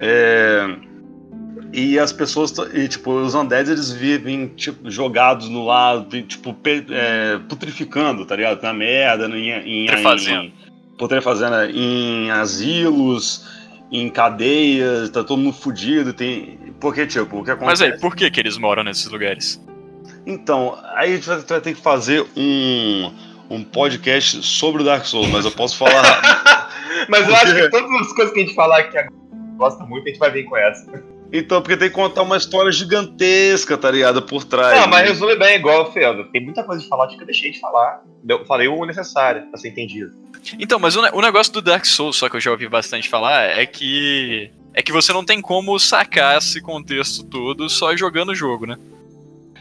é, 0.00 0.76
e 1.72 1.98
as 1.98 2.12
pessoas, 2.12 2.52
e, 2.74 2.88
tipo, 2.88 3.12
os 3.12 3.34
undeads 3.34 3.70
eles 3.70 3.92
vivem 3.92 4.48
tipo, 4.48 4.90
jogados 4.90 5.48
no 5.48 5.64
lado, 5.64 6.20
tipo, 6.22 6.56
é, 6.90 7.38
putrificando, 7.48 8.24
tá 8.24 8.34
ligado? 8.34 8.62
Na 8.62 8.72
merda, 8.72 9.26
em, 9.28 9.50
em, 9.50 9.86
em, 9.86 10.52
putrefazendo 10.98 11.56
em 11.72 12.30
asilos, 12.30 13.46
em 13.92 14.08
cadeias, 14.10 15.10
tá 15.10 15.22
todo 15.22 15.38
mundo 15.38 15.54
fudido, 15.54 16.12
tem... 16.12 16.58
Porque, 16.80 17.06
tipo, 17.06 17.38
o 17.38 17.44
que 17.44 17.50
acontece... 17.50 17.82
Mas 17.82 17.92
aí, 17.92 18.00
por 18.00 18.16
que 18.16 18.30
que 18.30 18.40
eles 18.40 18.56
moram 18.56 18.82
nesses 18.82 19.06
lugares? 19.06 19.60
Então, 20.26 20.78
aí 20.94 21.12
a 21.12 21.16
gente 21.16 21.26
vai, 21.26 21.38
vai 21.38 21.60
ter 21.60 21.74
que 21.74 21.80
fazer 21.80 22.26
um, 22.36 23.12
um 23.48 23.64
podcast 23.64 24.42
sobre 24.42 24.82
o 24.82 24.84
Dark 24.84 25.04
Souls, 25.04 25.28
mas 25.28 25.44
eu 25.44 25.50
posso 25.50 25.76
falar. 25.76 26.70
mas 27.08 27.28
eu 27.28 27.34
acho 27.34 27.54
que 27.54 27.68
todas 27.70 27.90
as 28.02 28.12
coisas 28.12 28.34
que 28.34 28.40
a 28.40 28.42
gente 28.44 28.54
falar 28.54 28.84
que 28.84 28.98
gosta 29.56 29.84
muito, 29.84 30.04
a 30.04 30.08
gente 30.10 30.18
vai 30.18 30.30
vir 30.30 30.44
com 30.44 30.56
essa. 30.56 31.02
Então, 31.32 31.62
porque 31.62 31.76
tem 31.76 31.88
que 31.88 31.94
contar 31.94 32.22
uma 32.22 32.36
história 32.36 32.72
gigantesca, 32.72 33.78
tá 33.78 33.90
ligado? 33.90 34.20
Por 34.22 34.42
trás. 34.42 34.80
Não, 34.80 34.88
mas 34.88 35.02
né? 35.02 35.08
resume 35.08 35.36
bem, 35.36 35.56
igual, 35.56 35.92
Fê. 35.92 36.00
Tem 36.32 36.42
muita 36.42 36.64
coisa 36.64 36.82
de 36.82 36.88
falar 36.88 37.06
que 37.06 37.20
eu 37.20 37.26
deixei 37.26 37.52
de 37.52 37.60
falar. 37.60 38.02
Eu 38.28 38.44
falei 38.44 38.66
o 38.66 38.84
necessário 38.84 39.46
pra 39.48 39.58
ser 39.58 39.68
entendido. 39.68 40.12
Então, 40.58 40.78
mas 40.78 40.96
o, 40.96 41.00
o 41.00 41.20
negócio 41.20 41.52
do 41.52 41.62
Dark 41.62 41.84
Souls, 41.84 42.16
só 42.16 42.28
que 42.28 42.36
eu 42.36 42.40
já 42.40 42.50
ouvi 42.50 42.68
bastante 42.68 43.08
falar, 43.08 43.42
é 43.44 43.64
que. 43.64 44.50
É 44.72 44.82
que 44.82 44.92
você 44.92 45.12
não 45.12 45.24
tem 45.24 45.40
como 45.40 45.78
sacar 45.78 46.38
esse 46.38 46.60
contexto 46.60 47.24
todo 47.24 47.68
só 47.68 47.96
jogando 47.96 48.30
o 48.30 48.34
jogo, 48.34 48.66
né? 48.66 48.76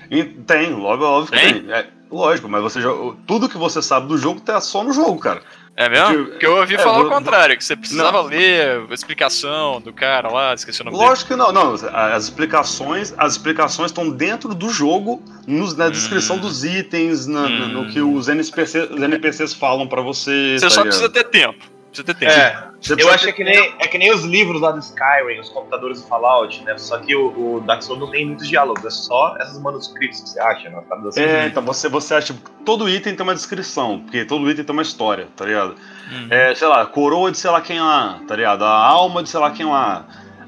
E 0.09 0.23
tem, 0.23 0.73
logo 0.73 1.03
óbvio 1.03 1.31
que 1.31 1.53
tem. 1.53 1.71
É, 1.71 1.87
lógico, 2.11 2.49
mas 2.49 2.61
você 2.61 2.79
tudo 3.27 3.49
que 3.49 3.57
você 3.57 3.81
sabe 3.81 4.07
do 4.07 4.17
jogo 4.17 4.39
tá 4.41 4.59
só 4.59 4.83
no 4.83 4.91
jogo, 4.91 5.19
cara. 5.19 5.41
É 5.79 5.87
mesmo? 5.87 6.25
Porque 6.25 6.45
eu 6.45 6.57
ouvi 6.57 6.75
é, 6.75 6.77
falar 6.77 6.99
o 6.99 7.09
contrário, 7.09 7.57
que 7.57 7.63
você 7.63 7.73
precisava 7.73 8.21
não. 8.21 8.29
ler 8.29 8.81
a 8.89 8.93
explicação 8.93 9.79
do 9.79 9.93
cara 9.93 10.27
lá, 10.27 10.53
esqueci 10.53 10.81
o 10.81 10.83
nome 10.83 10.97
Lógico 10.97 11.29
dele. 11.29 11.47
que 11.47 11.53
não, 11.53 11.73
não. 11.73 11.73
As 11.93 12.25
explicações, 12.25 13.13
as 13.17 13.33
explicações 13.33 13.89
estão 13.89 14.09
dentro 14.09 14.53
do 14.53 14.69
jogo, 14.69 15.23
nos, 15.47 15.77
na 15.77 15.87
descrição 15.87 16.35
hum. 16.35 16.39
dos 16.39 16.65
itens, 16.65 17.27
na, 17.27 17.43
hum. 17.43 17.67
no 17.69 17.87
que 17.87 18.01
os 18.01 18.27
NPCs, 18.27 18.91
os 18.91 19.01
NPCs 19.01 19.53
falam 19.53 19.87
para 19.87 20.01
você. 20.01 20.57
Você 20.59 20.65
tá 20.65 20.69
só 20.69 20.81
ligado? 20.81 20.87
precisa 20.87 21.09
ter 21.09 21.23
tempo. 21.29 21.78
Precisa 21.89 22.05
ter 22.05 22.15
tempo. 22.15 22.31
É. 22.31 22.69
Eu 22.97 23.09
acho 23.09 23.25
que 23.25 23.29
é 23.31 23.33
que, 23.33 23.43
nem, 23.43 23.57
é 23.79 23.87
que 23.87 23.97
nem 23.97 24.13
os 24.13 24.23
livros 24.23 24.61
lá 24.61 24.71
do 24.71 24.79
Skyrim, 24.79 25.39
os 25.39 25.49
computadores 25.49 26.01
do 26.01 26.07
Fallout, 26.07 26.63
né? 26.63 26.77
Só 26.77 26.97
que 26.99 27.15
o, 27.15 27.55
o 27.55 27.61
Dark 27.61 27.81
Souls 27.81 27.99
não 27.99 28.09
tem 28.09 28.25
muitos 28.25 28.47
diálogos, 28.47 28.85
é 28.85 28.89
só 28.89 29.35
esses 29.39 29.59
manuscritos 29.59 30.21
que 30.21 30.29
você 30.29 30.39
acha, 30.39 30.69
né? 30.69 30.81
Assim, 31.07 31.21
é, 31.21 31.47
então 31.47 31.63
você, 31.63 31.89
você 31.89 32.13
acha 32.13 32.33
que 32.33 32.39
todo 32.63 32.87
item 32.87 33.15
tem 33.15 33.23
uma 33.23 33.33
descrição, 33.33 33.99
porque 33.99 34.23
todo 34.23 34.49
item 34.49 34.63
tem 34.63 34.73
uma 34.73 34.81
história, 34.81 35.27
tá 35.35 35.45
ligado? 35.45 35.75
Uhum. 36.11 36.27
É, 36.29 36.55
sei 36.55 36.67
lá, 36.67 36.85
coroa 36.85 37.31
de 37.31 37.37
sei 37.37 37.49
lá 37.49 37.59
quem 37.59 37.81
lá, 37.81 38.21
tá 38.27 38.35
ligado? 38.35 38.63
A 38.63 38.69
alma 38.69 39.21
de 39.21 39.29
sei 39.29 39.39
lá 39.39 39.51
quem 39.51 39.65
lá. 39.65 40.05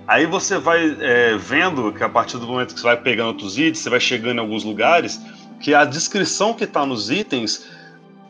Aí 0.07 0.25
você 0.25 0.57
vai 0.57 0.95
é, 0.99 1.35
vendo 1.37 1.91
que 1.91 2.03
a 2.03 2.09
partir 2.09 2.37
do 2.37 2.47
momento 2.47 2.73
que 2.73 2.79
você 2.79 2.87
vai 2.87 2.97
pegando 2.97 3.27
outros 3.27 3.57
itens, 3.57 3.79
você 3.79 3.89
vai 3.89 3.99
chegando 3.99 4.37
em 4.37 4.41
alguns 4.41 4.63
lugares, 4.63 5.19
que 5.59 5.73
a 5.73 5.85
descrição 5.85 6.53
que 6.53 6.65
tá 6.65 6.85
nos 6.85 7.09
itens 7.09 7.67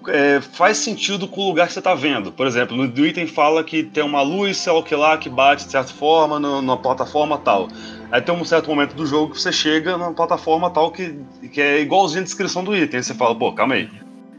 é, 0.08 0.41
faz 0.41 0.77
sentido 0.77 1.27
com 1.27 1.41
o 1.41 1.48
lugar 1.48 1.67
que 1.67 1.74
você 1.74 1.79
está 1.79 1.93
vendo. 1.93 2.31
Por 2.31 2.48
exemplo, 2.48 2.75
no 2.75 3.05
item 3.05 3.27
fala 3.27 3.63
que 3.63 3.84
tem 3.84 4.03
uma 4.03 4.22
luz, 4.22 4.58
sei 4.58 4.72
lá 4.72 4.79
o 4.79 4.84
que 4.84 4.96
lá, 4.96 5.17
que 5.17 5.29
bate 5.29 5.65
de 5.65 5.72
certa 5.72 5.93
forma 5.93 6.39
no, 6.39 6.62
numa 6.62 6.77
plataforma 6.77 7.38
tal. 7.38 7.67
Aí 8.12 8.22
tem 8.22 8.36
um 8.36 8.43
certo 8.43 8.70
momento 8.70 8.93
do 8.93 9.05
jogo 9.05 9.34
que 9.34 9.41
você 9.41 9.51
chega 9.51 9.98
numa 9.98 10.13
plataforma 10.13 10.70
tal 10.70 10.91
que, 10.91 11.15
que 11.51 11.62
é 11.62 11.81
igualzinho 11.81 12.22
a 12.22 12.24
descrição 12.24 12.63
do 12.63 12.75
item. 12.75 12.98
Aí 12.98 13.03
você 13.03 13.13
fala, 13.13 13.34
pô, 13.34 13.53
calma 13.53 13.75
aí. 13.75 13.89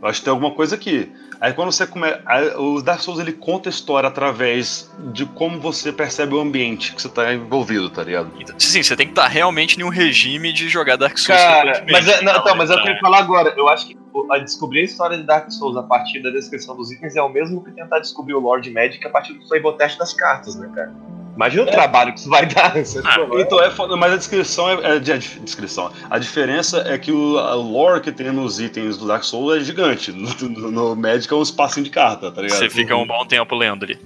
Eu 0.03 0.09
acho 0.09 0.19
que 0.19 0.25
tem 0.25 0.33
alguma 0.33 0.51
coisa 0.51 0.75
aqui. 0.75 1.13
Aí 1.41 1.53
quando 1.53 1.71
você 1.71 1.87
começa. 1.87 2.21
O 2.59 2.83
Dark 2.83 3.01
Souls 3.01 3.21
ele 3.21 3.33
conta 3.33 3.69
a 3.69 3.71
história 3.71 4.09
através 4.09 4.91
de 5.13 5.25
como 5.25 5.61
você 5.61 5.93
percebe 5.93 6.35
o 6.35 6.41
ambiente 6.41 6.93
que 6.93 7.01
você 7.01 7.07
está 7.07 7.33
envolvido, 7.33 7.89
tá 7.89 8.03
ligado? 8.03 8.33
Então, 8.39 8.59
sim, 8.59 8.83
você 8.83 8.97
tem 8.97 9.07
que 9.07 9.13
estar 9.13 9.23
tá 9.23 9.29
realmente 9.29 9.81
em 9.81 9.85
um 9.85 9.89
regime 9.89 10.53
de 10.53 10.69
jogar 10.69 10.97
Dark 10.97 11.17
Souls. 11.17 11.41
Cara, 11.41 11.87
mas, 11.89 12.09
é, 12.09 12.21
não, 12.21 12.37
então, 12.37 12.57
mas 12.57 12.69
eu 12.69 12.83
queria 12.83 12.99
falar 12.99 13.19
agora. 13.19 13.55
Eu 13.57 13.69
acho 13.69 13.87
que 13.87 13.97
a 14.31 14.39
descobrir 14.39 14.81
a 14.81 14.85
história 14.85 15.17
de 15.17 15.23
Dark 15.23 15.51
Souls 15.53 15.77
a 15.77 15.85
partir 15.85 16.21
da 16.21 16.31
descrição 16.31 16.77
dos 16.77 16.91
itens 16.91 17.15
é 17.15 17.23
o 17.23 17.29
mesmo 17.29 17.63
que 17.63 17.71
tentar 17.71 18.01
descobrir 18.01 18.35
o 18.35 18.41
Lord 18.41 18.69
Magic 18.73 19.07
a 19.07 19.11
partir 19.11 19.35
do 19.35 19.47
playboy 19.47 19.77
test 19.77 19.99
das 19.99 20.13
cartas, 20.13 20.57
né, 20.57 20.69
cara? 20.75 20.93
Imagina 21.35 21.63
é. 21.63 21.67
o 21.67 21.71
trabalho 21.71 22.13
que 22.13 22.21
isso 22.21 22.29
vai 22.29 22.47
dar. 22.47 22.73
Ah, 23.05 23.19
então 23.39 23.63
é 23.63 23.71
foda, 23.71 23.97
mas 23.97 24.13
a 24.13 24.17
descrição 24.17 24.69
é, 24.69 24.97
é 24.97 24.99
de, 24.99 25.13
a 25.13 25.17
descrição. 25.17 25.91
A 26.11 26.19
diferença 26.19 26.85
é 26.87 26.97
que 26.99 27.11
o 27.11 27.35
lore 27.55 28.01
que 28.01 28.13
tem 28.13 28.31
nos 28.31 28.61
itens 28.61 28.97
do 28.97 29.07
Dark 29.07 29.25
Souls 29.25 29.57
é 29.57 29.65
gigante. 29.65 30.13
No, 30.13 30.31
no, 30.49 30.71
no 30.71 30.97
Magic 30.97 31.33
é 31.33 31.37
um 31.37 31.43
espacinho 31.43 31.85
de 31.85 31.91
carta, 31.91 32.31
tá 32.31 32.43
ligado? 32.43 32.59
Você 32.59 32.71
fica 32.71 32.97
um 32.97 33.07
bom 33.07 33.25
tempo 33.27 33.55
lendo 33.55 33.85
ali. 33.85 33.99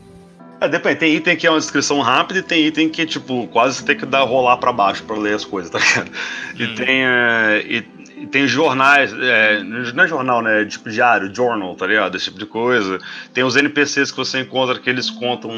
É, 0.60 0.68
depende. 0.68 0.96
Tem 0.96 1.14
item 1.14 1.36
que 1.36 1.46
é 1.46 1.50
uma 1.50 1.58
descrição 1.58 2.00
rápida 2.00 2.40
e 2.40 2.42
tem 2.42 2.66
item 2.66 2.88
que, 2.88 3.04
tipo, 3.04 3.46
quase 3.48 3.76
você 3.76 3.84
tem 3.84 3.96
que 3.96 4.06
dar 4.06 4.22
rolar 4.22 4.56
para 4.56 4.72
baixo 4.72 5.02
para 5.04 5.16
ler 5.16 5.34
as 5.34 5.44
coisas, 5.44 5.70
tá 5.70 5.78
ligado? 5.78 6.10
Hum. 6.10 6.62
E 6.62 6.74
tem. 6.74 7.04
É, 7.04 7.64
e 7.66 7.95
tem 8.30 8.46
jornais, 8.46 9.12
é, 9.12 9.62
não 9.62 10.04
é 10.04 10.08
jornal, 10.08 10.40
né? 10.40 10.64
Tipo 10.64 10.88
diário, 10.88 11.34
journal, 11.34 11.74
tá 11.74 11.86
ligado? 11.86 12.16
Esse 12.16 12.26
tipo 12.26 12.38
de 12.38 12.46
coisa. 12.46 12.98
Tem 13.34 13.44
os 13.44 13.56
NPCs 13.56 14.10
que 14.10 14.16
você 14.16 14.40
encontra 14.40 14.78
que 14.78 14.88
eles 14.88 15.10
contam, 15.10 15.50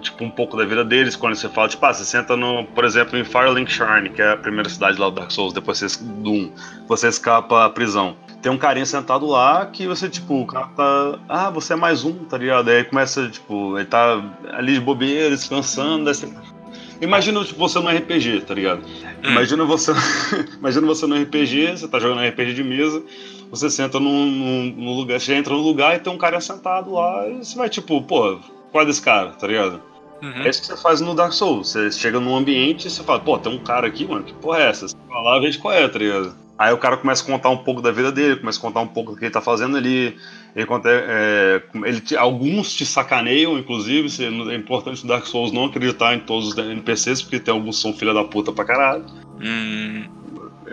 tipo, 0.00 0.24
um 0.24 0.30
pouco 0.30 0.56
da 0.56 0.64
vida 0.64 0.84
deles 0.84 1.14
quando 1.16 1.34
você 1.34 1.48
fala, 1.48 1.68
tipo, 1.68 1.84
ah, 1.84 1.92
você 1.92 2.04
senta 2.04 2.34
no, 2.36 2.64
por 2.64 2.84
exemplo, 2.84 3.18
em 3.18 3.24
Firelink 3.24 3.70
Shrine, 3.70 4.08
que 4.08 4.22
é 4.22 4.32
a 4.32 4.36
primeira 4.36 4.68
cidade 4.68 4.98
lá 4.98 5.10
do 5.10 5.16
Dark 5.16 5.30
Souls, 5.30 5.52
depois 5.52 5.78
você, 5.78 6.02
Doom, 6.02 6.50
você 6.86 7.08
escapa 7.08 7.66
à 7.66 7.70
prisão. 7.70 8.16
Tem 8.40 8.50
um 8.50 8.56
carinha 8.56 8.86
sentado 8.86 9.26
lá 9.26 9.66
que 9.66 9.86
você, 9.86 10.08
tipo, 10.08 10.42
o 10.42 10.46
cara 10.46 10.68
tá. 10.68 11.18
Ah, 11.28 11.50
você 11.50 11.72
é 11.72 11.76
mais 11.76 12.04
um, 12.04 12.24
tá 12.24 12.38
ligado? 12.38 12.68
Aí 12.68 12.84
começa, 12.84 13.28
tipo, 13.28 13.76
ele 13.76 13.86
tá 13.86 14.22
ali 14.52 14.74
de 14.74 14.80
bobeira, 14.80 15.30
descansando, 15.34 16.08
aí 16.08 16.14
você 16.14 16.32
Imagina 17.00 17.44
tipo, 17.44 17.58
você 17.58 17.78
no 17.80 17.88
RPG, 17.88 18.42
tá 18.42 18.54
ligado? 18.54 18.82
Hum. 18.84 19.30
Imagina 19.30 19.64
você, 19.64 19.92
imagina 20.58 20.86
você 20.86 21.06
no 21.06 21.20
RPG, 21.20 21.78
você 21.78 21.88
tá 21.88 21.98
jogando 21.98 22.26
RPG 22.26 22.54
de 22.54 22.64
mesa, 22.64 23.02
você 23.50 23.70
senta 23.70 24.00
num, 24.00 24.26
num, 24.26 24.74
num, 24.76 24.96
lugar, 24.96 25.20
você 25.20 25.34
entra 25.34 25.54
no 25.54 25.60
lugar 25.60 25.96
e 25.96 26.00
tem 26.00 26.12
um 26.12 26.18
cara 26.18 26.40
sentado 26.40 26.92
lá, 26.92 27.28
e 27.28 27.38
você 27.38 27.56
vai 27.56 27.68
tipo, 27.68 28.02
pô, 28.02 28.38
qual 28.72 28.82
é 28.82 28.86
desse 28.86 29.02
cara, 29.02 29.30
tá 29.30 29.46
ligado? 29.46 29.80
Uhum. 30.22 30.42
É 30.42 30.48
isso 30.48 30.60
que 30.60 30.66
você 30.66 30.76
faz 30.76 31.00
no 31.00 31.14
Dark 31.14 31.32
Souls. 31.32 31.68
Você 31.68 31.92
chega 31.92 32.18
num 32.18 32.36
ambiente 32.36 32.86
e 32.86 32.90
você 32.90 33.02
fala, 33.02 33.20
pô, 33.20 33.38
tem 33.38 33.52
um 33.52 33.58
cara 33.58 33.86
aqui, 33.86 34.06
mano, 34.06 34.24
que 34.24 34.32
porra 34.34 34.60
é 34.60 34.70
essa? 34.70 34.88
Você 34.88 34.96
vai 35.08 35.22
lá 35.22 35.38
e 35.38 35.40
vê 35.40 35.58
qual 35.58 35.72
é, 35.72 35.88
tá 35.88 35.98
ligado? 35.98 36.34
Aí 36.58 36.72
o 36.72 36.78
cara 36.78 36.96
começa 36.96 37.22
a 37.22 37.26
contar 37.26 37.50
um 37.50 37.58
pouco 37.58 37.80
da 37.80 37.92
vida 37.92 38.10
dele, 38.10 38.34
começa 38.34 38.58
a 38.58 38.62
contar 38.62 38.80
um 38.80 38.88
pouco 38.88 39.12
do 39.12 39.16
que 39.16 39.24
ele 39.24 39.30
tá 39.30 39.40
fazendo 39.40 39.76
ali. 39.76 40.18
Ele, 40.56 40.66
conta, 40.66 40.88
é, 40.90 41.62
ele 41.84 42.02
alguns 42.16 42.74
te 42.74 42.84
sacaneiam, 42.84 43.56
inclusive. 43.56 44.08
É 44.50 44.56
importante 44.56 45.06
Dark 45.06 45.24
Souls 45.26 45.52
não 45.52 45.66
acreditar 45.66 46.14
em 46.14 46.20
todos 46.20 46.48
os 46.48 46.58
NPCs, 46.58 47.22
porque 47.22 47.38
tem 47.38 47.54
alguns 47.54 47.76
que 47.76 47.82
são 47.82 47.92
filha 47.92 48.12
da 48.12 48.24
puta 48.24 48.50
pra 48.50 48.64
caralho. 48.64 49.06
Hum. 49.40 50.04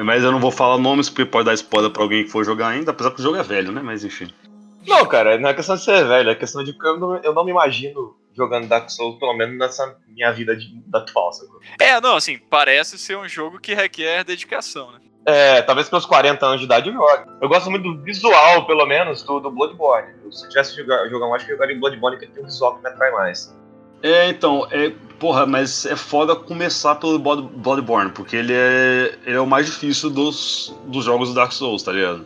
Mas 0.03 0.23
eu 0.23 0.31
não 0.31 0.39
vou 0.39 0.51
falar 0.51 0.79
nomes, 0.79 1.07
porque 1.07 1.23
pode 1.23 1.45
dar 1.45 1.53
spoiler 1.53 1.91
pra 1.91 2.01
alguém 2.01 2.23
que 2.23 2.31
for 2.31 2.43
jogar 2.43 2.69
ainda, 2.69 2.89
apesar 2.89 3.11
que 3.11 3.19
o 3.19 3.23
jogo 3.23 3.37
é 3.37 3.43
velho, 3.43 3.71
né? 3.71 3.81
Mas 3.83 4.03
enfim. 4.03 4.27
Não, 4.87 5.05
cara, 5.05 5.37
não 5.37 5.49
é 5.49 5.53
questão 5.53 5.75
de 5.75 5.83
ser 5.83 6.05
velho, 6.05 6.31
é 6.31 6.35
questão 6.35 6.63
de 6.63 6.73
que 6.73 6.85
eu 6.85 6.99
não, 6.99 7.15
eu 7.17 7.33
não 7.33 7.45
me 7.45 7.51
imagino 7.51 8.15
jogando 8.35 8.67
Dark 8.67 8.89
Souls, 8.89 9.17
pelo 9.19 9.33
menos 9.33 9.57
nessa 9.57 9.97
minha 10.07 10.31
vida 10.31 10.55
de, 10.55 10.67
da. 10.87 11.05
Sabe? 11.07 11.51
É, 11.79 12.01
não, 12.01 12.15
assim, 12.15 12.37
parece 12.37 12.97
ser 12.97 13.17
um 13.17 13.27
jogo 13.27 13.59
que 13.59 13.73
requer 13.73 14.23
dedicação, 14.23 14.91
né? 14.91 14.99
É, 15.25 15.61
talvez 15.63 15.89
pelos 15.89 16.05
40 16.05 16.45
anos 16.45 16.59
de 16.59 16.65
idade 16.65 16.89
eu 16.89 16.93
jogue. 16.93 17.23
Eu 17.41 17.49
gosto 17.49 17.69
muito 17.71 17.91
do 17.91 18.01
visual, 18.01 18.65
pelo 18.67 18.85
menos, 18.85 19.23
do, 19.23 19.39
do 19.39 19.49
Bloodborne. 19.49 20.07
Se 20.31 20.45
eu 20.45 20.49
tivesse 20.49 20.75
jogado 20.75 21.09
jogar 21.09 21.27
mais, 21.29 21.41
eu 21.43 21.49
jogaria 21.49 21.79
Bloodborne, 21.79 22.17
que 22.17 22.27
tem 22.27 22.43
um 22.43 22.45
visual 22.45 22.75
que 22.75 22.83
me 22.83 22.89
atrai 22.89 23.11
mais. 23.11 23.55
É, 24.03 24.29
então, 24.29 24.67
é, 24.69 24.91
porra, 25.19 25.47
mas 25.47 25.85
é 25.87 25.95
foda 25.95 26.35
começar 26.35 26.95
pelo 26.95 27.17
Bloodborne, 27.17 28.11
porque 28.11 28.35
ele 28.35 28.53
é, 28.53 29.15
ele 29.25 29.35
é 29.35 29.39
o 29.39 29.47
mais 29.47 29.65
difícil 29.65 30.11
dos, 30.11 30.75
dos 30.85 31.03
jogos 31.03 31.29
do 31.29 31.35
Dark 31.35 31.51
Souls, 31.51 31.81
tá 31.81 31.91
ligado? 31.91 32.23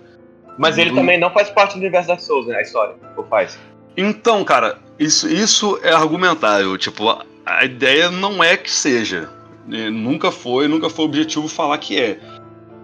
Mas 0.57 0.77
ele 0.77 0.93
também 0.93 1.17
não 1.17 1.31
faz 1.31 1.49
parte 1.49 1.75
do 1.75 1.79
universo 1.79 2.09
Dark 2.09 2.19
Souls, 2.19 2.47
né? 2.47 2.57
A 2.57 2.61
história, 2.61 2.95
ou 3.15 3.23
faz? 3.23 3.57
Então, 3.95 4.43
cara, 4.43 4.77
isso, 4.99 5.29
isso 5.29 5.79
é 5.81 5.93
argumentável. 5.93 6.77
Tipo, 6.77 7.07
a, 7.07 7.23
a 7.45 7.63
ideia 7.63 8.11
não 8.11 8.43
é 8.43 8.57
que 8.57 8.69
seja. 8.69 9.29
Nunca 9.65 10.31
foi, 10.31 10.67
nunca 10.67 10.89
foi 10.89 11.05
o 11.05 11.07
objetivo 11.07 11.47
falar 11.47 11.77
que 11.77 11.97
é 11.97 12.19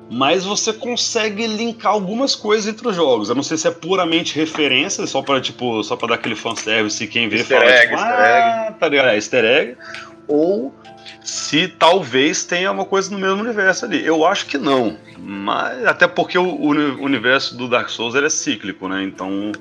mas 0.10 0.44
você 0.44 0.72
consegue 0.72 1.48
linkar 1.48 1.94
algumas 1.94 2.36
coisas 2.36 2.68
entre 2.68 2.88
os 2.88 2.96
jogos. 2.96 3.30
Eu 3.30 3.36
não 3.36 3.44
sei 3.44 3.58
se 3.58 3.68
é 3.68 3.72
puramente 3.72 4.36
referência, 4.36 5.06
só 5.08 5.22
para 5.22 5.41
tipo, 5.41 5.84
só 5.84 5.96
para 5.96 6.10
dar 6.10 6.15
aquele 6.15 6.36
fanservice 6.36 7.04
e 7.04 7.08
quem 7.08 7.28
vê 7.28 7.38
easter 7.38 7.60
fala, 7.60 7.72
egg, 7.72 7.82
tipo, 7.82 7.94
easter 7.94 8.20
ah, 8.20 8.65
egg. 8.68 8.80
tá 8.80 8.88
ligado? 8.88 9.08
É, 9.10 9.15
easter 9.15 9.46
egg. 9.46 9.78
Ou 10.28 10.74
se 11.24 11.68
talvez 11.68 12.44
tenha 12.44 12.72
uma 12.72 12.86
coisa 12.86 13.12
no 13.12 13.18
mesmo 13.18 13.41
universo 13.41 13.86
ali. 13.86 14.06
Eu 14.06 14.26
acho 14.26 14.46
que 14.46 14.58
não. 14.58 14.98
Mas 15.18 15.86
até 15.86 16.08
porque 16.08 16.38
o, 16.38 16.46
o 16.46 17.04
universo 17.04 17.58
do 17.58 17.68
Dark 17.68 17.89
Souls 17.89 18.13
ele 18.15 18.28
é 18.28 18.30
cíclico, 18.30 18.88
né? 18.88 19.04
Então 19.04 19.52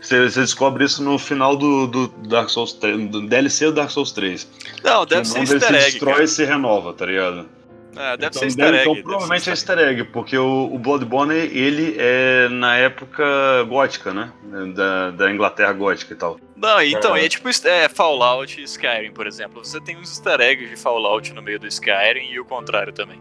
você, 0.00 0.28
você 0.28 0.40
descobre 0.40 0.84
isso 0.84 1.02
no 1.02 1.18
final 1.18 1.56
do, 1.56 1.86
do 1.86 2.08
Dark 2.28 2.48
Souls 2.48 2.72
3, 2.72 3.10
do 3.10 3.26
DLC 3.26 3.66
do 3.66 3.72
Dark 3.72 3.90
Souls 3.90 4.12
3. 4.12 4.48
Não, 4.82 5.04
deve 5.04 5.26
ser 5.26 5.40
easter 5.40 5.62
egg. 5.62 5.66
se 5.66 5.90
destrói 5.90 6.12
cara. 6.14 6.24
e 6.24 6.28
se 6.28 6.44
renova, 6.44 6.92
tá 6.94 7.04
ligado? 7.04 7.55
É, 7.96 8.16
deve 8.16 8.26
então, 8.26 8.40
ser 8.40 8.46
easter 8.46 8.74
egg. 8.74 8.90
Então 8.90 9.02
provavelmente 9.02 9.48
é 9.48 9.52
easter 9.52 9.78
egg, 9.78 10.04
porque 10.04 10.36
o, 10.36 10.70
o, 10.72 10.78
Bloodborne, 10.78 11.34
ele 11.34 11.96
é 11.98 12.48
na 12.48 12.76
época 12.76 13.24
gótica, 13.64 14.12
né? 14.12 14.32
Da, 14.74 15.10
da 15.10 15.30
Inglaterra 15.30 15.72
gótica 15.72 16.12
e 16.12 16.16
tal. 16.16 16.38
Não, 16.56 16.80
então, 16.82 17.16
é, 17.16 17.24
é 17.24 17.28
tipo 17.28 17.48
é, 17.48 17.88
Fallout 17.88 18.60
e 18.60 18.64
Skyrim, 18.64 19.12
por 19.12 19.26
exemplo. 19.26 19.64
Você 19.64 19.80
tem 19.80 19.96
uns 19.96 20.10
easter 20.10 20.40
eggs 20.40 20.68
de 20.68 20.76
Fallout 20.76 21.32
no 21.32 21.42
meio 21.42 21.58
do 21.58 21.66
Skyrim 21.66 22.30
e 22.30 22.38
o 22.38 22.44
contrário 22.44 22.92
também. 22.92 23.20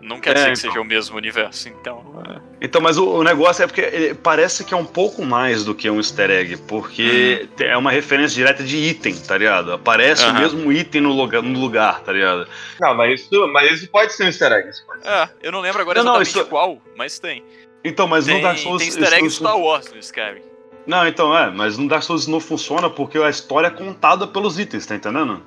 Não 0.00 0.20
quer 0.20 0.30
é, 0.30 0.34
dizer 0.34 0.46
que 0.46 0.58
então. 0.58 0.70
seja 0.70 0.80
o 0.80 0.84
mesmo 0.84 1.16
universo, 1.16 1.68
então. 1.68 2.22
Então, 2.64 2.80
mas 2.80 2.96
o, 2.96 3.08
o, 3.08 3.24
negócio 3.24 3.64
é 3.64 3.66
porque 3.66 4.16
parece 4.22 4.62
que 4.62 4.72
é 4.72 4.76
um 4.76 4.84
pouco 4.84 5.24
mais 5.24 5.64
do 5.64 5.74
que 5.74 5.90
um 5.90 5.96
easter 5.96 6.30
egg, 6.30 6.56
porque 6.68 7.48
hum. 7.58 7.64
é 7.64 7.76
uma 7.76 7.90
referência 7.90 8.36
direta 8.36 8.62
de 8.62 8.76
item, 8.76 9.16
tá 9.16 9.36
ligado? 9.36 9.72
Aparece 9.72 10.24
o 10.24 10.32
mesmo 10.32 10.72
item 10.72 11.00
no 11.00 11.12
lugar, 11.12 11.42
no 11.42 11.58
lugar, 11.58 12.00
tá 12.02 12.12
ligado? 12.12 12.46
Não, 12.80 12.94
mas 12.94 13.20
isso, 13.20 13.48
mas 13.48 13.72
isso 13.72 13.90
pode 13.90 14.12
ser 14.12 14.22
um 14.22 14.26
easter 14.28 14.52
egg. 14.52 14.70
É, 15.04 15.28
eu 15.42 15.50
não 15.50 15.58
lembro 15.58 15.82
agora 15.82 16.04
não, 16.04 16.12
exatamente 16.12 16.36
não, 16.36 16.42
isso... 16.42 16.50
qual, 16.50 16.78
mas 16.96 17.18
tem. 17.18 17.42
Então, 17.84 18.06
mas 18.06 18.26
tem, 18.26 18.36
no 18.36 18.42
Dark 18.42 18.58
Souls. 18.58 18.78
Tem 18.78 18.86
easter 18.86 19.12
egg 19.12 19.28
Star 19.28 19.58
Wars 19.58 19.92
no 19.92 19.98
Skyrim. 19.98 20.42
Não, 20.86 21.06
então 21.06 21.36
é, 21.36 21.50
mas 21.50 21.76
no 21.76 21.88
Dark 21.88 22.04
Souls 22.04 22.28
não 22.28 22.38
funciona 22.38 22.88
porque 22.88 23.18
a 23.18 23.28
história 23.28 23.66
é 23.66 23.70
contada 23.70 24.24
pelos 24.24 24.56
itens, 24.56 24.86
tá 24.86 24.94
entendendo? 24.94 25.42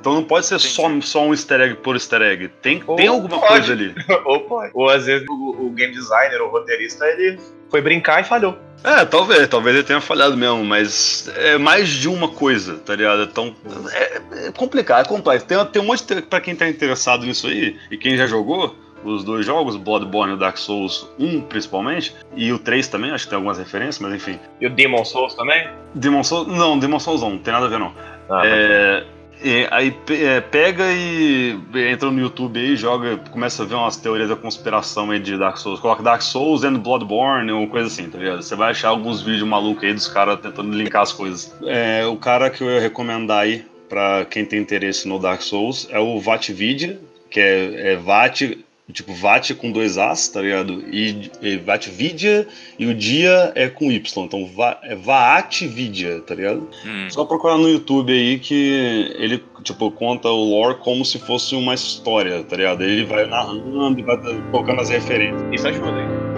Então 0.00 0.14
não 0.14 0.24
pode 0.24 0.46
ser 0.46 0.58
só, 0.58 0.88
só 1.02 1.26
um 1.26 1.32
easter 1.32 1.60
egg 1.60 1.74
por 1.76 1.94
easter 1.94 2.22
egg. 2.22 2.48
Tem, 2.62 2.80
tem 2.96 3.06
alguma 3.06 3.38
pode. 3.38 3.48
coisa 3.48 3.72
ali. 3.72 3.94
Ou 4.24 4.40
pode. 4.40 4.70
Ou 4.72 4.88
às 4.88 5.04
vezes 5.04 5.28
o, 5.28 5.66
o, 5.66 5.70
game 5.70 5.92
designer, 5.92 6.40
o 6.40 6.48
roteirista, 6.48 7.04
ele 7.04 7.38
foi 7.70 7.82
brincar 7.82 8.22
e 8.22 8.24
falhou. 8.24 8.58
É, 8.82 9.04
talvez, 9.04 9.46
talvez 9.46 9.76
ele 9.76 9.84
tenha 9.84 10.00
falhado 10.00 10.38
mesmo, 10.38 10.64
mas 10.64 11.30
é 11.36 11.58
mais 11.58 11.88
de 11.88 12.08
uma 12.08 12.28
coisa, 12.28 12.78
tá 12.78 12.96
ligado? 12.96 13.24
Então, 13.24 13.54
é, 13.92 14.46
é 14.46 14.52
complicado, 14.52 15.04
é 15.04 15.08
complexo. 15.08 15.46
Tem, 15.46 15.62
tem 15.66 15.82
um 15.82 15.84
monte 15.84 16.02
de, 16.06 16.22
pra 16.22 16.40
quem 16.40 16.56
tá 16.56 16.66
interessado 16.66 17.26
nisso 17.26 17.46
aí, 17.46 17.76
e 17.90 17.98
quem 17.98 18.16
já 18.16 18.26
jogou, 18.26 18.74
os 19.04 19.22
dois 19.22 19.44
jogos, 19.44 19.76
Bloodborne 19.76 20.32
e 20.32 20.38
Dark 20.38 20.56
Souls 20.56 21.06
1 21.18 21.42
principalmente, 21.42 22.16
e 22.34 22.50
o 22.54 22.58
3 22.58 22.88
também, 22.88 23.10
acho 23.10 23.24
que 23.24 23.30
tem 23.30 23.36
algumas 23.36 23.58
referências, 23.58 23.98
mas 23.98 24.14
enfim. 24.14 24.40
E 24.58 24.66
o 24.66 24.70
Demon 24.70 25.04
Souls 25.04 25.34
também? 25.34 25.68
Demon 25.94 26.24
Souls, 26.24 26.48
não, 26.48 26.78
Demon 26.78 26.98
Souls 26.98 27.20
não, 27.20 27.30
não 27.30 27.38
tem 27.38 27.52
nada 27.52 27.66
a 27.66 27.68
ver 27.68 27.78
não. 27.78 27.94
Ah, 28.30 28.42
é, 28.46 29.04
Aí 29.70 29.96
é, 30.10 30.40
pega 30.40 30.84
e 30.92 31.58
entra 31.90 32.10
no 32.10 32.20
YouTube 32.20 32.58
aí, 32.58 32.76
joga, 32.76 33.16
começa 33.30 33.62
a 33.62 33.66
ver 33.66 33.74
umas 33.74 33.96
teorias 33.96 34.28
da 34.28 34.36
conspiração 34.36 35.10
aí 35.10 35.18
de 35.18 35.36
Dark 35.38 35.56
Souls. 35.56 35.80
Coloca 35.80 36.02
Dark 36.02 36.22
Souls 36.22 36.62
and 36.62 36.74
Bloodborne, 36.74 37.50
ou 37.50 37.66
coisa 37.66 37.86
assim, 37.86 38.10
tá 38.10 38.18
ligado? 38.18 38.42
Você 38.42 38.54
vai 38.54 38.70
achar 38.70 38.88
alguns 38.88 39.22
vídeos 39.22 39.48
malucos 39.48 39.84
aí 39.84 39.94
dos 39.94 40.08
caras 40.08 40.40
tentando 40.40 40.76
linkar 40.76 41.02
as 41.02 41.12
coisas. 41.12 41.54
É, 41.64 42.04
o 42.06 42.16
cara 42.16 42.50
que 42.50 42.62
eu 42.62 42.70
ia 42.70 42.80
recomendar 42.80 43.44
aí, 43.44 43.64
pra 43.88 44.24
quem 44.24 44.44
tem 44.44 44.60
interesse 44.60 45.08
no 45.08 45.18
Dark 45.18 45.40
Souls, 45.42 45.88
é 45.90 45.98
o 45.98 46.20
Vatvidia, 46.20 47.00
que 47.30 47.40
é, 47.40 47.92
é 47.92 47.96
Vat 47.96 48.42
tipo 48.90 49.12
VAT 49.12 49.54
com 49.54 49.70
dois 49.70 49.98
As, 49.98 50.28
tá 50.28 50.40
ligado? 50.40 50.84
E, 50.92 51.30
e 51.40 51.56
VATvidia 51.56 52.46
e 52.78 52.86
o 52.86 52.94
dia 52.94 53.52
é 53.54 53.68
com 53.68 53.90
Y, 53.90 54.24
então 54.24 54.46
va, 54.46 54.78
é 54.82 54.94
VATvidia, 54.94 56.20
tá 56.20 56.34
ligado? 56.34 56.68
Hum. 56.84 57.08
Só 57.10 57.24
procurar 57.24 57.58
no 57.58 57.68
YouTube 57.68 58.12
aí 58.12 58.38
que 58.38 59.14
ele, 59.18 59.42
tipo, 59.62 59.90
conta 59.90 60.28
o 60.28 60.50
lore 60.50 60.78
como 60.78 61.04
se 61.04 61.18
fosse 61.18 61.54
uma 61.54 61.74
história, 61.74 62.42
tá 62.44 62.56
ligado? 62.56 62.82
Ele 62.82 63.04
vai 63.04 63.26
narrando 63.26 63.98
e 63.98 64.02
vai 64.02 64.16
colocando 64.50 64.80
as 64.80 64.90
referências. 64.90 65.42
Isso 65.52 65.68
ajuda, 65.68 65.88
hein? 65.88 66.29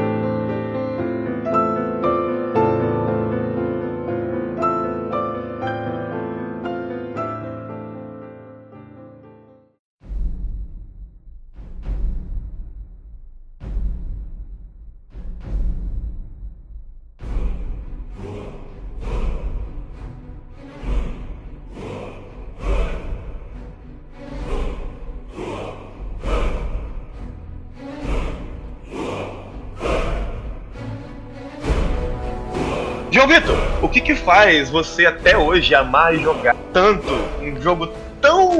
João 33.23 33.29
Vitor, 33.29 33.57
o 33.81 33.89
que 33.89 34.01
que 34.01 34.17
faz 34.17 34.69
você 34.69 35.07
até 35.07 35.37
hoje 35.37 35.77
amar 35.77 36.13
e 36.13 36.21
jogar 36.21 36.57
tanto 36.73 37.09
um 37.41 37.61
jogo 37.61 37.87
tão 38.21 38.59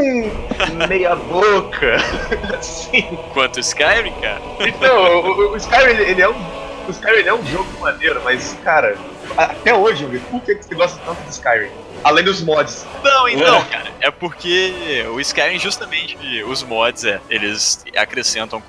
meia 0.89 1.17
boca 1.17 1.97
assim? 2.57 3.19
Quanto 3.33 3.59
Skyrim, 3.59 4.13
cara? 4.21 4.41
Então, 4.61 5.21
o, 5.21 5.53
o 5.53 5.57
Skyrim 5.57 5.91
ele, 5.91 6.03
ele, 6.05 6.23
é 6.23 6.29
um 6.29 6.63
o 6.87 6.91
Skyrim 6.93 7.27
é 7.27 7.35
um 7.35 7.45
jogo 7.45 7.69
maneiro, 7.81 8.21
mas 8.23 8.57
cara, 8.63 8.97
até 9.37 9.75
hoje, 9.75 10.07
por 10.31 10.41
que, 10.43 10.55
você 10.55 10.75
gosta 10.77 11.01
tanto 11.05 11.21
do 11.23 11.31
Skyrim? 11.31 11.71
Além 12.05 12.25
dos 12.25 12.41
mods. 12.41 12.87
Não, 13.03 13.29
então, 13.29 13.57
é. 13.57 13.65
cara, 13.67 13.91
é 14.01 14.11
porque 14.13 15.05
o 15.13 15.19
Skyrim 15.19 15.59
justamente 15.59 16.17
os 16.45 16.63
mods, 16.63 17.05
é, 17.05 17.21
eles 17.29 17.85
acrescentam 17.97 18.63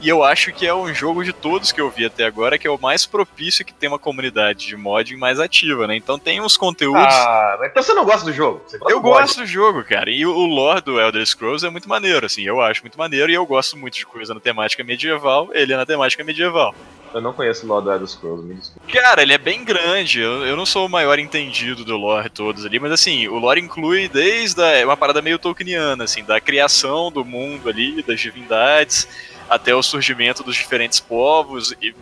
e 0.00 0.08
eu 0.08 0.24
acho 0.24 0.52
que 0.52 0.66
é 0.66 0.74
um 0.74 0.92
jogo 0.94 1.22
de 1.22 1.32
todos 1.32 1.72
que 1.72 1.80
eu 1.80 1.90
vi 1.90 2.06
até 2.06 2.24
agora 2.24 2.58
que 2.58 2.66
é 2.66 2.70
o 2.70 2.80
mais 2.80 3.04
propício 3.04 3.64
que 3.64 3.72
tem 3.72 3.88
uma 3.88 3.98
comunidade 3.98 4.66
de 4.66 4.76
modding 4.76 5.16
mais 5.16 5.38
ativa, 5.38 5.86
né? 5.86 5.96
Então 5.96 6.18
tem 6.18 6.40
uns 6.40 6.56
conteúdos. 6.56 7.02
Ah, 7.02 7.58
então 7.62 7.82
você 7.82 7.92
não 7.92 8.04
gosta 8.04 8.24
do 8.24 8.32
jogo? 8.32 8.62
eu 8.88 8.96
do 8.96 9.00
gosto 9.00 9.40
do 9.40 9.46
jogo, 9.46 9.84
cara. 9.84 10.10
E 10.10 10.24
o 10.24 10.46
lore 10.46 10.80
do 10.80 11.00
Elder 11.00 11.24
Scrolls 11.26 11.66
é 11.66 11.70
muito 11.70 11.88
maneiro, 11.88 12.24
assim. 12.24 12.42
Eu 12.42 12.60
acho 12.60 12.82
muito 12.82 12.98
maneiro 12.98 13.30
e 13.30 13.34
eu 13.34 13.44
gosto 13.44 13.76
muito 13.76 13.94
de 13.94 14.06
coisa 14.06 14.32
na 14.32 14.40
temática 14.40 14.82
medieval. 14.82 15.50
Ele 15.52 15.72
é 15.72 15.76
na 15.76 15.84
temática 15.84 16.24
medieval. 16.24 16.74
Eu 17.12 17.20
não 17.20 17.32
conheço 17.32 17.66
o 17.66 17.68
lore 17.68 17.84
do 17.84 17.92
Elder 17.92 18.06
Scrolls, 18.06 18.46
me 18.46 18.54
desculpa. 18.54 18.86
Cara, 18.92 19.22
ele 19.22 19.32
é 19.32 19.38
bem 19.38 19.64
grande. 19.64 20.20
Eu, 20.20 20.46
eu 20.46 20.56
não 20.56 20.64
sou 20.64 20.86
o 20.86 20.88
maior 20.88 21.18
entendido 21.18 21.84
do 21.84 21.96
lore 21.96 22.30
todos 22.30 22.64
ali, 22.64 22.78
mas 22.78 22.92
assim, 22.92 23.26
o 23.26 23.38
lore 23.38 23.60
inclui 23.60 24.08
desde 24.08 24.62
a, 24.62 24.68
é 24.68 24.84
uma 24.84 24.96
parada 24.96 25.20
meio 25.20 25.38
tolkieniana, 25.38 26.04
assim, 26.04 26.22
da 26.22 26.40
criação 26.40 27.10
do 27.10 27.24
mundo 27.24 27.68
ali, 27.68 28.02
das 28.02 28.20
divindades 28.20 29.08
até 29.50 29.74
o 29.74 29.82
surgimento 29.82 30.44
dos 30.44 30.54
diferentes 30.54 31.00
povos 31.00 31.74
e, 31.82 31.92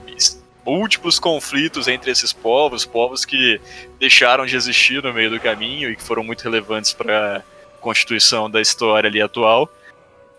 múltiplos 0.66 1.18
conflitos 1.18 1.88
entre 1.88 2.10
esses 2.10 2.30
povos, 2.30 2.84
povos 2.84 3.24
que 3.24 3.58
deixaram 3.98 4.44
de 4.44 4.54
existir 4.54 5.02
no 5.02 5.14
meio 5.14 5.30
do 5.30 5.40
caminho 5.40 5.90
e 5.90 5.96
que 5.96 6.02
foram 6.02 6.22
muito 6.22 6.44
relevantes 6.44 6.92
para 6.92 7.38
a 7.38 7.42
constituição 7.80 8.50
da 8.50 8.60
história 8.60 9.08
ali 9.08 9.22
atual. 9.22 9.66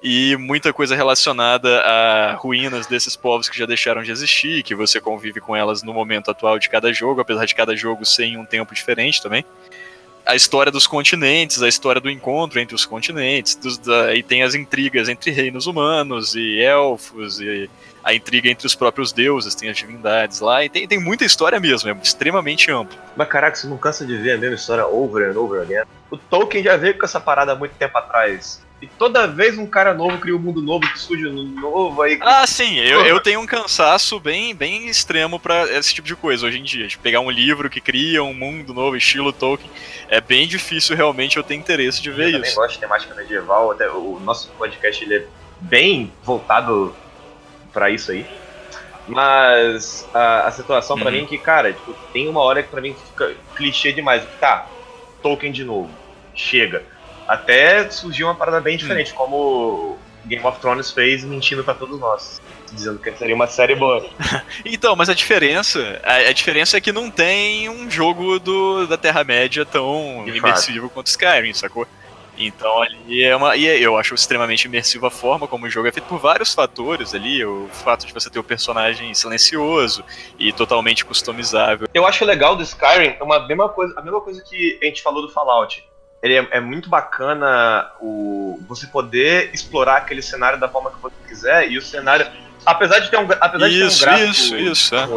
E 0.04 0.38
muita 0.38 0.72
coisa 0.72 0.96
relacionada 0.96 1.82
a 1.82 2.36
ruínas 2.36 2.86
desses 2.86 3.16
povos 3.16 3.50
que 3.50 3.58
já 3.58 3.66
deixaram 3.66 4.04
de 4.04 4.12
existir, 4.12 4.64
que 4.64 4.76
você 4.76 5.02
convive 5.02 5.42
com 5.42 5.56
elas 5.56 5.82
no 5.82 5.94
momento 5.94 6.30
atual 6.30 6.60
de 6.60 6.70
cada 6.70 6.94
jogo, 6.94 7.20
apesar 7.20 7.46
de 7.46 7.56
cada 7.56 7.76
jogo 7.76 8.06
ser 8.06 8.26
em 8.26 8.38
um 8.38 8.46
tempo 8.46 8.74
diferente 8.74 9.22
também 9.22 9.44
a 10.30 10.36
história 10.36 10.72
dos 10.72 10.86
continentes, 10.86 11.64
a 11.64 11.68
história 11.68 12.00
do 12.00 12.08
encontro 12.08 12.60
entre 12.60 12.76
os 12.76 12.86
continentes, 12.86 13.56
dos, 13.56 13.80
da, 13.80 14.14
e 14.14 14.22
tem 14.22 14.44
as 14.44 14.54
intrigas 14.54 15.10
entre 15.10 15.32
reinos 15.32 15.66
humanos 15.66 16.36
e 16.36 16.62
elfos, 16.62 17.42
e 17.42 17.68
a 18.04 18.14
intriga 18.14 18.50
entre 18.50 18.66
os 18.66 18.76
próprios 18.76 19.12
deuses, 19.12 19.56
tem 19.56 19.70
as 19.70 19.78
divindades 19.78 20.40
lá, 20.40 20.64
e 20.64 20.70
tem, 20.70 20.88
tem 20.88 21.00
muita 21.00 21.26
história 21.26 21.60
mesmo, 21.60 21.90
é 21.90 21.98
extremamente 22.02 22.72
amplo. 22.72 22.98
Mas 23.16 23.28
caraca, 23.28 23.56
você 23.56 23.68
não 23.68 23.78
cansa 23.78 24.06
de 24.06 24.16
ver 24.18 24.34
a 24.34 24.38
mesma 24.38 24.56
história 24.56 24.86
over 24.86 25.30
and 25.30 25.40
over 25.40 25.62
again? 25.62 25.84
O 26.10 26.18
Tolkien 26.18 26.64
já 26.64 26.78
veio 26.78 26.98
com 26.98 27.06
essa 27.06 27.20
parada 27.20 27.52
há 27.52 27.56
muito 27.56 27.76
tempo 27.76 27.98
atrás. 27.98 28.62
E 28.82 28.88
toda 28.88 29.28
vez 29.28 29.58
um 29.58 29.68
cara 29.68 29.94
novo 29.94 30.18
cria 30.20 30.36
um 30.36 30.40
mundo 30.40 30.62
novo, 30.62 30.90
que 30.90 30.98
surge 30.98 31.28
um 31.28 31.44
novo 31.44 32.02
aí. 32.02 32.18
Ah, 32.22 32.48
sim, 32.48 32.80
eu, 32.80 33.06
eu 33.06 33.20
tenho 33.20 33.42
um 33.42 33.46
cansaço 33.46 34.20
bem, 34.22 34.56
bem 34.56 34.88
extremo 34.88 35.38
para 35.38 35.70
esse 35.78 35.94
tipo 35.94 36.08
de 36.08 36.16
coisa 36.16 36.48
hoje 36.48 36.60
em 36.60 36.64
dia. 36.64 36.88
De 36.88 36.98
pegar 36.98 37.20
um 37.20 37.30
livro 37.30 37.70
que 37.70 37.82
cria 37.82 38.24
um 38.24 38.34
mundo 38.34 38.74
novo, 38.74 38.96
estilo 38.96 39.34
Tolkien. 39.34 39.70
É 40.08 40.22
bem 40.22 40.48
difícil 40.48 40.96
realmente 40.96 41.36
eu 41.36 41.44
ter 41.44 41.56
interesse 41.56 42.02
de 42.02 42.10
ver 42.10 42.24
eu 42.24 42.30
isso. 42.30 42.38
Eu 42.38 42.42
também 42.42 42.56
gosto 42.56 42.74
de 42.76 42.80
temática 42.80 43.16
medieval, 43.16 43.72
até 43.72 43.90
o 43.90 44.18
nosso 44.22 44.50
podcast 44.52 45.04
ele 45.04 45.16
é 45.16 45.26
bem 45.60 46.14
voltado 46.24 46.96
para 47.74 47.90
isso 47.90 48.12
aí. 48.12 48.26
Mas 49.08 50.08
a, 50.14 50.48
a 50.48 50.52
situação 50.52 50.96
uhum. 50.96 51.02
para 51.02 51.12
mim 51.12 51.24
é 51.24 51.26
que, 51.26 51.38
cara, 51.38 51.74
tipo, 51.74 51.96
tem 52.14 52.28
uma 52.28 52.42
hora 52.42 52.62
que 52.62 52.70
pra 52.70 52.82
mim 52.82 52.96
fica 53.08 53.36
clichê 53.56 53.92
demais. 53.92 54.24
Tá, 54.40 54.68
Tolkien 55.22 55.52
de 55.52 55.64
novo. 55.64 55.90
Chega 56.36 56.84
até 57.30 57.88
surgiu 57.92 58.26
uma 58.26 58.34
parada 58.34 58.60
bem 58.60 58.76
diferente, 58.76 59.14
hum. 59.14 59.16
como 59.16 59.98
Game 60.26 60.44
of 60.44 60.60
Thrones 60.60 60.90
fez 60.90 61.24
mentindo 61.24 61.64
para 61.64 61.76
todos 61.76 62.00
nós. 62.00 62.42
Dizendo 62.72 62.98
que 62.98 63.12
seria 63.14 63.36
uma 63.36 63.48
série 63.48 63.76
boa. 63.76 64.04
então, 64.66 64.96
mas 64.96 65.10
a 65.10 65.14
diferença. 65.14 66.02
A, 66.04 66.16
a, 66.16 66.34
diferença 66.34 66.78
é 66.78 66.82
que 66.82 66.92
não 66.92 67.10
tem 67.10 67.70
um 67.70 67.90
jogo 67.90 68.40
do, 68.40 68.88
da 68.88 68.98
Terra-média 68.98 69.64
tão 69.64 70.24
De 70.26 70.38
imersivo 70.38 70.90
quanto 70.90 71.08
Skyrim, 71.08 71.54
sacou? 71.54 71.88
Então 72.40 72.82
ali 72.82 73.24
é 73.24 73.36
uma. 73.36 73.56
E 73.56 73.68
é, 73.68 73.78
eu 73.78 73.98
acho 73.98 74.16
extremamente 74.16 74.66
imersiva 74.66 75.08
a 75.08 75.12
forma 75.12 75.48
como 75.48 75.66
o 75.66 75.70
jogo 75.70 75.88
é 75.88 75.92
feito 75.92 76.08
por 76.08 76.18
vários 76.18 76.54
fatores 76.54 77.14
ali. 77.14 77.44
O 77.44 77.68
fato 77.72 78.08
de 78.08 78.14
você 78.14 78.30
ter 78.30 78.40
o 78.40 78.44
personagem 78.44 79.14
silencioso 79.14 80.04
e 80.40 80.54
totalmente 80.54 81.04
customizável. 81.04 81.88
Eu 81.94 82.08
acho 82.08 82.24
legal 82.24 82.56
do 82.56 82.64
Skyrim 82.64 83.16
é 83.20 83.24
uma 83.24 83.46
mesma 83.46 83.68
coisa, 83.68 83.94
a 84.00 84.02
mesma 84.02 84.22
coisa 84.22 84.42
que 84.42 84.80
a 84.82 84.86
gente 84.86 85.02
falou 85.02 85.22
do 85.22 85.30
Fallout 85.30 85.84
ele 86.22 86.36
é, 86.36 86.48
é, 86.52 86.60
muito 86.60 86.90
bacana 86.90 87.92
o 88.02 88.60
você 88.68 88.88
poder 88.88 89.52
explorar 89.54 89.98
aquele 89.98 90.22
cenário 90.22 90.60
da 90.60 90.68
forma 90.68 90.92
que 90.92 91.02
você 91.02 91.16
quiser 91.28 91.72
e 91.72 91.78
o 91.78 91.82
cenário 91.82 92.30
apesar 92.66 93.00
de 93.00 93.10
ter 93.10 93.18
um 93.18 93.28
apesar 93.40 93.70
isso, 93.70 94.00
de 94.00 94.00
ter 94.00 94.10
um 94.10 94.12
gráfico 94.12 94.32
isso, 94.32 94.58
isso, 94.58 94.96
é. 94.96 95.08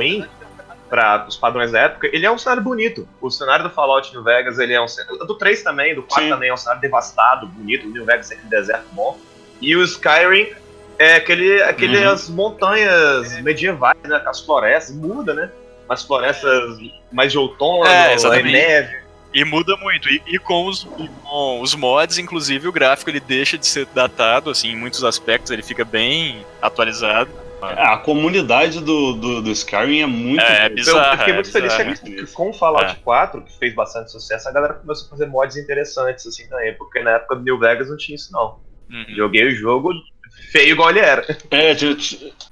Para 0.93 1.25
os 1.27 1.39
padrões 1.39 1.73
da 1.73 1.81
época, 1.81 2.07
ele 2.13 2.27
é 2.27 2.31
um 2.31 2.37
cenário 2.37 2.63
bonito. 2.63 3.09
O 3.19 3.31
cenário 3.31 3.65
do 3.65 3.71
Fallout 3.71 4.13
New 4.13 4.23
Vegas, 4.23 4.59
ele 4.59 4.75
é 4.75 4.81
um 4.81 4.85
do 5.27 5.35
3 5.39 5.63
também, 5.63 5.95
do 5.95 6.03
4 6.03 6.23
Sim. 6.23 6.31
também 6.31 6.51
é 6.51 6.53
um 6.53 6.57
cenário 6.59 6.83
devastado, 6.83 7.47
bonito, 7.47 7.87
o 7.87 7.91
New 7.91 8.05
Vegas 8.05 8.31
é 8.31 8.35
aquele 8.35 8.51
deserto 8.51 8.85
bom. 8.93 9.19
E 9.59 9.75
o 9.75 9.83
Skyrim 9.83 10.53
é 10.99 11.15
aquele 11.15 11.63
aquelas 11.63 12.29
uhum. 12.29 12.35
montanhas 12.35 13.41
medievais, 13.41 13.97
né, 14.05 14.23
as 14.27 14.41
florestas, 14.41 14.95
muda, 14.95 15.33
né? 15.33 15.51
As 15.89 16.03
florestas 16.03 16.77
mais 17.11 17.33
de 17.33 17.39
outono, 17.39 17.87
é, 17.87 18.15
neve. 18.43 19.03
E 19.33 19.47
muda 19.47 19.75
muito. 19.79 20.11
E, 20.11 20.23
e 20.27 20.39
com, 20.39 20.67
os, 20.67 20.85
com 20.85 21.63
os 21.63 21.75
mods, 21.75 22.19
inclusive, 22.19 22.69
o 22.69 22.73
gráfico 22.73 23.09
ele 23.09 23.21
deixa 23.21 23.57
de 23.57 23.67
ser 23.67 23.87
datado, 23.95 24.51
assim, 24.51 24.69
em 24.69 24.77
muitos 24.77 25.03
aspectos, 25.05 25.51
ele 25.51 25.63
fica 25.63 25.87
bem 25.87 26.45
atualizado. 26.61 27.31
É, 27.71 27.87
a 27.87 27.97
comunidade 27.99 28.81
do, 28.81 29.13
do, 29.13 29.43
do, 29.43 29.51
Skyrim 29.51 30.01
é 30.01 30.07
muito. 30.07 30.43
É, 30.43 30.67
é 30.67 30.69
bizarra, 30.69 31.15
eu 31.15 31.19
fiquei 31.19 31.35
muito 31.35 31.49
é 31.49 31.53
feliz 31.53 32.01
que 32.01 32.27
com 32.33 32.51
o 32.51 32.53
Fallout 32.53 32.93
é. 32.93 32.95
4, 32.95 33.43
que 33.43 33.59
fez 33.59 33.75
bastante 33.75 34.11
sucesso, 34.11 34.49
a 34.49 34.53
galera 34.53 34.75
começou 34.75 35.07
a 35.07 35.11
fazer 35.11 35.27
mods 35.27 35.57
interessantes, 35.57 36.27
assim, 36.27 36.49
também. 36.49 36.75
Porque 36.77 37.01
na 37.01 37.13
época 37.13 37.37
do 37.37 37.43
New 37.43 37.59
Vegas 37.59 37.89
não 37.89 37.97
tinha 37.97 38.17
isso, 38.17 38.33
não. 38.33 38.61
Uhum. 38.91 39.15
Joguei 39.15 39.47
o 39.49 39.55
jogo, 39.55 39.93
feio 40.53 40.73
igual 40.73 40.91
ele 40.91 41.01
era. 41.01 41.25
É, 41.51 41.75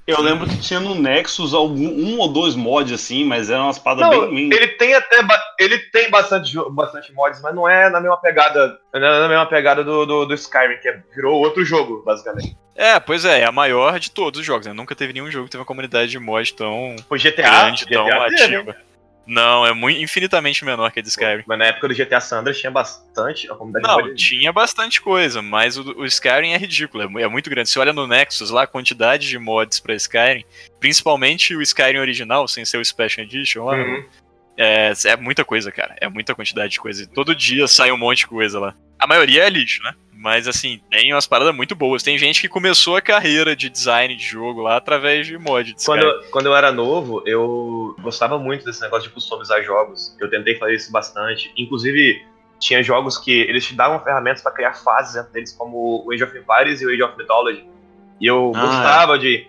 eu 0.07 0.21
lembro 0.21 0.49
que 0.49 0.57
tinha 0.59 0.79
no 0.79 0.95
Nexus 0.95 1.53
algum, 1.53 1.87
um 1.87 2.17
ou 2.17 2.27
dois 2.27 2.55
mods 2.55 2.91
assim, 2.91 3.23
mas 3.23 3.49
eram 3.49 3.65
umas 3.65 3.77
paradas 3.77 4.29
bem. 4.29 4.51
Ele 4.51 4.67
tem 4.69 4.95
até. 4.95 5.17
Ele 5.59 5.77
tem 5.77 6.09
bastante, 6.09 6.53
bastante 6.71 7.13
mods, 7.13 7.39
mas 7.41 7.53
não 7.55 7.69
é 7.69 7.89
na 7.89 8.01
mesma 8.01 8.17
pegada. 8.17 8.79
Não 8.93 9.07
é 9.07 9.19
na 9.19 9.27
mesma 9.27 9.45
pegada 9.45 9.83
do, 9.83 10.05
do, 10.05 10.25
do 10.25 10.33
Skyrim, 10.33 10.79
que 10.81 10.89
é, 10.89 10.99
virou 11.15 11.39
outro 11.39 11.63
jogo, 11.63 12.01
basicamente. 12.03 12.57
É, 12.75 12.99
pois 12.99 13.25
é, 13.25 13.41
é 13.41 13.45
a 13.45 13.51
maior 13.51 13.99
de 13.99 14.09
todos 14.09 14.39
os 14.39 14.45
jogos, 14.45 14.65
né? 14.65 14.73
Nunca 14.73 14.95
teve 14.95 15.13
nenhum 15.13 15.29
jogo 15.29 15.45
que 15.45 15.51
teve 15.51 15.61
uma 15.61 15.65
comunidade 15.65 16.09
de 16.09 16.17
mod 16.17 16.53
tão 16.53 16.95
o 17.09 17.15
GTA, 17.15 17.41
grande, 17.41 17.85
GTA 17.85 17.93
tão 17.93 18.05
teve, 18.05 18.43
ativa. 18.43 18.75
Não, 19.25 19.65
é 19.65 19.73
muito, 19.73 19.99
infinitamente 19.99 20.65
menor 20.65 20.91
que 20.91 20.99
a 20.99 21.03
de 21.03 21.09
Skyrim. 21.09 21.43
Mas 21.45 21.59
na 21.59 21.65
época 21.65 21.87
do 21.87 21.95
GTA 21.95 22.19
Sandra 22.19 22.53
tinha 22.53 22.71
bastante. 22.71 23.49
A 23.49 23.55
comunidade 23.55 23.87
Não, 23.87 24.15
tinha 24.15 24.51
bastante 24.51 25.01
coisa, 25.01 25.41
mas 25.41 25.77
o, 25.77 25.99
o 25.99 26.05
Skyrim 26.05 26.51
é 26.51 26.57
ridículo, 26.57 27.19
é, 27.19 27.23
é, 27.23 27.27
muito 27.27 27.49
grande. 27.49 27.69
Você 27.69 27.79
olha 27.79 27.93
no 27.93 28.07
Nexus 28.07 28.49
lá, 28.49 28.63
a 28.63 28.67
quantidade 28.67 29.27
de 29.27 29.37
mods 29.37 29.79
pra 29.79 29.93
Skyrim, 29.93 30.43
principalmente 30.79 31.55
o 31.55 31.61
Skyrim 31.61 31.99
original, 31.99 32.47
sem 32.47 32.65
ser 32.65 32.77
o 32.77 32.85
Special 32.85 33.25
Edition 33.25 33.65
lá, 33.65 33.75
uhum. 33.75 34.05
é, 34.57 34.91
é 35.05 35.15
muita 35.15 35.45
coisa, 35.45 35.71
cara. 35.71 35.95
É 36.01 36.09
muita 36.09 36.33
quantidade 36.33 36.73
de 36.73 36.79
coisa. 36.79 37.07
Todo 37.07 37.35
dia 37.35 37.67
sai 37.67 37.91
um 37.91 37.97
monte 37.97 38.19
de 38.19 38.27
coisa 38.27 38.59
lá. 38.59 38.75
A 39.01 39.07
maioria 39.07 39.43
é 39.43 39.49
lixo, 39.49 39.83
né? 39.83 39.93
Mas 40.13 40.47
assim, 40.47 40.79
tem 40.91 41.11
umas 41.11 41.25
paradas 41.25 41.55
muito 41.55 41.75
boas. 41.75 42.03
Tem 42.03 42.15
gente 42.15 42.39
que 42.39 42.47
começou 42.47 42.95
a 42.95 43.01
carreira 43.01 43.55
de 43.55 43.69
design 43.69 44.15
de 44.15 44.23
jogo 44.23 44.61
lá 44.61 44.77
através 44.77 45.25
de 45.25 45.35
mod. 45.35 45.73
De 45.73 45.83
quando, 45.83 46.03
eu, 46.03 46.23
quando 46.29 46.45
eu 46.45 46.55
era 46.55 46.71
novo, 46.71 47.23
eu 47.25 47.95
gostava 47.99 48.37
muito 48.37 48.63
desse 48.63 48.81
negócio 48.81 49.09
de 49.09 49.13
customizar 49.15 49.63
jogos. 49.63 50.15
Eu 50.19 50.29
tentei 50.29 50.59
fazer 50.59 50.75
isso 50.75 50.91
bastante. 50.91 51.51
Inclusive, 51.57 52.23
tinha 52.59 52.83
jogos 52.83 53.17
que 53.17 53.31
eles 53.31 53.65
te 53.65 53.73
davam 53.73 53.99
ferramentas 53.99 54.43
para 54.43 54.51
criar 54.51 54.75
fases 54.75 55.15
dentro 55.15 55.33
deles, 55.33 55.51
como 55.51 56.05
o 56.05 56.11
Age 56.13 56.23
of 56.23 56.37
Empires 56.37 56.81
e 56.81 56.85
o 56.85 56.89
Age 56.89 57.01
of 57.01 57.17
Mythology. 57.17 57.67
E 58.19 58.27
eu 58.27 58.51
ah, 58.55 58.61
gostava 58.61 59.15
é. 59.15 59.17
de 59.17 59.47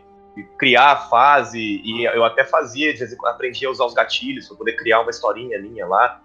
criar 0.58 0.92
a 0.92 0.96
fase, 0.96 1.60
e 1.84 2.04
eu 2.06 2.24
até 2.24 2.42
fazia, 2.42 2.94
de 2.94 3.00
vez 3.00 3.12
em 3.12 3.16
quando 3.16 3.34
aprendia 3.34 3.68
a 3.68 3.70
usar 3.70 3.84
os 3.84 3.92
gatilhos 3.92 4.48
para 4.48 4.56
poder 4.56 4.72
criar 4.72 5.02
uma 5.02 5.10
historinha 5.10 5.58
minha 5.58 5.86
lá. 5.86 6.22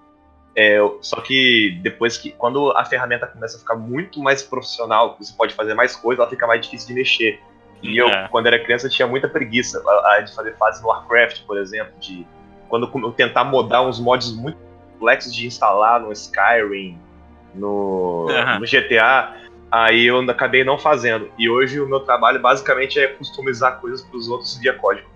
É, 0.60 0.80
só 1.02 1.22
que 1.22 1.78
depois 1.84 2.18
que. 2.18 2.32
Quando 2.32 2.72
a 2.72 2.84
ferramenta 2.84 3.28
começa 3.28 3.58
a 3.58 3.60
ficar 3.60 3.76
muito 3.76 4.20
mais 4.20 4.42
profissional, 4.42 5.16
você 5.20 5.32
pode 5.38 5.54
fazer 5.54 5.76
mais 5.76 5.96
coisas, 5.96 6.20
ela 6.20 6.28
fica 6.28 6.48
mais 6.48 6.62
difícil 6.62 6.88
de 6.88 6.96
mexer. 6.96 7.40
E 7.84 7.96
eu, 7.96 8.08
é. 8.08 8.28
quando 8.30 8.48
era 8.48 8.58
criança, 8.58 8.90
tinha 8.90 9.08
muita 9.08 9.30
preguiça 9.30 9.80
de 10.26 10.34
fazer 10.34 10.58
fases 10.58 10.82
no 10.82 10.88
Warcraft, 10.88 11.44
por 11.46 11.60
exemplo, 11.60 11.94
de 12.00 12.26
quando 12.68 12.90
eu 12.92 13.12
tentar 13.12 13.44
modar 13.44 13.86
uns 13.86 14.00
mods 14.00 14.36
muito 14.36 14.58
complexos 14.94 15.32
de 15.32 15.46
instalar 15.46 16.02
no 16.02 16.12
Skyrim, 16.12 16.98
no, 17.54 18.26
uhum. 18.28 18.60
no 18.60 18.66
GTA, 18.66 19.36
aí 19.72 20.08
eu 20.08 20.20
acabei 20.28 20.64
não 20.64 20.80
fazendo. 20.80 21.30
E 21.38 21.48
hoje 21.48 21.80
o 21.80 21.88
meu 21.88 22.00
trabalho 22.00 22.42
basicamente 22.42 23.00
é 23.00 23.06
customizar 23.06 23.80
coisas 23.80 24.02
para 24.02 24.18
os 24.18 24.28
outros 24.28 24.58
via 24.58 24.74
código. 24.74 25.08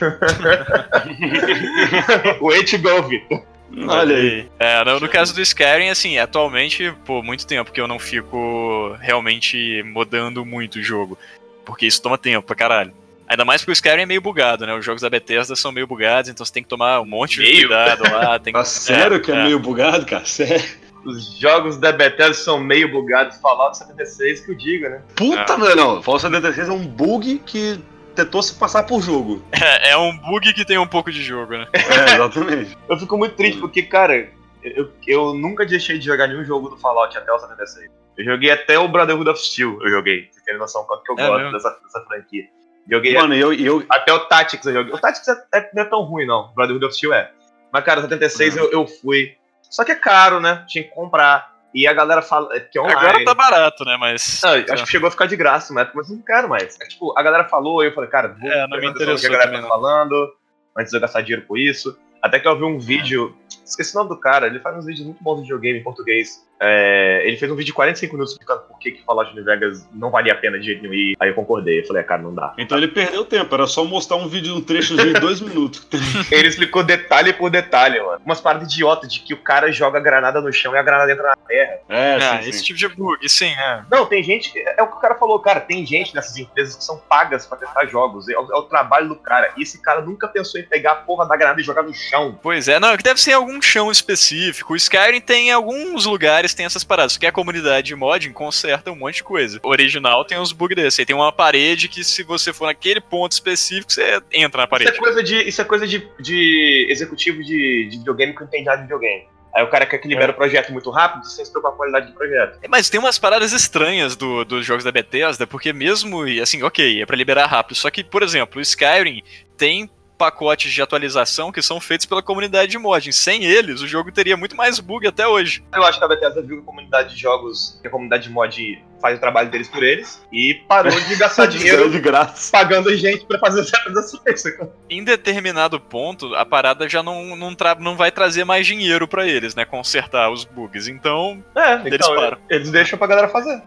Wait 2.40 2.74
go, 2.78 3.02
Victor. 3.02 3.42
Olha 3.76 4.16
aí. 4.16 4.48
É, 4.58 4.84
no, 4.84 5.00
no, 5.00 5.08
caso 5.08 5.34
do 5.34 5.42
Skyrim, 5.42 5.88
assim, 5.88 6.18
atualmente, 6.18 6.92
por 7.04 7.22
muito 7.22 7.46
tempo 7.46 7.70
que 7.70 7.80
eu 7.80 7.88
não 7.88 7.98
fico 7.98 8.96
realmente 9.00 9.82
modando 9.84 10.44
muito 10.44 10.76
o 10.76 10.82
jogo. 10.82 11.18
Porque 11.64 11.86
isso 11.86 12.00
toma 12.00 12.16
tempo 12.16 12.46
pra 12.46 12.56
caralho. 12.56 12.92
Ainda 13.28 13.44
mais 13.44 13.60
porque 13.60 13.72
o 13.72 13.74
Skyrim 13.74 14.02
é 14.02 14.06
meio 14.06 14.22
bugado, 14.22 14.66
né? 14.66 14.74
Os 14.74 14.84
jogos 14.84 15.02
da 15.02 15.10
Bethesda 15.10 15.54
são 15.54 15.70
meio 15.70 15.86
bugados, 15.86 16.30
então 16.30 16.44
você 16.44 16.52
tem 16.52 16.62
que 16.62 16.68
tomar 16.68 17.00
um 17.02 17.04
monte 17.04 17.42
de 17.42 17.60
cuidado 17.60 18.02
lá. 18.10 18.38
Tem 18.40 18.54
que... 18.54 18.58
Ah, 18.58 18.64
sério 18.64 19.18
é, 19.18 19.20
que 19.20 19.30
é, 19.30 19.34
é, 19.34 19.44
meio 19.44 19.58
bugado, 19.58 20.06
cara? 20.06 20.24
Sério? 20.26 20.64
Os 21.04 21.38
jogos 21.38 21.76
da 21.76 21.92
Bethesda 21.92 22.34
são 22.34 22.58
meio 22.58 22.90
bugados. 22.90 23.36
Fallout 23.38 23.76
76 23.76 24.40
que 24.40 24.50
eu 24.50 24.54
diga, 24.54 24.88
né? 24.88 25.02
Puta, 25.14 25.52
é. 25.52 25.74
não. 25.74 26.02
Fallout 26.02 26.22
76 26.22 26.68
é 26.68 26.72
um 26.72 26.86
bug 26.86 27.40
que 27.44 27.78
tentou 28.24 28.42
se 28.42 28.54
passar 28.54 28.82
por 28.82 29.00
jogo. 29.00 29.42
É, 29.52 29.90
é 29.90 29.96
um 29.96 30.16
bug 30.18 30.52
que 30.52 30.64
tem 30.64 30.78
um 30.78 30.86
pouco 30.86 31.10
de 31.10 31.22
jogo, 31.22 31.56
né? 31.56 31.68
É, 31.72 32.14
exatamente. 32.14 32.76
eu 32.88 32.98
fico 32.98 33.16
muito 33.16 33.36
triste 33.36 33.60
porque, 33.60 33.82
cara, 33.82 34.28
eu, 34.62 34.90
eu 35.06 35.34
nunca 35.34 35.64
deixei 35.64 35.98
de 35.98 36.04
jogar 36.04 36.26
nenhum 36.26 36.44
jogo 36.44 36.68
do 36.68 36.76
Fallout 36.76 37.16
até 37.16 37.32
o 37.32 37.38
76. 37.38 37.90
Eu 38.16 38.24
joguei 38.24 38.50
até 38.50 38.78
o 38.78 38.88
Brotherhood 38.88 39.30
of 39.30 39.40
Steel, 39.40 39.78
eu 39.80 39.90
joguei. 39.90 40.28
Você 40.32 40.42
tem 40.44 40.58
noção 40.58 40.84
quanto 40.84 41.04
que 41.04 41.12
eu 41.12 41.18
é 41.18 41.28
gosto 41.28 41.52
dessa, 41.52 41.78
dessa, 41.82 42.00
franquia. 42.06 42.44
Joguei 42.90 43.14
Mano, 43.14 43.34
eu, 43.34 43.52
eu... 43.52 43.84
até 43.88 44.12
o 44.12 44.20
Tactics 44.20 44.66
eu 44.66 44.72
joguei. 44.72 44.92
O 44.92 44.98
Tactics 44.98 45.28
é, 45.28 45.58
é, 45.58 45.70
não 45.74 45.82
é 45.82 45.84
tão 45.84 46.02
ruim, 46.02 46.26
não. 46.26 46.52
Brotherhood 46.54 46.86
of 46.86 46.96
Steel 46.96 47.12
é. 47.12 47.30
Mas, 47.72 47.84
cara, 47.84 48.00
o 48.00 48.02
76 48.02 48.56
eu, 48.56 48.70
eu 48.72 48.86
fui. 48.86 49.36
Só 49.62 49.84
que 49.84 49.92
é 49.92 49.94
caro, 49.94 50.40
né? 50.40 50.64
Tinha 50.66 50.82
que 50.82 50.90
comprar. 50.90 51.54
E 51.78 51.86
a 51.86 51.92
galera 51.92 52.20
fala 52.20 52.56
é 52.56 52.68
é 52.74 52.80
online. 52.80 52.98
Agora 52.98 53.24
tá 53.24 53.34
barato, 53.34 53.84
né? 53.84 53.96
Mas. 53.96 54.40
Não, 54.42 54.50
acho 54.50 54.84
que 54.84 54.90
chegou 54.90 55.06
a 55.06 55.10
ficar 55.12 55.26
de 55.26 55.36
graça 55.36 55.72
mas 55.72 55.88
mas 55.94 56.10
não 56.10 56.20
quero 56.22 56.48
mais. 56.48 56.76
É, 56.80 56.88
tipo, 56.88 57.16
a 57.16 57.22
galera 57.22 57.44
falou, 57.44 57.84
eu 57.84 57.94
falei, 57.94 58.10
cara, 58.10 58.36
vou 58.36 58.50
é, 58.50 58.66
não 58.66 58.80
me 58.80 58.88
interessou 58.88 59.14
o 59.14 59.20
que 59.20 59.26
a 59.36 59.46
galera 59.46 59.62
tá 59.62 59.68
falando, 59.68 60.34
antes 60.76 60.90
de 60.90 60.96
eu 60.96 61.00
gastar 61.00 61.20
dinheiro 61.20 61.46
com 61.46 61.56
isso. 61.56 61.96
Até 62.20 62.40
que 62.40 62.48
eu 62.48 62.58
vi 62.58 62.64
um 62.64 62.80
vídeo, 62.80 63.32
esqueci 63.64 63.94
o 63.94 63.98
nome 63.98 64.08
do 64.08 64.18
cara, 64.18 64.48
ele 64.48 64.58
faz 64.58 64.76
uns 64.76 64.86
vídeos 64.86 65.06
muito 65.06 65.22
bons 65.22 65.36
de 65.36 65.42
videogame 65.42 65.78
em 65.78 65.84
português. 65.84 66.44
É, 66.60 67.22
ele 67.24 67.36
fez 67.36 67.50
um 67.50 67.54
vídeo 67.54 67.68
de 67.68 67.72
45 67.72 68.12
minutos 68.14 68.32
explicando 68.32 68.62
por 68.62 68.78
que, 68.78 68.92
que 68.92 69.04
Fallout 69.04 69.34
New 69.34 69.44
Vegas 69.44 69.88
não 69.92 70.10
valia 70.10 70.32
a 70.32 70.36
pena 70.36 70.58
de 70.58 70.66
jeito 70.66 70.82
nenhum. 70.82 70.94
E 70.94 71.16
aí 71.20 71.28
eu 71.28 71.34
concordei. 71.34 71.80
Eu 71.80 71.86
falei, 71.86 72.02
é, 72.02 72.04
cara, 72.04 72.22
não 72.22 72.34
dá. 72.34 72.54
Então 72.58 72.76
ele 72.76 72.88
perdeu 72.88 73.24
tempo, 73.24 73.54
era 73.54 73.66
só 73.66 73.84
mostrar 73.84 74.16
um 74.16 74.28
vídeo, 74.28 74.54
um 74.54 74.60
trecho 74.60 74.96
de 74.96 75.12
dois 75.20 75.40
minutos. 75.40 75.86
ele 76.30 76.48
explicou 76.48 76.82
detalhe 76.82 77.32
por 77.32 77.50
detalhe, 77.50 78.00
mano. 78.00 78.20
Umas 78.24 78.40
paradas 78.40 78.72
idiotas 78.72 79.12
de 79.12 79.20
que 79.20 79.34
o 79.34 79.42
cara 79.42 79.70
joga 79.70 79.98
a 79.98 80.02
granada 80.02 80.40
no 80.40 80.52
chão 80.52 80.74
e 80.74 80.78
a 80.78 80.82
granada 80.82 81.12
entra 81.12 81.28
na 81.28 81.36
terra. 81.36 81.78
É, 81.88 82.14
ah, 82.16 82.42
sim, 82.42 82.48
esse 82.48 82.58
sim. 82.58 82.64
tipo 82.64 82.78
de 82.78 82.88
bug, 82.88 83.28
sim, 83.28 83.50
é. 83.50 83.82
Não, 83.90 84.06
tem 84.06 84.22
gente. 84.22 84.52
É 84.58 84.82
o 84.82 84.88
que 84.88 84.96
o 84.96 85.00
cara 85.00 85.14
falou, 85.14 85.38
cara. 85.38 85.60
Tem 85.60 85.84
gente 85.86 86.14
nessas 86.14 86.36
empresas 86.36 86.76
que 86.76 86.84
são 86.84 86.98
pagas 87.08 87.46
pra 87.46 87.58
testar 87.58 87.86
jogos. 87.86 88.28
É 88.28 88.38
o, 88.38 88.52
é 88.52 88.58
o 88.58 88.62
trabalho 88.62 89.08
do 89.08 89.16
cara. 89.16 89.52
E 89.56 89.62
esse 89.62 89.80
cara 89.80 90.00
nunca 90.00 90.26
pensou 90.28 90.60
em 90.60 90.64
pegar 90.64 90.92
a 90.92 90.96
porra 90.96 91.26
da 91.26 91.36
granada 91.36 91.60
e 91.60 91.64
jogar 91.64 91.82
no 91.82 91.94
chão. 91.94 92.38
Pois 92.42 92.68
é, 92.68 92.80
não, 92.80 92.96
que 92.96 93.02
deve 93.02 93.20
ser 93.20 93.32
algum 93.32 93.60
chão 93.62 93.90
específico. 93.90 94.72
O 94.72 94.76
Skyrim 94.76 95.20
tem 95.20 95.52
alguns 95.52 96.04
lugares 96.04 96.47
tem 96.54 96.66
essas 96.66 96.84
paradas 96.84 97.18
a 97.28 97.32
comunidade 97.32 97.88
de 97.88 97.94
modding 97.94 98.32
conserta 98.32 98.90
um 98.90 98.96
monte 98.96 99.16
de 99.16 99.24
coisa. 99.24 99.60
O 99.62 99.68
original 99.68 100.24
tem 100.24 100.38
uns 100.38 100.52
bugs 100.52 100.74
desses. 100.74 101.00
Aí 101.00 101.06
tem 101.06 101.14
uma 101.14 101.32
parede 101.32 101.88
que, 101.88 102.02
se 102.02 102.22
você 102.22 102.52
for 102.52 102.66
naquele 102.66 103.00
ponto 103.00 103.32
específico, 103.32 103.92
você 103.92 104.20
entra 104.32 104.62
na 104.62 104.66
parede. 104.66 104.90
Isso 104.90 104.98
é 104.98 105.04
coisa 105.04 105.22
de, 105.22 105.48
isso 105.48 105.60
é 105.60 105.64
coisa 105.64 105.86
de, 105.86 106.08
de 106.20 106.86
executivo 106.90 107.42
de, 107.42 107.88
de 107.90 107.98
videogame 107.98 108.32
que 108.32 108.40
não 108.40 108.46
entende 108.46 108.64
nada 108.64 108.76
de 108.76 108.82
videogame. 108.84 109.26
Aí 109.54 109.64
o 109.64 109.68
cara 109.68 109.86
quer 109.86 109.98
que 109.98 110.06
libere 110.06 110.30
é. 110.30 110.34
o 110.34 110.36
projeto 110.36 110.72
muito 110.72 110.90
rápido 110.90 111.26
sem 111.26 111.44
se 111.44 111.50
preocupar 111.50 111.76
com 111.76 111.82
a 111.82 111.86
qualidade 111.86 112.12
do 112.12 112.16
projeto. 112.16 112.58
É, 112.62 112.68
mas 112.68 112.88
tem 112.88 113.00
umas 113.00 113.18
paradas 113.18 113.52
estranhas 113.52 114.14
do, 114.14 114.44
dos 114.44 114.64
jogos 114.64 114.84
da 114.84 114.92
Bethesda, 114.92 115.46
porque 115.46 115.72
mesmo, 115.72 116.22
assim, 116.40 116.62
ok, 116.62 117.02
é 117.02 117.06
para 117.06 117.16
liberar 117.16 117.46
rápido, 117.46 117.76
só 117.76 117.90
que, 117.90 118.04
por 118.04 118.22
exemplo, 118.22 118.58
o 118.58 118.62
Skyrim 118.62 119.22
tem 119.56 119.90
pacotes 120.18 120.72
de 120.72 120.82
atualização 120.82 121.52
que 121.52 121.62
são 121.62 121.80
feitos 121.80 122.04
pela 122.04 122.22
comunidade 122.22 122.72
de 122.72 122.78
modding. 122.78 123.12
Sem 123.12 123.44
eles, 123.44 123.80
o 123.80 123.86
jogo 123.86 124.10
teria 124.10 124.36
muito 124.36 124.56
mais 124.56 124.80
bug 124.80 125.06
até 125.06 125.26
hoje. 125.26 125.64
Eu 125.72 125.84
acho 125.84 125.98
que 125.98 126.04
a 126.04 126.08
Bethesda 126.08 126.42
viu 126.42 126.56
que 126.56 126.62
a 126.62 126.66
comunidade 126.66 127.14
de 127.14 127.20
jogos, 127.20 127.78
que 127.80 127.86
a 127.86 127.90
comunidade 127.90 128.24
de 128.24 128.30
mod 128.30 128.84
faz 129.00 129.16
o 129.16 129.20
trabalho 129.20 129.48
deles 129.48 129.68
por 129.68 129.82
eles 129.82 130.20
e 130.32 130.54
parou 130.66 130.92
de 131.00 131.16
gastar 131.16 131.46
dinheiro 131.48 131.88
de 131.88 132.00
graça. 132.00 132.50
pagando 132.50 132.94
gente 132.96 133.24
para 133.26 133.38
fazer 133.38 133.60
as 133.60 133.72
atualizações. 133.72 134.42
Em 134.90 135.04
determinado 135.04 135.78
ponto, 135.78 136.34
a 136.34 136.44
parada 136.44 136.88
já 136.88 137.02
não, 137.02 137.36
não, 137.36 137.54
tra 137.54 137.76
não 137.76 137.96
vai 137.96 138.10
trazer 138.10 138.44
mais 138.44 138.66
dinheiro 138.66 139.06
para 139.06 139.26
eles, 139.26 139.54
né? 139.54 139.64
Consertar 139.64 140.30
os 140.32 140.44
bugs. 140.44 140.88
Então, 140.88 141.42
é, 141.54 141.74
eles 141.74 141.94
então, 141.94 142.14
param. 142.14 142.38
Eles 142.50 142.70
deixam 142.70 142.98
pra 142.98 143.06
galera 143.06 143.28
fazer. 143.28 143.62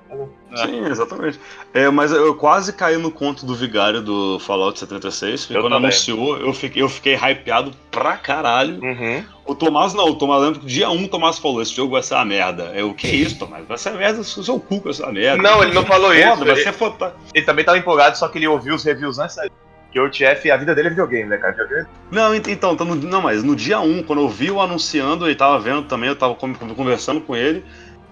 É. 0.54 0.58
Sim, 0.58 0.86
exatamente. 0.86 1.40
É, 1.74 1.90
mas 1.90 2.12
eu 2.12 2.36
quase 2.36 2.74
caí 2.74 2.98
no 2.98 3.12
conto 3.12 3.46
do 3.46 3.56
vigário 3.56 4.02
do 4.02 4.40
Fallout 4.40 4.78
76, 4.78 5.46
porque 5.46 5.58
eu 5.58 5.62
quando 5.62 5.74
também. 5.74 5.90
anunciou, 5.90 6.38
eu 6.38 6.54
fiquei, 6.54 6.82
eu 6.82 6.90
fiquei 6.90 7.16
hypeado 7.16 7.72
pra 7.90 8.18
caralho. 8.18 8.84
Uhum. 8.84 9.24
O 9.46 9.56
Tomás 9.56 9.94
não, 9.94 10.10
o 10.10 10.16
Tomás 10.16 10.42
lembra 10.42 10.60
que 10.60 10.66
dia 10.66 10.90
1 10.90 10.94
um, 10.94 11.04
o 11.06 11.08
Tomás 11.08 11.40
falou: 11.40 11.62
esse 11.62 11.74
jogo 11.74 11.94
vai 11.94 12.04
ser 12.04 12.16
uma 12.16 12.26
merda. 12.26 12.72
Eu, 12.76 12.90
o 12.90 12.94
que 12.94 13.08
é 13.08 13.16
isso, 13.16 13.40
Tomás? 13.40 13.66
Vai 13.68 13.78
ser 13.78 13.90
uma 13.90 14.00
merda, 14.00 14.20
o 14.20 14.24
seu 14.24 14.60
cu 14.60 14.82
com 14.82 14.90
essa 14.90 15.12
merda. 15.12 15.42
Não, 15.42 15.64
ele 15.64 15.74
não 15.74 15.86
falou 15.86 16.14
isso. 16.14 16.38
Vai 16.38 16.50
ele, 16.50 16.64
ser 16.64 16.74
foda. 16.74 17.16
ele 17.34 17.46
também 17.46 17.64
tava 17.64 17.78
empolgado, 17.78 18.18
só 18.18 18.28
que 18.28 18.38
ele 18.38 18.48
ouviu 18.48 18.76
os 18.76 18.84
reviews 18.84 19.20
antes 19.20 19.38
que 19.92 20.00
o 20.00 20.10
TF, 20.10 20.50
a 20.50 20.58
vida 20.58 20.74
dele 20.74 20.88
é 20.88 20.92
videogame, 20.92 21.30
né, 21.30 21.38
cara? 21.38 21.52
Videogame. 21.52 21.88
Não, 22.10 22.34
então, 22.34 22.74
então, 22.74 22.86
não, 22.86 23.22
mas 23.22 23.44
no 23.44 23.56
dia 23.56 23.80
1, 23.82 24.04
quando 24.04 24.22
eu 24.22 24.30
vi 24.30 24.50
o 24.50 24.62
anunciando, 24.62 25.28
ele 25.28 25.36
tava 25.36 25.60
vendo 25.60 25.84
também, 25.84 26.10
eu 26.10 26.16
tava 26.16 26.34
conversando 26.34 27.20
com 27.20 27.36
ele. 27.36 27.64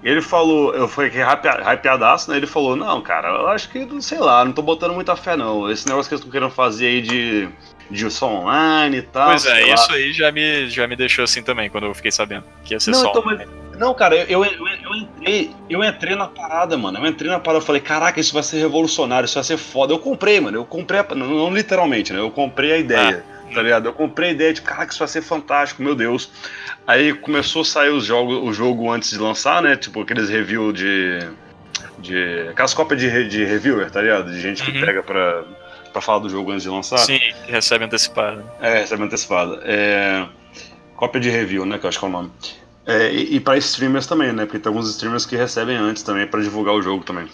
Ele 0.03 0.21
falou, 0.21 0.73
eu 0.73 0.88
fui 0.88 1.07
aqui 1.07 1.19
hypeadaço, 1.19 2.31
né? 2.31 2.38
Ele 2.38 2.47
falou, 2.47 2.75
não, 2.75 3.01
cara, 3.01 3.27
eu 3.29 3.47
acho 3.47 3.69
que, 3.69 3.88
sei 4.01 4.19
lá, 4.19 4.45
não 4.45 4.53
tô 4.53 4.62
botando 4.62 4.93
muita 4.93 5.15
fé, 5.15 5.35
não. 5.35 5.69
Esse 5.69 5.88
negócio 5.88 6.07
que 6.09 6.15
eles 6.15 6.23
estão 6.23 6.31
querendo 6.31 6.51
fazer 6.51 6.88
aí 6.88 7.01
de, 7.01 7.49
de 7.91 8.09
só 8.09 8.27
online 8.27 8.97
e 8.97 9.01
tal. 9.01 9.29
Pois 9.29 9.45
é, 9.45 9.73
isso 9.73 9.89
lá. 9.89 9.97
aí 9.97 10.13
já 10.13 10.31
me, 10.31 10.69
já 10.69 10.88
me 10.88 10.95
deixou 10.95 11.25
assim 11.25 11.43
também, 11.43 11.69
quando 11.69 11.85
eu 11.85 11.93
fiquei 11.93 12.12
sabendo 12.12 12.45
que 12.63 12.73
ia 12.73 12.79
ser 12.79 12.91
não, 12.91 12.99
só 13.01 13.09
então, 13.09 13.23
mas, 13.25 13.41
Não, 13.77 13.93
cara, 13.93 14.15
eu, 14.15 14.45
eu, 14.45 14.67
eu, 14.67 14.95
entrei, 14.95 15.51
eu 15.69 15.83
entrei 15.83 16.15
na 16.15 16.27
parada, 16.27 16.77
mano. 16.77 16.97
Eu 16.97 17.05
entrei 17.05 17.29
na 17.29 17.39
parada, 17.39 17.62
eu 17.62 17.65
falei, 17.65 17.81
caraca, 17.81 18.21
isso 18.21 18.33
vai 18.33 18.43
ser 18.43 18.59
revolucionário, 18.59 19.25
isso 19.25 19.35
vai 19.35 19.43
ser 19.43 19.57
foda. 19.57 19.91
Eu 19.91 19.99
comprei, 19.99 20.39
mano. 20.39 20.57
Eu 20.57 20.65
comprei, 20.65 21.01
não, 21.13 21.27
não 21.27 21.53
literalmente, 21.53 22.13
né? 22.13 22.19
Eu 22.19 22.31
comprei 22.31 22.71
a 22.71 22.77
ideia. 22.77 23.25
Ah 23.35 23.38
tá 23.53 23.62
ligado? 23.62 23.88
Eu 23.88 23.93
comprei 23.93 24.29
a 24.29 24.31
ideia 24.33 24.53
de, 24.53 24.62
caraca, 24.62 24.91
isso 24.91 24.99
vai 24.99 25.07
ser 25.07 25.21
fantástico, 25.21 25.81
meu 25.81 25.95
Deus. 25.95 26.31
Aí 26.88 27.13
começou 27.13 27.62
a 27.62 27.65
sair 27.65 27.89
os 27.89 28.05
jogos, 28.05 28.38
o 28.38 28.53
jogo 28.53 28.91
antes 28.91 29.12
de 29.12 29.17
lançar, 29.17 29.62
né? 29.62 29.75
Tipo, 29.75 30.01
aqueles 30.01 30.29
review 30.29 30.71
de. 30.71 31.19
de 31.99 32.47
aquelas 32.49 32.73
cópias 32.73 32.99
de, 32.99 33.27
de 33.27 33.43
reviewer, 33.43 33.89
tá 33.91 34.01
ligado? 34.01 34.31
De 34.31 34.39
gente 34.39 34.63
que 34.63 34.71
uhum. 34.71 34.85
pega 34.85 35.03
pra, 35.03 35.43
pra 35.91 36.01
falar 36.01 36.19
do 36.19 36.29
jogo 36.29 36.51
antes 36.51 36.63
de 36.63 36.69
lançar. 36.69 36.97
Sim, 36.97 37.19
recebe 37.47 37.85
antecipado. 37.85 38.43
É, 38.62 38.79
recebe 38.79 39.03
antecipado. 39.03 39.59
É, 39.63 40.27
cópia 40.95 41.21
de 41.21 41.29
review, 41.29 41.65
né? 41.65 41.77
Que 41.77 41.85
eu 41.85 41.89
acho 41.89 41.99
que 41.99 42.05
é 42.05 42.07
o 42.07 42.12
nome. 42.12 42.31
É, 42.85 43.12
e, 43.12 43.35
e 43.35 43.39
para 43.39 43.57
streamers 43.57 44.07
também, 44.07 44.33
né? 44.33 44.45
Porque 44.45 44.59
tem 44.59 44.69
alguns 44.69 44.89
streamers 44.89 45.25
que 45.25 45.35
recebem 45.35 45.75
antes 45.75 46.01
também 46.01 46.25
para 46.25 46.41
divulgar 46.41 46.73
o 46.73 46.81
jogo 46.81 47.03
também. 47.03 47.27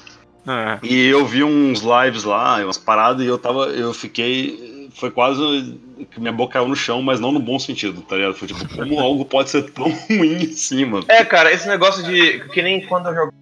É. 0.48 0.80
E 0.84 1.06
eu 1.08 1.26
vi 1.26 1.44
uns 1.44 1.82
lives 1.82 2.24
lá, 2.24 2.58
umas 2.64 2.78
paradas, 2.78 3.26
e 3.26 3.28
eu 3.28 3.38
tava. 3.38 3.68
Eu 3.68 3.94
fiquei 3.94 4.75
foi 4.96 5.12
quase 5.12 5.80
que 6.12 6.20
minha 6.20 6.32
boca 6.32 6.54
caiu 6.54 6.68
no 6.68 6.76
chão, 6.76 7.02
mas 7.02 7.20
não 7.20 7.32
no 7.32 7.40
bom 7.40 7.60
sentido, 7.60 8.02
tá 8.02 8.16
ligado? 8.16 8.36
Foi 8.36 8.48
tipo, 8.48 8.68
como 8.76 9.00
algo 9.00 9.26
pode 9.26 9.50
ser 9.50 9.70
tão 9.72 9.90
ruim 10.10 10.44
em 10.44 10.52
cima. 10.52 11.02
É, 11.08 11.24
cara, 11.24 11.52
esse 11.52 11.68
negócio 11.68 12.04
de. 12.04 12.40
Que 12.50 12.62
nem 12.62 12.86
quando 12.86 13.10
eu 13.10 13.16
jogo 13.16 13.34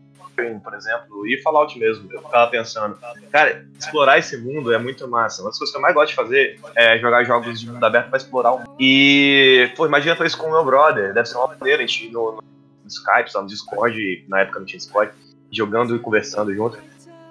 por 0.64 0.74
exemplo, 0.74 1.28
e 1.28 1.40
Fallout 1.44 1.78
mesmo, 1.78 2.12
eu 2.12 2.22
tava 2.24 2.50
pensando, 2.50 2.98
cara, 3.32 3.66
explorar 3.78 4.18
esse 4.18 4.36
mundo 4.38 4.74
é 4.74 4.80
muito 4.80 5.08
massa. 5.08 5.42
Uma 5.42 5.52
das 5.52 5.60
coisas 5.60 5.72
que 5.72 5.78
eu 5.78 5.82
mais 5.82 5.94
gosto 5.94 6.10
de 6.10 6.16
fazer 6.16 6.60
é 6.76 6.98
jogar 6.98 7.24
jogos 7.24 7.60
de 7.60 7.70
mundo 7.70 7.84
aberto 7.84 8.10
pra 8.10 8.18
explorar 8.18 8.52
o 8.54 8.58
mundo. 8.60 8.76
E, 8.80 9.72
pô, 9.76 9.86
imagina 9.86 10.16
fazer 10.16 10.30
isso 10.30 10.38
com 10.38 10.48
o 10.48 10.52
meu 10.52 10.66
brother, 10.66 11.14
deve 11.14 11.28
ser 11.28 11.38
uma 11.38 11.48
maneira, 11.48 11.84
a 11.84 11.86
gente 11.86 12.10
no, 12.10 12.32
no 12.34 12.88
Skype, 12.88 13.32
no 13.36 13.46
Discord, 13.46 14.26
na 14.28 14.42
época 14.42 14.60
não 14.60 14.66
tinha 14.66 14.80
Discord, 14.80 15.14
jogando 15.52 15.96
e 15.96 16.00
conversando 16.00 16.54
junto. 16.54 16.80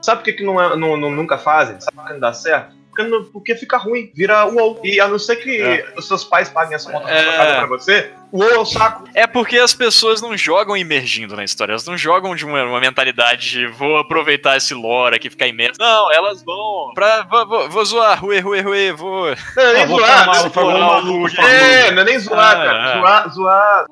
Sabe 0.01 0.21
por 0.21 0.25
que, 0.25 0.33
que 0.35 0.45
não, 0.45 0.61
é, 0.61 0.77
não, 0.77 0.97
não, 0.97 1.11
nunca 1.11 1.39
fazem? 1.39 1.81
Sabe 1.81 1.97
por 1.97 2.07
que 2.07 2.13
não 2.13 2.21
dá 2.21 2.33
certo? 2.33 2.82
Porque, 2.95 3.31
porque 3.33 3.57
fica 3.57 3.79
ruim, 3.79 4.11
vira 4.15 4.47
UOL. 4.47 4.81
E 4.85 5.01
a 5.01 5.09
não 5.09 5.19
ser 5.19 5.37
que 5.37 5.61
é. 5.61 5.93
os 5.97 6.07
seus 6.07 6.25
pais 6.25 6.49
paguem 6.49 6.75
essa 6.75 6.91
conta 6.91 7.09
é. 7.09 7.57
pra 7.57 7.67
você, 7.67 8.11
o 8.31 8.39
UOL 8.39 8.51
é 8.51 8.59
o 8.59 8.65
saco. 8.65 9.05
É 9.15 9.27
porque 9.27 9.59
as 9.59 9.75
pessoas 9.75 10.21
não 10.21 10.37
jogam 10.37 10.77
imergindo 10.77 11.35
na 11.35 11.43
história, 11.45 11.73
elas 11.73 11.87
não 11.87 11.97
jogam 11.97 12.35
de 12.35 12.45
uma, 12.45 12.63
uma 12.65 12.81
mentalidade 12.81 13.51
de 13.51 13.67
vou 13.67 13.97
aproveitar 13.97 14.57
esse 14.57 14.75
lore 14.75 15.17
aqui, 15.17 15.31
ficar 15.31 15.47
imerso. 15.47 15.81
Não, 15.81 16.13
elas 16.13 16.43
vão 16.43 16.93
pra. 16.95 17.23
Vou, 17.23 17.47
vou, 17.47 17.71
vou 17.71 17.85
zoar, 17.85 18.21
ruê, 18.21 18.41
ruê, 18.41 18.61
ruê, 18.61 18.93
vou. 18.93 19.35
Não, 19.57 19.63
é 19.63 19.73
nem 19.73 19.83
ah, 19.83 19.87
zoar, 19.87 20.43
vou 20.43 20.51
formar, 20.51 21.01
vou 21.01 21.29
É, 21.29 21.91
não 21.93 22.03
é 22.03 22.05
nem 22.05 22.19
zoar, 22.19 22.53
ah, 22.53 22.65
cara. 22.65 22.99
Zoar, 22.99 23.33
zoar 23.33 23.87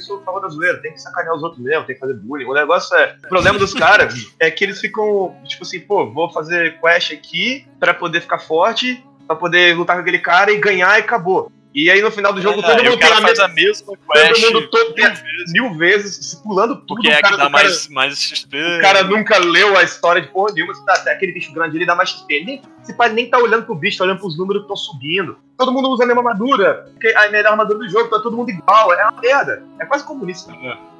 a 0.00 0.24
favor 0.24 0.40
da 0.40 0.48
zoeira, 0.48 0.80
tem 0.80 0.92
que 0.92 1.00
sacanear 1.00 1.34
os 1.34 1.42
outros 1.42 1.62
mesmo, 1.62 1.84
tem 1.84 1.94
que 1.94 2.00
fazer 2.00 2.14
bullying. 2.14 2.46
O 2.46 2.54
negócio 2.54 2.96
é. 2.96 3.16
O 3.24 3.28
problema 3.28 3.58
dos 3.58 3.74
caras 3.74 4.14
é 4.38 4.50
que 4.50 4.64
eles 4.64 4.80
ficam, 4.80 5.34
tipo 5.44 5.62
assim, 5.62 5.80
pô, 5.80 6.10
vou 6.10 6.30
fazer 6.32 6.78
quest 6.80 7.12
aqui 7.12 7.66
pra 7.78 7.94
poder 7.94 8.20
ficar 8.20 8.38
forte, 8.38 9.04
pra 9.26 9.36
poder 9.36 9.76
lutar 9.76 9.96
com 9.96 10.02
aquele 10.02 10.18
cara 10.18 10.52
e 10.52 10.58
ganhar 10.58 10.98
e 10.98 11.02
acabou. 11.02 11.50
E 11.76 11.90
aí 11.90 12.00
no 12.00 12.10
final 12.10 12.32
do 12.32 12.40
jogo 12.40 12.60
é, 12.60 12.62
todo 12.62 12.82
mundo 12.82 12.96
tem 12.98 13.12
a, 13.12 13.20
mesma, 13.20 13.44
a 13.44 13.48
mesma 13.48 13.96
quest. 14.10 14.40
Todo 14.40 14.54
mundo 14.54 14.70
todo, 14.70 14.94
mil, 14.94 15.04
vezes. 15.04 15.52
mil 15.52 15.74
vezes, 15.74 16.34
pulando 16.36 16.76
tudo. 16.76 16.86
Porque 16.86 17.08
é 17.08 17.20
que 17.20 17.36
dá 17.36 17.50
mais, 17.50 17.82
cara, 17.82 17.94
mais 17.94 18.18
XP. 18.18 18.56
O 18.56 18.80
cara 18.80 19.02
nunca 19.02 19.36
leu 19.36 19.76
a 19.76 19.82
história 19.82 20.22
de 20.22 20.28
porra 20.28 20.54
nenhuma. 20.54 20.72
Até 20.88 21.12
aquele 21.12 21.32
bicho 21.32 21.52
grande 21.52 21.76
ele 21.76 21.84
dá 21.84 21.94
mais 21.94 22.08
XP. 22.08 22.44
Nem, 22.46 22.62
esse 22.82 22.96
pai 22.96 23.10
nem 23.10 23.28
tá 23.28 23.36
olhando 23.36 23.66
pro 23.66 23.74
bicho, 23.74 23.98
tá 23.98 24.04
olhando 24.04 24.20
pros 24.20 24.38
números 24.38 24.62
que 24.62 24.72
estão 24.72 24.76
subindo. 24.76 25.36
Todo 25.58 25.70
mundo 25.70 25.90
usa 25.90 26.04
a 26.04 26.06
mesma 26.06 26.22
armadura. 26.22 26.88
Porque 26.92 27.08
a 27.08 27.28
melhor 27.28 27.50
armadura 27.50 27.78
do 27.78 27.88
jogo, 27.90 28.08
tá 28.08 28.20
todo 28.20 28.34
mundo 28.34 28.48
igual. 28.48 28.94
É 28.94 29.08
uma 29.08 29.20
merda. 29.20 29.62
É 29.78 29.84
quase 29.84 30.06
comunista. 30.06 30.50
É. 30.52 30.95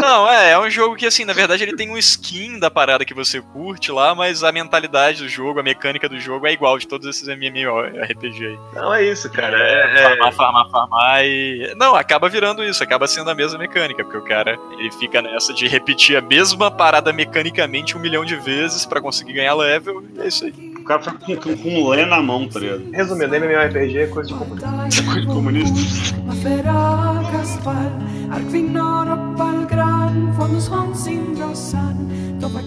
Não, 0.00 0.28
é, 0.28 0.52
é 0.52 0.58
um 0.58 0.70
jogo 0.70 0.96
que, 0.96 1.06
assim, 1.06 1.24
na 1.24 1.32
verdade 1.32 1.62
ele 1.62 1.76
tem 1.76 1.90
um 1.90 1.98
skin 1.98 2.58
da 2.58 2.70
parada 2.70 3.04
que 3.04 3.12
você 3.12 3.40
curte 3.40 3.92
lá, 3.92 4.14
mas 4.14 4.42
a 4.42 4.50
mentalidade 4.50 5.22
do 5.22 5.28
jogo, 5.28 5.60
a 5.60 5.62
mecânica 5.62 6.08
do 6.08 6.18
jogo 6.18 6.46
é 6.46 6.52
igual 6.52 6.78
de 6.78 6.88
todos 6.88 7.06
esses 7.06 7.28
MMORPG 7.28 8.46
aí. 8.46 8.58
Não, 8.74 8.94
é 8.94 9.04
isso, 9.04 9.30
cara. 9.30 9.56
É, 9.58 9.94
é... 9.94 10.02
Farmar, 10.02 10.32
farmar, 10.32 10.70
farmar 10.70 11.24
e. 11.24 11.74
Não, 11.76 11.94
acaba 11.94 12.28
virando 12.28 12.64
isso, 12.64 12.82
acaba 12.82 13.06
sendo 13.06 13.30
a 13.30 13.34
mesma 13.34 13.58
mecânica, 13.58 14.02
porque 14.02 14.18
o 14.18 14.24
cara 14.24 14.58
ele 14.78 14.90
fica 14.92 15.20
nessa 15.20 15.52
de 15.52 15.68
repetir 15.68 16.16
a 16.16 16.20
mesma 16.20 16.70
parada 16.70 17.12
mecanicamente 17.12 17.96
um 17.96 18.00
milhão 18.00 18.24
de 18.24 18.36
vezes 18.36 18.86
para 18.86 19.00
conseguir 19.00 19.34
ganhar 19.34 19.54
level, 19.54 20.02
e 20.14 20.20
é 20.20 20.28
isso 20.28 20.44
aí. 20.44 20.69
O 20.80 20.84
cara 20.84 21.02
fica 21.02 21.18
com, 21.18 21.36
com, 21.36 21.56
com 21.56 21.68
um 21.68 21.88
lé 21.88 22.06
na 22.06 22.22
mão, 22.22 22.48
tá 22.48 22.58
ligado? 22.58 22.90
Resumindo, 22.92 23.34
MMORPG 23.36 23.98
é 23.98 24.06
coisa 24.06 24.28
de 24.28 24.34
comunista. 24.34 24.68
É 24.68 25.04
coisa 25.04 25.20
de 25.20 25.26
comunista. 25.26 25.80
från 30.40 30.60
var 32.52 32.62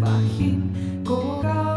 var 0.00 0.20
hin, 0.38 1.73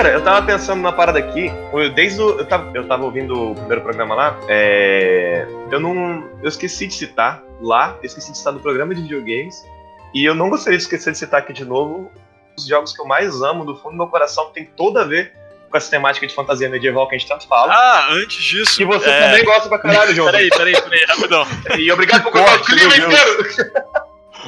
Cara, 0.00 0.14
eu 0.14 0.24
tava 0.24 0.46
pensando 0.46 0.80
na 0.80 0.92
parada 0.92 1.18
aqui, 1.18 1.52
desde 1.94 2.22
o. 2.22 2.38
Eu 2.38 2.46
tava, 2.46 2.70
eu 2.74 2.88
tava 2.88 3.04
ouvindo 3.04 3.50
o 3.50 3.54
primeiro 3.54 3.82
programa 3.82 4.14
lá, 4.14 4.40
é, 4.48 5.46
eu 5.70 5.78
não. 5.78 6.26
Eu 6.42 6.48
esqueci 6.48 6.86
de 6.86 6.94
citar 6.94 7.42
lá, 7.60 7.94
eu 8.00 8.06
esqueci 8.06 8.32
de 8.32 8.38
citar 8.38 8.54
no 8.54 8.60
programa 8.60 8.94
de 8.94 9.02
videogames, 9.02 9.62
e 10.14 10.24
eu 10.24 10.34
não 10.34 10.48
gostaria 10.48 10.78
de 10.78 10.84
esquecer 10.84 11.12
de 11.12 11.18
citar 11.18 11.40
aqui 11.40 11.52
de 11.52 11.66
novo 11.66 12.10
os 12.56 12.66
jogos 12.66 12.94
que 12.94 13.02
eu 13.02 13.04
mais 13.04 13.42
amo 13.42 13.62
do 13.62 13.76
fundo 13.76 13.90
do 13.90 13.96
meu 13.98 14.06
coração, 14.06 14.46
que 14.46 14.54
tem 14.54 14.70
tudo 14.74 14.98
a 14.98 15.04
ver 15.04 15.34
com 15.70 15.76
essa 15.76 15.90
temática 15.90 16.26
de 16.26 16.34
fantasia 16.34 16.70
medieval 16.70 17.06
que 17.06 17.16
a 17.16 17.18
gente 17.18 17.28
tanto 17.28 17.46
fala. 17.46 17.70
Ah, 17.70 18.08
antes 18.12 18.42
disso. 18.42 18.78
Que 18.78 18.86
você 18.86 19.06
é... 19.06 19.20
também 19.20 19.44
gosta 19.44 19.68
pra 19.68 19.80
caralho, 19.80 20.14
João. 20.14 20.30
peraí, 20.30 20.48
peraí, 20.48 20.80
peraí, 20.80 21.04
rapidão. 21.04 21.46
E 21.78 21.92
obrigado 21.92 22.22
por 22.22 22.32
compartilhar 22.32 22.88
o 22.88 22.96
inteiro. 22.96 23.90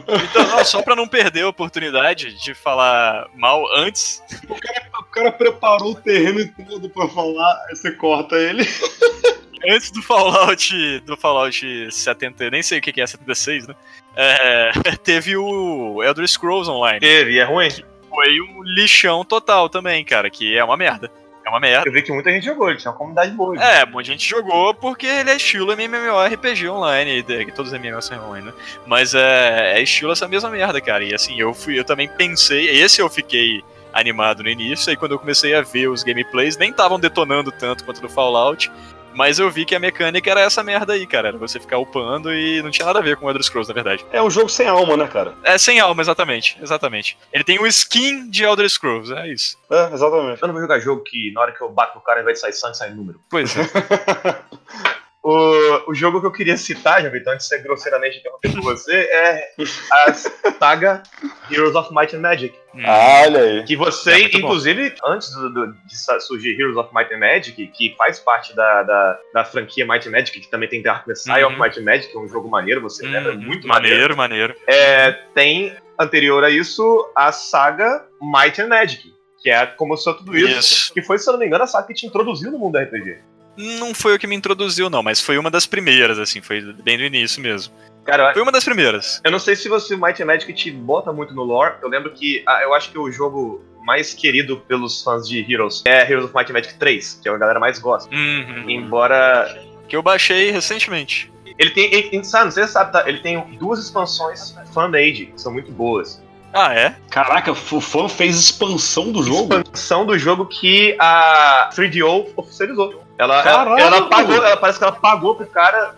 Então, 0.09 0.47
não, 0.47 0.65
só 0.65 0.83
pra 0.83 0.97
não 0.97 1.07
perder 1.07 1.43
a 1.43 1.49
oportunidade 1.49 2.33
de 2.35 2.55
falar 2.55 3.27
mal 3.35 3.65
antes. 3.77 4.23
O 4.49 4.59
cara, 4.59 4.89
cara 5.13 5.31
preparou 5.31 5.93
o 5.93 5.95
terreno 5.95 6.41
todo 6.69 6.89
pra 6.89 7.07
falar, 7.09 7.65
aí 7.69 7.77
você 7.77 7.93
corta 7.93 8.37
ele. 8.37 8.67
Antes 9.69 9.93
do 9.93 10.03
Fallout. 10.03 11.01
Do 11.01 11.17
Fallout 11.17 11.89
70, 11.93 12.51
nem 12.51 12.63
sei 12.63 12.79
o 12.79 12.83
que 12.83 13.01
é 13.01 13.07
76, 13.07 13.69
né? 13.69 13.75
É, 14.17 14.73
teve 15.05 15.37
o 15.37 16.03
Elder 16.03 16.27
Scrolls 16.27 16.69
Online. 16.69 16.99
Teve, 16.99 17.39
é 17.39 17.45
ruim. 17.45 17.69
Foi 18.09 18.41
um 18.41 18.63
lixão 18.63 19.25
total 19.25 19.69
também, 19.69 20.05
cara, 20.05 20.29
que 20.29 20.57
é 20.57 20.65
uma 20.65 20.77
merda. 20.77 21.11
É 21.45 21.49
uma 21.49 21.61
merda. 21.61 21.89
Eu 21.89 21.93
vi 21.93 22.03
que 22.03 22.13
muita 22.13 22.31
gente 22.31 22.45
jogou, 22.45 22.71
ele 22.71 22.79
tinha 22.79 22.91
uma 22.91 22.99
comunidade 22.99 23.33
boa. 23.33 23.57
É, 23.63 23.87
muita 23.87 24.11
gente 24.11 24.29
jogou 24.29 24.75
porque 24.75 25.07
ele 25.07 25.31
é 25.31 25.37
estilo 25.37 25.73
MMORPG 25.73 26.69
online, 26.69 27.23
que 27.23 27.53
todos 27.53 27.73
os 27.73 27.79
MMOs 27.79 28.05
são 28.05 28.29
online, 28.29 28.47
né? 28.47 28.53
Mas 28.87 29.15
é, 29.15 29.75
é 29.77 29.83
estilo 29.83 30.13
essa 30.13 30.29
mesma 30.29 30.51
merda, 30.51 30.81
cara. 30.81 31.05
E 31.05 31.15
assim, 31.15 31.41
eu 31.41 31.55
fui, 31.55 31.79
eu 31.79 31.85
também 31.85 32.09
pensei, 32.09 32.69
esse 32.69 33.01
eu 33.01 33.09
fiquei 33.09 33.63
animado 33.93 34.43
no 34.43 34.49
início, 34.49 34.91
aí 34.91 34.97
quando 34.97 35.13
eu 35.13 35.19
comecei 35.19 35.55
a 35.55 35.63
ver 35.63 35.89
os 35.89 36.03
gameplays, 36.03 36.57
nem 36.57 36.71
estavam 36.71 36.99
detonando 36.99 37.53
tanto 37.53 37.85
quanto 37.85 38.03
no 38.03 38.09
Fallout. 38.09 38.71
Mas 39.15 39.39
eu 39.39 39.51
vi 39.51 39.65
que 39.65 39.75
a 39.75 39.79
mecânica 39.79 40.31
era 40.31 40.41
essa 40.41 40.63
merda 40.63 40.95
aí, 40.95 41.07
cara. 41.07 41.29
Era 41.29 41.39
você 41.39 41.61
ficar 41.61 41.79
upando 41.79 42.33
e 42.33 42.63
não 42.63 42.71
tinha 42.71 42.87
nada 42.87 42.99
a 42.99 43.03
ver 43.03 43.17
com 43.17 43.27
o 43.27 43.29
Elder 43.29 43.43
Scrolls, 43.43 43.69
na 43.69 43.75
verdade. 43.75 44.07
É 44.11 44.23
um 44.23 44.31
jogo 44.31 44.49
sem 44.49 44.67
alma, 44.67 44.97
né, 44.97 45.07
cara? 45.07 45.35
É 45.45 45.59
sem 45.59 45.81
alma, 45.81 46.01
exatamente. 46.01 46.59
Exatamente. 46.63 47.19
Ele 47.33 47.45
tem 47.45 47.61
um 47.61 47.67
skin 47.67 48.31
de 48.31 48.43
Elder 48.45 48.69
Scrolls, 48.69 49.13
é 49.13 49.29
isso. 49.29 49.59
É, 49.71 49.93
exatamente. 49.93 50.41
Eu 50.41 50.49
não 50.49 50.55
vou 50.55 50.63
jogar 50.63 50.81
jogo 50.81 51.03
que 51.05 51.31
na 51.33 51.43
hora 51.43 51.53
que 51.53 51.61
eu 51.61 51.69
bato 51.69 51.97
no 51.97 52.03
cara, 52.03 52.21
ao 52.21 52.23
invés 52.23 52.39
de 52.39 52.41
sair 52.41 52.55
sangue, 52.55 52.77
sai 52.77 52.91
número. 52.91 53.21
Pois 53.29 53.55
é. 53.57 53.63
O, 55.23 55.91
o 55.91 55.95
jogo 55.95 56.21
que 56.21 56.27
eu 56.27 56.33
queria 56.33 56.57
citar, 56.57 57.01
já 57.01 57.17
então, 57.17 57.33
antes 57.33 57.47
de 57.47 57.55
ser 57.55 57.63
grosseiramente 57.63 58.19
interromper 58.19 58.53
por 58.53 58.63
você, 58.63 58.93
é 58.93 59.51
a 59.93 60.13
saga 60.59 61.03
Heroes 61.49 61.77
of 61.77 61.95
Might 61.95 62.17
and 62.17 62.21
Magic. 62.21 62.53
Hum. 62.75 62.83
Olha 62.85 63.41
aí. 63.41 63.65
Que 63.65 63.77
você, 63.77 64.13
é 64.15 64.23
inclusive, 64.23 64.91
bom. 64.91 65.13
antes 65.13 65.33
do, 65.33 65.49
do, 65.49 65.73
de 65.73 66.23
surgir 66.23 66.61
Heroes 66.61 66.77
of 66.77 66.93
Might 66.93 67.15
and 67.15 67.19
Magic, 67.19 67.67
que 67.69 67.95
faz 67.97 68.19
parte 68.19 68.55
da, 68.57 68.83
da, 68.83 69.21
da 69.33 69.45
franquia 69.45 69.87
Might 69.87 70.09
and 70.09 70.13
Magic, 70.13 70.41
que 70.41 70.51
também 70.51 70.69
tem 70.69 70.83
Dark 70.83 71.07
Messiah 71.07 71.47
uhum. 71.47 71.53
of 71.53 71.61
Might 71.61 71.79
and 71.79 71.85
Magic, 71.85 72.11
que 72.11 72.19
é 72.19 72.21
um 72.21 72.29
jogo 72.29 72.49
maneiro, 72.49 72.81
você 72.81 73.07
uhum. 73.07 73.13
lembra? 73.13 73.35
Muito 73.35 73.69
maneiro. 73.69 74.17
Maneiro, 74.17 74.17
maneiro. 74.17 74.57
É, 74.67 75.13
tem, 75.35 75.73
anterior 76.01 76.43
a 76.43 76.51
isso, 76.51 77.09
a 77.15 77.31
saga 77.31 78.05
Might 78.21 78.61
and 78.61 78.69
Magic, 78.69 79.15
que 79.41 79.51
é 79.51 79.67
como 79.67 79.97
sou 79.97 80.15
tudo 80.15 80.37
isso, 80.37 80.59
isso, 80.59 80.95
que 80.95 81.03
foi, 81.03 81.19
se 81.19 81.29
eu 81.29 81.33
não 81.33 81.41
me 81.41 81.47
engano, 81.47 81.63
a 81.63 81.67
saga 81.69 81.87
que 81.87 81.95
te 81.95 82.07
introduziu 82.07 82.51
no 82.51 82.59
mundo 82.59 82.73
do 82.73 82.79
RPG. 82.79 83.19
Não 83.57 83.95
foi 83.95 84.15
o 84.15 84.19
que 84.19 84.27
me 84.27 84.35
introduziu, 84.35 84.89
não, 84.89 85.03
mas 85.03 85.21
foi 85.21 85.37
uma 85.39 85.51
das 85.51 85.67
primeiras, 85.67 86.19
assim, 86.19 86.41
foi 86.41 86.61
bem 86.61 86.97
do 86.97 87.05
início 87.05 87.43
mesmo. 87.43 87.73
Cara, 88.05 88.33
foi 88.33 88.43
uma 88.43 88.53
das 88.53 88.65
primeiras. 88.65 89.21
Eu 89.25 89.31
não 89.31 89.39
sei 89.39 89.55
se 89.55 89.69
você, 89.69 89.97
Might 89.97 90.21
and 90.23 90.27
Magic 90.27 90.53
te 90.53 90.71
bota 90.71 91.13
muito 91.13 91.35
no 91.35 91.43
lore. 91.43 91.75
Eu 91.83 91.89
lembro 91.89 92.11
que 92.13 92.43
ah, 92.47 92.63
eu 92.63 92.75
acho 92.75 92.91
que 92.91 92.99
o 92.99 93.11
jogo 93.13 93.63
mais 93.85 94.15
querido 94.15 94.59
pelos 94.59 95.03
fãs 95.03 95.29
de 95.29 95.41
Heroes 95.53 95.83
é 95.87 96.03
Heroes 96.03 96.25
of 96.25 96.35
Might 96.35 96.51
and 96.51 96.55
Magic 96.55 96.75
3, 96.75 97.21
que 97.23 97.29
é 97.29 97.33
a 97.33 97.37
galera 97.37 97.61
mais 97.61 97.79
gosta. 97.79 98.13
Uhum. 98.15 98.69
Embora. 98.69 99.63
Que 99.89 99.95
eu 99.95 100.03
baixei 100.03 100.51
recentemente. 100.51 101.31
Ele 101.59 101.71
tem. 101.71 101.95
Ele, 101.95 102.25
sabe, 102.25 102.53
você 102.53 102.67
sabe, 102.67 102.93
tá? 102.93 103.09
Ele 103.09 103.19
tem 103.19 103.41
duas 103.59 103.79
expansões 103.79 104.55
fan-made, 104.73 105.27
que 105.27 105.41
são 105.41 105.53
muito 105.53 105.71
boas. 105.71 106.23
Ah, 106.53 106.75
é? 106.75 106.95
Caraca, 107.09 107.53
o 107.53 107.55
fã 107.55 108.09
fez 108.09 108.37
expansão 108.37 109.11
do 109.11 109.23
jogo? 109.23 109.55
Expansão 109.55 110.05
do 110.05 110.19
jogo 110.19 110.47
que 110.47 110.95
a 110.99 111.71
3DO 111.75 112.29
oficializou. 112.37 113.02
Ela, 113.19 113.41
ela, 113.43 113.81
ela, 113.81 114.09
pagou, 114.09 114.37
ela 114.37 114.57
parece 114.57 114.79
que 114.79 114.85
ela 114.85 114.93
pagou 114.93 115.35
pro 115.35 115.47
cara 115.47 115.95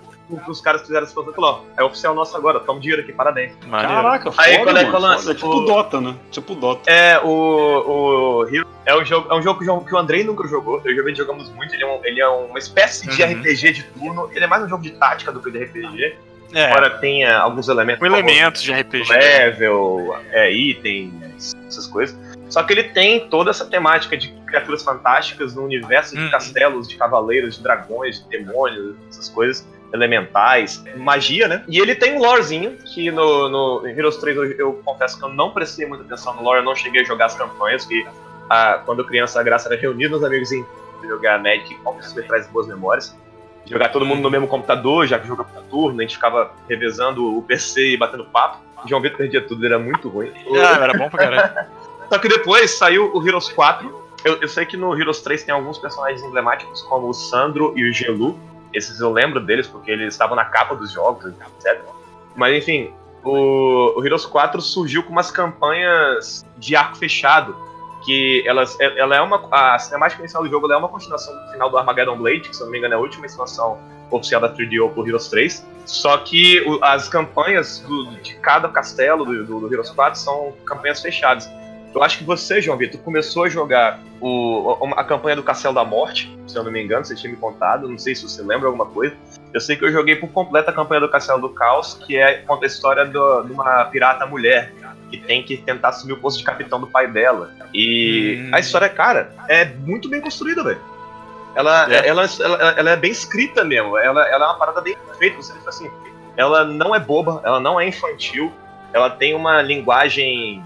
os 0.49 0.61
caras 0.61 0.81
que 0.81 0.87
fizeram 0.87 1.05
esse 1.05 1.12
produto 1.12 1.35
falou: 1.35 1.67
é 1.77 1.85
oficial 1.85 2.15
nosso 2.15 2.37
agora, 2.37 2.61
toma 2.61 2.81
dinheiro 2.81 3.03
aqui, 3.03 3.12
parabéns. 3.12 3.53
Caraca, 3.71 4.33
foda, 4.33 4.49
Aí 4.49 4.59
quando 4.59 4.79
é 4.79 4.85
lança? 4.85 5.33
É 5.33 5.35
tipo 5.35 5.49
o... 5.49 5.65
Dota, 5.65 6.01
né? 6.01 6.17
Tipo 6.31 6.55
Dota. 6.55 6.91
É, 6.91 7.19
o, 7.21 7.29
o 7.29 8.49
Hero 8.49 8.67
é 8.87 8.97
um 8.97 9.05
jogo, 9.05 9.33
é 9.33 9.35
um 9.35 9.43
jogo 9.43 9.85
que 9.85 9.95
o 9.95 9.99
Andrei 9.99 10.25
nunca 10.25 10.47
jogou. 10.49 10.81
Eu 10.85 10.93
e 10.93 11.12
o 11.12 11.15
jogamos 11.15 11.51
muito. 11.51 11.75
Ele 11.75 11.85
é, 11.85 11.87
um, 11.87 12.01
ele 12.05 12.21
é 12.21 12.29
uma 12.29 12.59
espécie 12.59 13.07
de 13.09 13.23
uhum. 13.23 13.33
RPG 13.33 13.73
de 13.73 13.83
turno. 13.83 14.31
Ele 14.33 14.45
é 14.45 14.49
mais 14.49 14.62
um 14.62 14.69
jogo 14.69 14.83
de 14.83 14.91
tática 14.93 15.31
do 15.31 15.41
que 15.41 15.51
de 15.51 15.65
RPG. 15.65 16.17
É. 16.55 16.69
Embora 16.69 16.91
tenha 16.99 17.39
alguns 17.39 17.69
elementos. 17.69 18.01
Com 18.01 18.07
elementos 18.07 18.62
de 18.62 18.73
RPG. 18.73 19.12
Level, 19.12 20.17
é, 20.31 20.51
itens, 20.53 21.55
essas 21.67 21.87
coisas. 21.87 22.17
Só 22.55 22.63
que 22.63 22.73
ele 22.73 22.85
tem 22.85 23.29
toda 23.29 23.51
essa 23.51 23.67
temática 23.67 24.17
de 24.17 24.29
criaturas 24.47 24.85
fantásticas 24.85 25.57
no 25.57 25.65
universo 25.65 26.15
de 26.15 26.23
hum. 26.23 26.31
castelos, 26.31 26.87
de 26.87 26.95
cavaleiros, 26.95 27.57
de 27.57 27.63
dragões, 27.65 28.23
de 28.23 28.29
demônios, 28.29 28.95
essas 29.11 29.29
coisas 29.29 29.69
elementais, 29.93 30.85
magia, 30.97 31.49
né? 31.49 31.65
E 31.67 31.81
ele 31.81 31.97
tem 31.97 32.17
um 32.17 32.21
lorezinho, 32.21 32.77
que 32.77 33.11
no, 33.11 33.49
no 33.49 33.89
Heroes 33.89 34.19
3 34.19 34.37
eu, 34.37 34.45
eu, 34.53 34.73
confesso 34.85 35.19
que 35.19 35.25
eu 35.25 35.31
não 35.31 35.51
prestei 35.51 35.85
muita 35.85 36.05
atenção 36.05 36.33
no 36.37 36.45
lore, 36.45 36.61
eu 36.61 36.65
não 36.65 36.77
cheguei 36.77 37.03
a 37.03 37.05
jogar 37.05 37.27
as 37.27 37.35
campanhas, 37.35 37.85
que 37.85 38.07
a, 38.49 38.75
quando 38.87 39.05
criança 39.05 39.41
a 39.41 39.43
graça 39.43 39.69
era 39.69 39.81
reunir 39.81 40.09
nos 40.09 40.23
amigos 40.23 40.53
em 40.53 40.65
jogar 41.09 41.43
Magic, 41.43 41.77
isso 41.99 42.15
me 42.15 42.23
traz 42.23 42.47
boas 42.47 42.69
memórias. 42.69 43.17
Jogar 43.67 43.89
todo 43.89 44.07
mundo 44.07 44.23
no 44.23 44.31
mesmo 44.31 44.47
computador, 44.47 45.09
já 45.09 45.19
que 45.19 45.27
joga 45.27 45.43
por 45.43 45.61
turno, 45.65 45.99
a 45.99 46.03
gente 46.03 46.15
ficava 46.15 46.53
revezando 46.69 47.37
o 47.37 47.43
PC 47.43 47.95
e 47.95 47.97
batendo 47.97 48.25
papo. 48.27 48.63
João 48.87 49.03
Vitor 49.03 49.19
perdia 49.19 49.41
tudo, 49.41 49.67
era 49.67 49.79
muito 49.79 50.09
ruim. 50.09 50.31
Ah, 50.55 50.85
era 50.85 50.97
bom 50.97 51.11
pra 51.11 51.19
caralho. 51.19 51.67
Só 52.09 52.19
que 52.19 52.29
depois 52.29 52.71
saiu 52.73 53.11
o 53.15 53.27
Heroes 53.27 53.49
4. 53.49 54.05
Eu, 54.25 54.41
eu, 54.41 54.49
sei 54.49 54.65
que 54.65 54.77
no 54.77 54.99
Heroes 54.99 55.21
3 55.21 55.45
tem 55.45 55.55
alguns 55.55 55.79
personagens 55.79 56.23
emblemáticos, 56.23 56.83
como 56.83 57.09
o 57.09 57.15
Sandro 57.15 57.73
e 57.77 57.89
o 57.89 57.93
Gelu. 57.93 58.39
Esses 58.73 59.01
eu 59.01 59.13
lembro 59.13 59.41
deles 59.41 59.67
porque 59.67 59.91
eles 59.91 60.15
estavam 60.15 60.35
na 60.35 60.45
capa 60.45 60.75
dos 60.75 60.91
jogos, 60.91 61.27
etc. 61.27 61.81
Mas 62.35 62.57
enfim, 62.57 62.93
o, 63.23 63.99
o 63.99 64.05
Heroes 64.05 64.27
4 64.27 64.61
surgiu 64.61 65.03
com 65.03 65.11
umas 65.11 65.31
campanhas 65.31 66.45
de 66.59 66.75
arco 66.75 66.97
fechado 66.97 67.55
que 68.05 68.45
elas, 68.47 68.79
ela 68.79 69.17
é 69.17 69.21
uma. 69.21 69.49
A 69.51 69.79
cinemática 69.79 70.21
inicial 70.21 70.43
do 70.43 70.51
jogo 70.51 70.71
é 70.71 70.77
uma 70.77 70.89
continuação 70.89 71.35
do 71.35 71.53
final 71.53 71.71
do 71.71 71.79
Armageddon 71.79 72.17
Blade, 72.19 72.49
que 72.49 72.55
se 72.55 72.63
não 72.63 72.71
me 72.71 72.79
engano 72.79 72.95
é 72.95 72.97
a 72.97 73.01
última 73.01 73.25
expansão 73.27 73.79
oficial 74.11 74.41
da 74.41 74.55
3DO 74.55 74.93
pro 74.93 75.07
Heroes 75.07 75.29
3. 75.29 75.67
Só 75.87 76.19
que 76.19 76.61
o, 76.63 76.83
as 76.85 77.09
campanhas 77.09 77.81
do, 77.81 78.11
de 78.17 78.35
cada 78.37 78.69
castelo 78.69 79.25
do, 79.25 79.45
do, 79.45 79.61
do, 79.61 79.73
Heroes 79.73 79.91
4 79.91 80.21
são 80.21 80.53
campanhas 80.67 81.01
fechadas. 81.01 81.49
Eu 81.95 82.03
acho 82.03 82.18
que 82.18 82.24
você, 82.24 82.61
João 82.61 82.76
Vitor, 82.76 83.01
começou 83.01 83.45
a 83.45 83.49
jogar 83.49 84.01
o, 84.20 84.76
a 84.97 85.05
campanha 85.05 85.36
do 85.36 85.45
Castelo 85.45 85.74
da 85.74 85.84
Morte, 85.84 86.36
se 86.47 86.59
eu 86.59 86.64
não 86.64 86.72
me 86.72 86.82
engano, 86.82 87.05
você 87.05 87.14
tinha 87.14 87.30
me 87.30 87.38
contado, 87.38 87.88
não 87.88 87.99
sei 87.99 88.16
se 88.16 88.24
você 88.24 88.42
lembra 88.42 88.66
alguma 88.66 88.86
coisa. 88.86 89.14
Eu 89.53 89.61
sei 89.61 89.76
que 89.76 89.84
eu 89.84 89.92
joguei 89.92 90.16
por 90.16 90.28
completo 90.30 90.68
a 90.70 90.72
campanha 90.72 91.03
do 91.03 91.09
Castelo 91.09 91.40
do 91.40 91.51
Caos, 91.51 91.95
que 91.95 92.16
é 92.16 92.38
conta 92.38 92.64
a 92.64 92.66
história 92.66 93.05
do, 93.05 93.42
de 93.42 93.53
uma 93.53 93.84
pirata 93.84 94.26
mulher 94.26 94.72
que 95.09 95.18
tem 95.18 95.45
que 95.45 95.57
tentar 95.57 95.90
assumir 95.90 96.14
o 96.14 96.16
posto 96.16 96.38
de 96.38 96.45
capitão 96.45 96.80
do 96.80 96.88
pai 96.88 97.07
dela. 97.07 97.53
E 97.72 98.45
hum. 98.45 98.51
a 98.53 98.59
história, 98.59 98.88
cara, 98.88 99.32
é 99.49 99.64
muito 99.64 100.09
bem 100.09 100.20
construída, 100.20 100.64
velho. 100.64 100.80
Ela, 101.55 101.92
é. 101.92 102.09
Ela, 102.09 102.24
ela, 102.40 102.74
ela, 102.76 102.90
é 102.90 102.97
bem 102.97 103.12
escrita 103.12 103.62
mesmo. 103.62 103.97
Ela, 103.97 104.26
ela 104.28 104.45
é 104.45 104.49
uma 104.49 104.59
parada 104.59 104.80
bem 104.80 104.97
feita. 105.18 105.36
Você 105.36 105.53
fica 105.53 105.68
assim, 105.68 105.88
ela 106.36 106.64
não 106.64 106.92
é 106.92 106.99
boba, 106.99 107.40
ela 107.45 107.61
não 107.61 107.80
é 107.80 107.86
infantil. 107.86 108.53
Ela 108.92 109.11
tem 109.11 109.34
uma 109.34 109.62
linguagem 109.62 110.64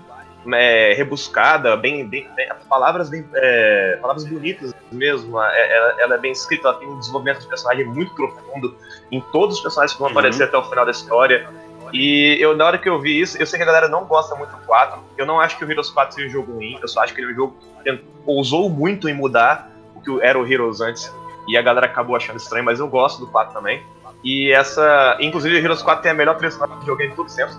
é, 0.55 0.94
rebuscada, 0.94 1.76
bem, 1.76 2.07
bem, 2.07 2.28
bem 2.34 2.49
palavras 2.68 3.09
bem, 3.09 3.24
é, 3.34 3.99
palavras 4.01 4.24
bonitas 4.24 4.74
mesmo. 4.92 5.40
É, 5.42 5.76
ela, 5.76 6.03
ela, 6.03 6.14
é 6.14 6.18
bem 6.18 6.32
escrita, 6.32 6.68
ela 6.68 6.78
tem 6.78 6.88
um 6.88 6.99
desenvolvimento 6.99 7.40
de 7.40 7.46
personagem 7.46 7.84
muito 7.86 8.14
profundo 8.14 8.76
em 9.11 9.20
todos 9.32 9.57
os 9.57 9.62
personagens 9.62 9.94
que 9.94 9.99
vão 9.99 10.09
uhum. 10.09 10.18
aparecer 10.18 10.44
até 10.44 10.57
o 10.57 10.62
final 10.64 10.84
da 10.84 10.90
história. 10.90 11.49
E 11.92 12.36
eu, 12.40 12.57
na 12.57 12.66
hora 12.66 12.78
que 12.78 12.88
eu 12.88 13.01
vi 13.01 13.18
isso, 13.18 13.40
eu 13.40 13.46
sei 13.46 13.59
que 13.59 13.62
a 13.62 13.66
galera 13.66 13.88
não 13.88 14.05
gosta 14.05 14.34
muito 14.34 14.51
do 14.51 14.66
4. 14.66 15.01
Eu 15.16 15.24
não 15.24 15.40
acho 15.40 15.57
que 15.57 15.64
o 15.64 15.70
Heroes 15.70 15.90
4 15.90 16.14
seja 16.14 16.28
um 16.28 16.30
jogo 16.30 16.53
ruim, 16.53 16.78
eu 16.80 16.88
só 16.88 17.03
acho 17.03 17.14
que 17.14 17.20
ele 17.20 17.30
é 17.30 17.32
um 17.32 17.36
jogo 17.36 17.57
que 17.82 18.05
ousou 18.26 18.68
muito 18.68 19.09
em 19.09 19.14
mudar 19.14 19.70
o 19.94 20.01
que 20.01 20.24
era 20.24 20.38
o 20.38 20.46
Heroes 20.46 20.80
antes. 20.80 21.12
E 21.49 21.57
a 21.57 21.62
galera 21.62 21.86
acabou 21.86 22.14
achando 22.14 22.36
estranho, 22.36 22.64
mas 22.64 22.78
eu 22.78 22.88
gosto 22.88 23.20
do 23.20 23.26
4 23.28 23.55
também. 23.55 23.82
E 24.22 24.53
essa. 24.53 25.16
Inclusive, 25.20 25.57
o 25.57 25.59
Heroes 25.59 25.82
4 25.82 26.03
tem 26.03 26.11
a 26.11 26.14
melhor 26.14 26.36
trilha 26.36 26.51
sonora 26.51 26.78
que 26.78 26.86
joguei 26.86 27.09
de 27.09 27.14
todos 27.14 27.32
os 27.32 27.36
tempos. 27.36 27.59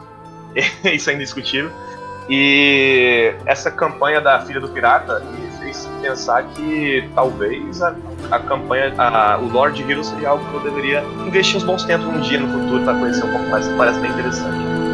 isso 0.94 1.10
é 1.10 1.14
indiscutível. 1.14 1.72
E 2.30 3.34
essa 3.46 3.72
campanha 3.72 4.22
da 4.22 4.40
Filha 4.42 4.60
do 4.60 4.70
Pirata 4.70 5.20
me 5.20 5.50
fez 5.58 5.90
pensar 6.00 6.44
que 6.50 7.10
talvez 7.16 7.82
a, 7.82 7.96
a 8.30 8.40
campanha, 8.40 8.94
a, 8.98 9.40
o 9.40 9.50
Lord 9.50 9.82
Hero 9.82 10.04
seria 10.04 10.30
algo 10.30 10.46
que 10.48 10.54
eu 10.54 10.60
deveria 10.60 11.02
investir 11.26 11.58
uns 11.58 11.64
bons 11.64 11.84
tempos 11.84 12.08
um 12.08 12.20
dia 12.20 12.40
no 12.40 12.48
futuro 12.48 12.84
para 12.84 12.94
conhecer 13.00 13.26
um 13.26 13.32
pouco 13.32 13.50
mais. 13.50 13.68
Parece 13.70 14.00
bem 14.00 14.12
interessante. 14.12 14.89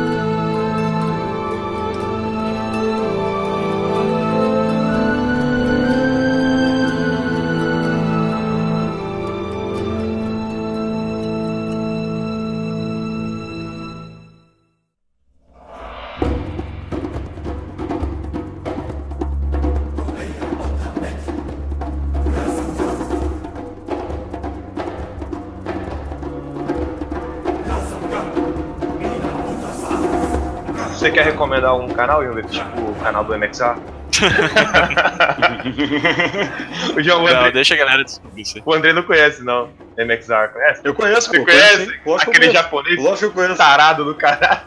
Recomendar 31.56 31.76
um 31.76 31.88
canal, 31.88 32.24
Yuri? 32.24 32.44
Tipo 32.48 32.82
o 32.82 32.96
canal 32.96 33.24
do 33.24 33.38
MXA? 33.38 33.76
o 36.96 37.04
João, 37.04 37.24
o 37.24 37.28
André... 37.28 37.42
Não, 37.42 37.52
deixa 37.52 37.74
a 37.74 37.78
galera 37.78 38.04
descobrir 38.04 38.42
isso. 38.42 38.62
O 38.66 38.74
André 38.74 38.94
não 38.94 39.04
conhece, 39.04 39.44
não. 39.44 39.70
MXR, 39.98 40.50
conhece? 40.54 40.82
Eu 40.84 40.94
conheço, 40.94 41.32
Você 41.32 41.44
conhece? 41.44 42.00
Aquele 42.22 42.52
japonês 42.52 42.98
Lógico 42.98 43.18
que 43.18 43.26
eu 43.26 43.32
conheço. 43.32 43.58
tarado 43.58 44.06
do 44.06 44.16
caralho. 44.16 44.66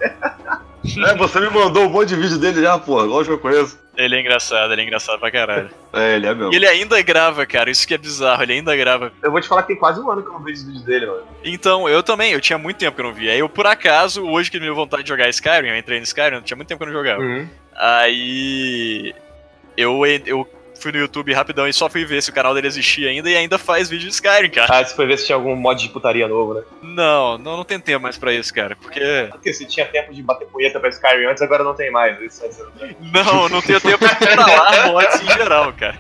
É, 1.09 1.17
você 1.17 1.41
me 1.41 1.51
mandou 1.51 1.87
um 1.87 1.89
monte 1.89 2.09
de 2.09 2.17
vídeo 2.17 2.39
dele 2.39 2.63
já, 2.63 2.79
pô. 2.79 3.01
Lógico 3.03 3.39
que 3.39 3.47
eu 3.47 3.51
conheço. 3.51 3.79
Ele 3.97 4.15
é 4.15 4.21
engraçado, 4.21 4.73
ele 4.73 4.83
é 4.83 4.85
engraçado 4.85 5.19
pra 5.19 5.31
caralho. 5.31 5.71
É, 5.93 6.15
ele 6.15 6.27
é 6.27 6.35
mesmo. 6.35 6.53
E 6.53 6.57
ele 6.57 6.67
ainda 6.67 7.01
grava, 7.03 7.45
cara. 7.47 7.71
Isso 7.71 7.87
que 7.87 7.95
é 7.95 7.99
bizarro, 7.99 8.43
ele 8.43 8.53
ainda 8.53 8.77
grava. 8.77 9.13
Eu 9.23 9.33
vou 9.33 9.41
te 9.41 9.49
falar 9.49 9.63
que 9.63 9.69
tem 9.69 9.77
quase 9.77 10.01
um 10.01 10.11
ano 10.11 10.23
que 10.23 10.29
eu 10.29 10.35
não 10.35 10.43
vejo 10.43 10.61
os 10.61 10.67
vídeos 10.67 10.85
dele, 10.85 11.07
mano. 11.07 11.23
Então, 11.45 11.89
eu 11.89 12.03
também, 12.03 12.33
eu 12.33 12.41
tinha 12.41 12.59
muito 12.59 12.77
tempo 12.77 12.95
que 12.95 13.01
eu 13.01 13.07
não 13.07 13.13
via. 13.13 13.33
Aí 13.33 13.39
eu, 13.41 13.49
por 13.49 13.67
acaso, 13.67 14.25
hoje 14.25 14.51
que 14.51 14.61
me 14.61 14.67
deu 14.67 14.75
vontade 14.75 15.03
de 15.03 15.09
jogar 15.09 15.29
Skyrim, 15.29 15.69
eu 15.69 15.77
entrei 15.77 15.99
no 15.99 16.05
Skyrim, 16.05 16.41
tinha 16.43 16.57
muito 16.57 16.69
tempo 16.69 16.79
que 16.79 16.89
eu 16.89 16.93
não 16.93 16.99
jogava. 16.99 17.21
Uhum. 17.21 17.49
Aí. 17.75 19.15
Eu, 19.77 20.05
eu 20.27 20.49
fui 20.79 20.93
no 20.93 20.99
YouTube 20.99 21.33
rapidão 21.33 21.67
e 21.67 21.73
só 21.73 21.89
fui 21.89 22.05
ver 22.05 22.23
se 22.23 22.31
o 22.31 22.33
canal 22.33 22.55
dele 22.55 22.67
existia 22.67 23.11
ainda 23.11 23.31
e 23.31 23.37
ainda 23.37 23.59
faz 23.59 23.89
vídeo 23.89 24.09
de 24.09 24.15
Skyrim, 24.15 24.51
cara. 24.51 24.79
Ah, 24.79 24.85
você 24.85 24.95
foi 24.95 25.07
ver 25.07 25.19
se 25.19 25.27
tinha 25.27 25.37
algum 25.37 25.55
mod 25.55 25.81
de 25.83 25.89
putaria 25.89 26.29
novo, 26.29 26.55
né? 26.55 26.63
Não, 26.83 27.37
não, 27.39 27.57
não 27.59 27.65
tem 27.65 27.79
tempo 27.81 28.03
mais 28.03 28.17
pra 28.17 28.33
isso, 28.33 28.53
cara, 28.53 28.77
porque... 28.77 29.29
Porque 29.31 29.53
se 29.53 29.67
tinha 29.67 29.87
tempo 29.87 30.15
de 30.15 30.23
bater 30.23 30.47
punheta 30.49 30.79
pra 30.81 30.89
Skyrim 30.89 31.27
antes, 31.27 31.43
agora 31.43 31.65
não 31.65 31.75
tem 31.75 31.91
mais. 31.91 32.21
Isso 32.21 32.45
é 32.45 32.51
não, 33.13 33.49
não 33.49 33.61
tenho 33.61 33.81
tempo 33.81 34.07
de 34.07 34.15
instalar 34.15 34.89
mods 34.93 35.21
em 35.23 35.27
geral, 35.27 35.73
cara. 35.73 35.99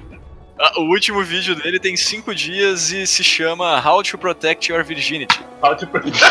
O 0.76 0.82
último 0.82 1.22
vídeo 1.22 1.54
dele 1.54 1.78
tem 1.78 1.96
5 1.96 2.34
dias 2.34 2.90
e 2.90 3.06
se 3.06 3.22
chama 3.22 3.80
How 3.80 4.02
to 4.02 4.18
Protect 4.18 4.72
Your 4.72 4.82
Virginity. 4.82 5.38
How 5.62 5.76
to 5.76 5.86
Protect... 5.86 6.18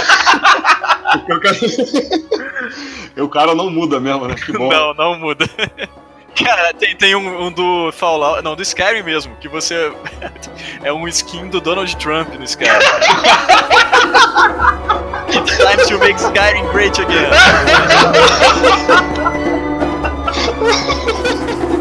o 3.17 3.29
cara 3.29 3.55
não 3.55 3.69
muda 3.69 3.99
mesmo, 3.99 4.27
né? 4.27 4.35
Que 4.35 4.51
bom. 4.51 4.69
Não, 4.69 4.93
não 4.93 5.17
muda. 5.17 5.45
Cara, 6.37 6.73
tem, 6.73 6.95
tem 6.95 7.15
um, 7.15 7.47
um, 7.47 7.51
do 7.51 7.91
Fallout, 7.91 8.43
não, 8.43 8.55
do 8.55 8.61
Skyrim 8.61 9.01
mesmo, 9.01 9.35
que 9.37 9.47
você 9.47 9.91
é 10.83 10.93
um 10.93 11.07
skin 11.07 11.49
do 11.49 11.59
Donald 11.59 11.95
Trump 11.97 12.33
no 12.35 12.43
Skyrim. 12.43 12.77
It's 15.29 15.57
time 15.57 15.77
to 15.87 15.97
make 15.97 16.17
Skyrim 16.17 16.71
great 16.71 16.99
again. 16.99 17.31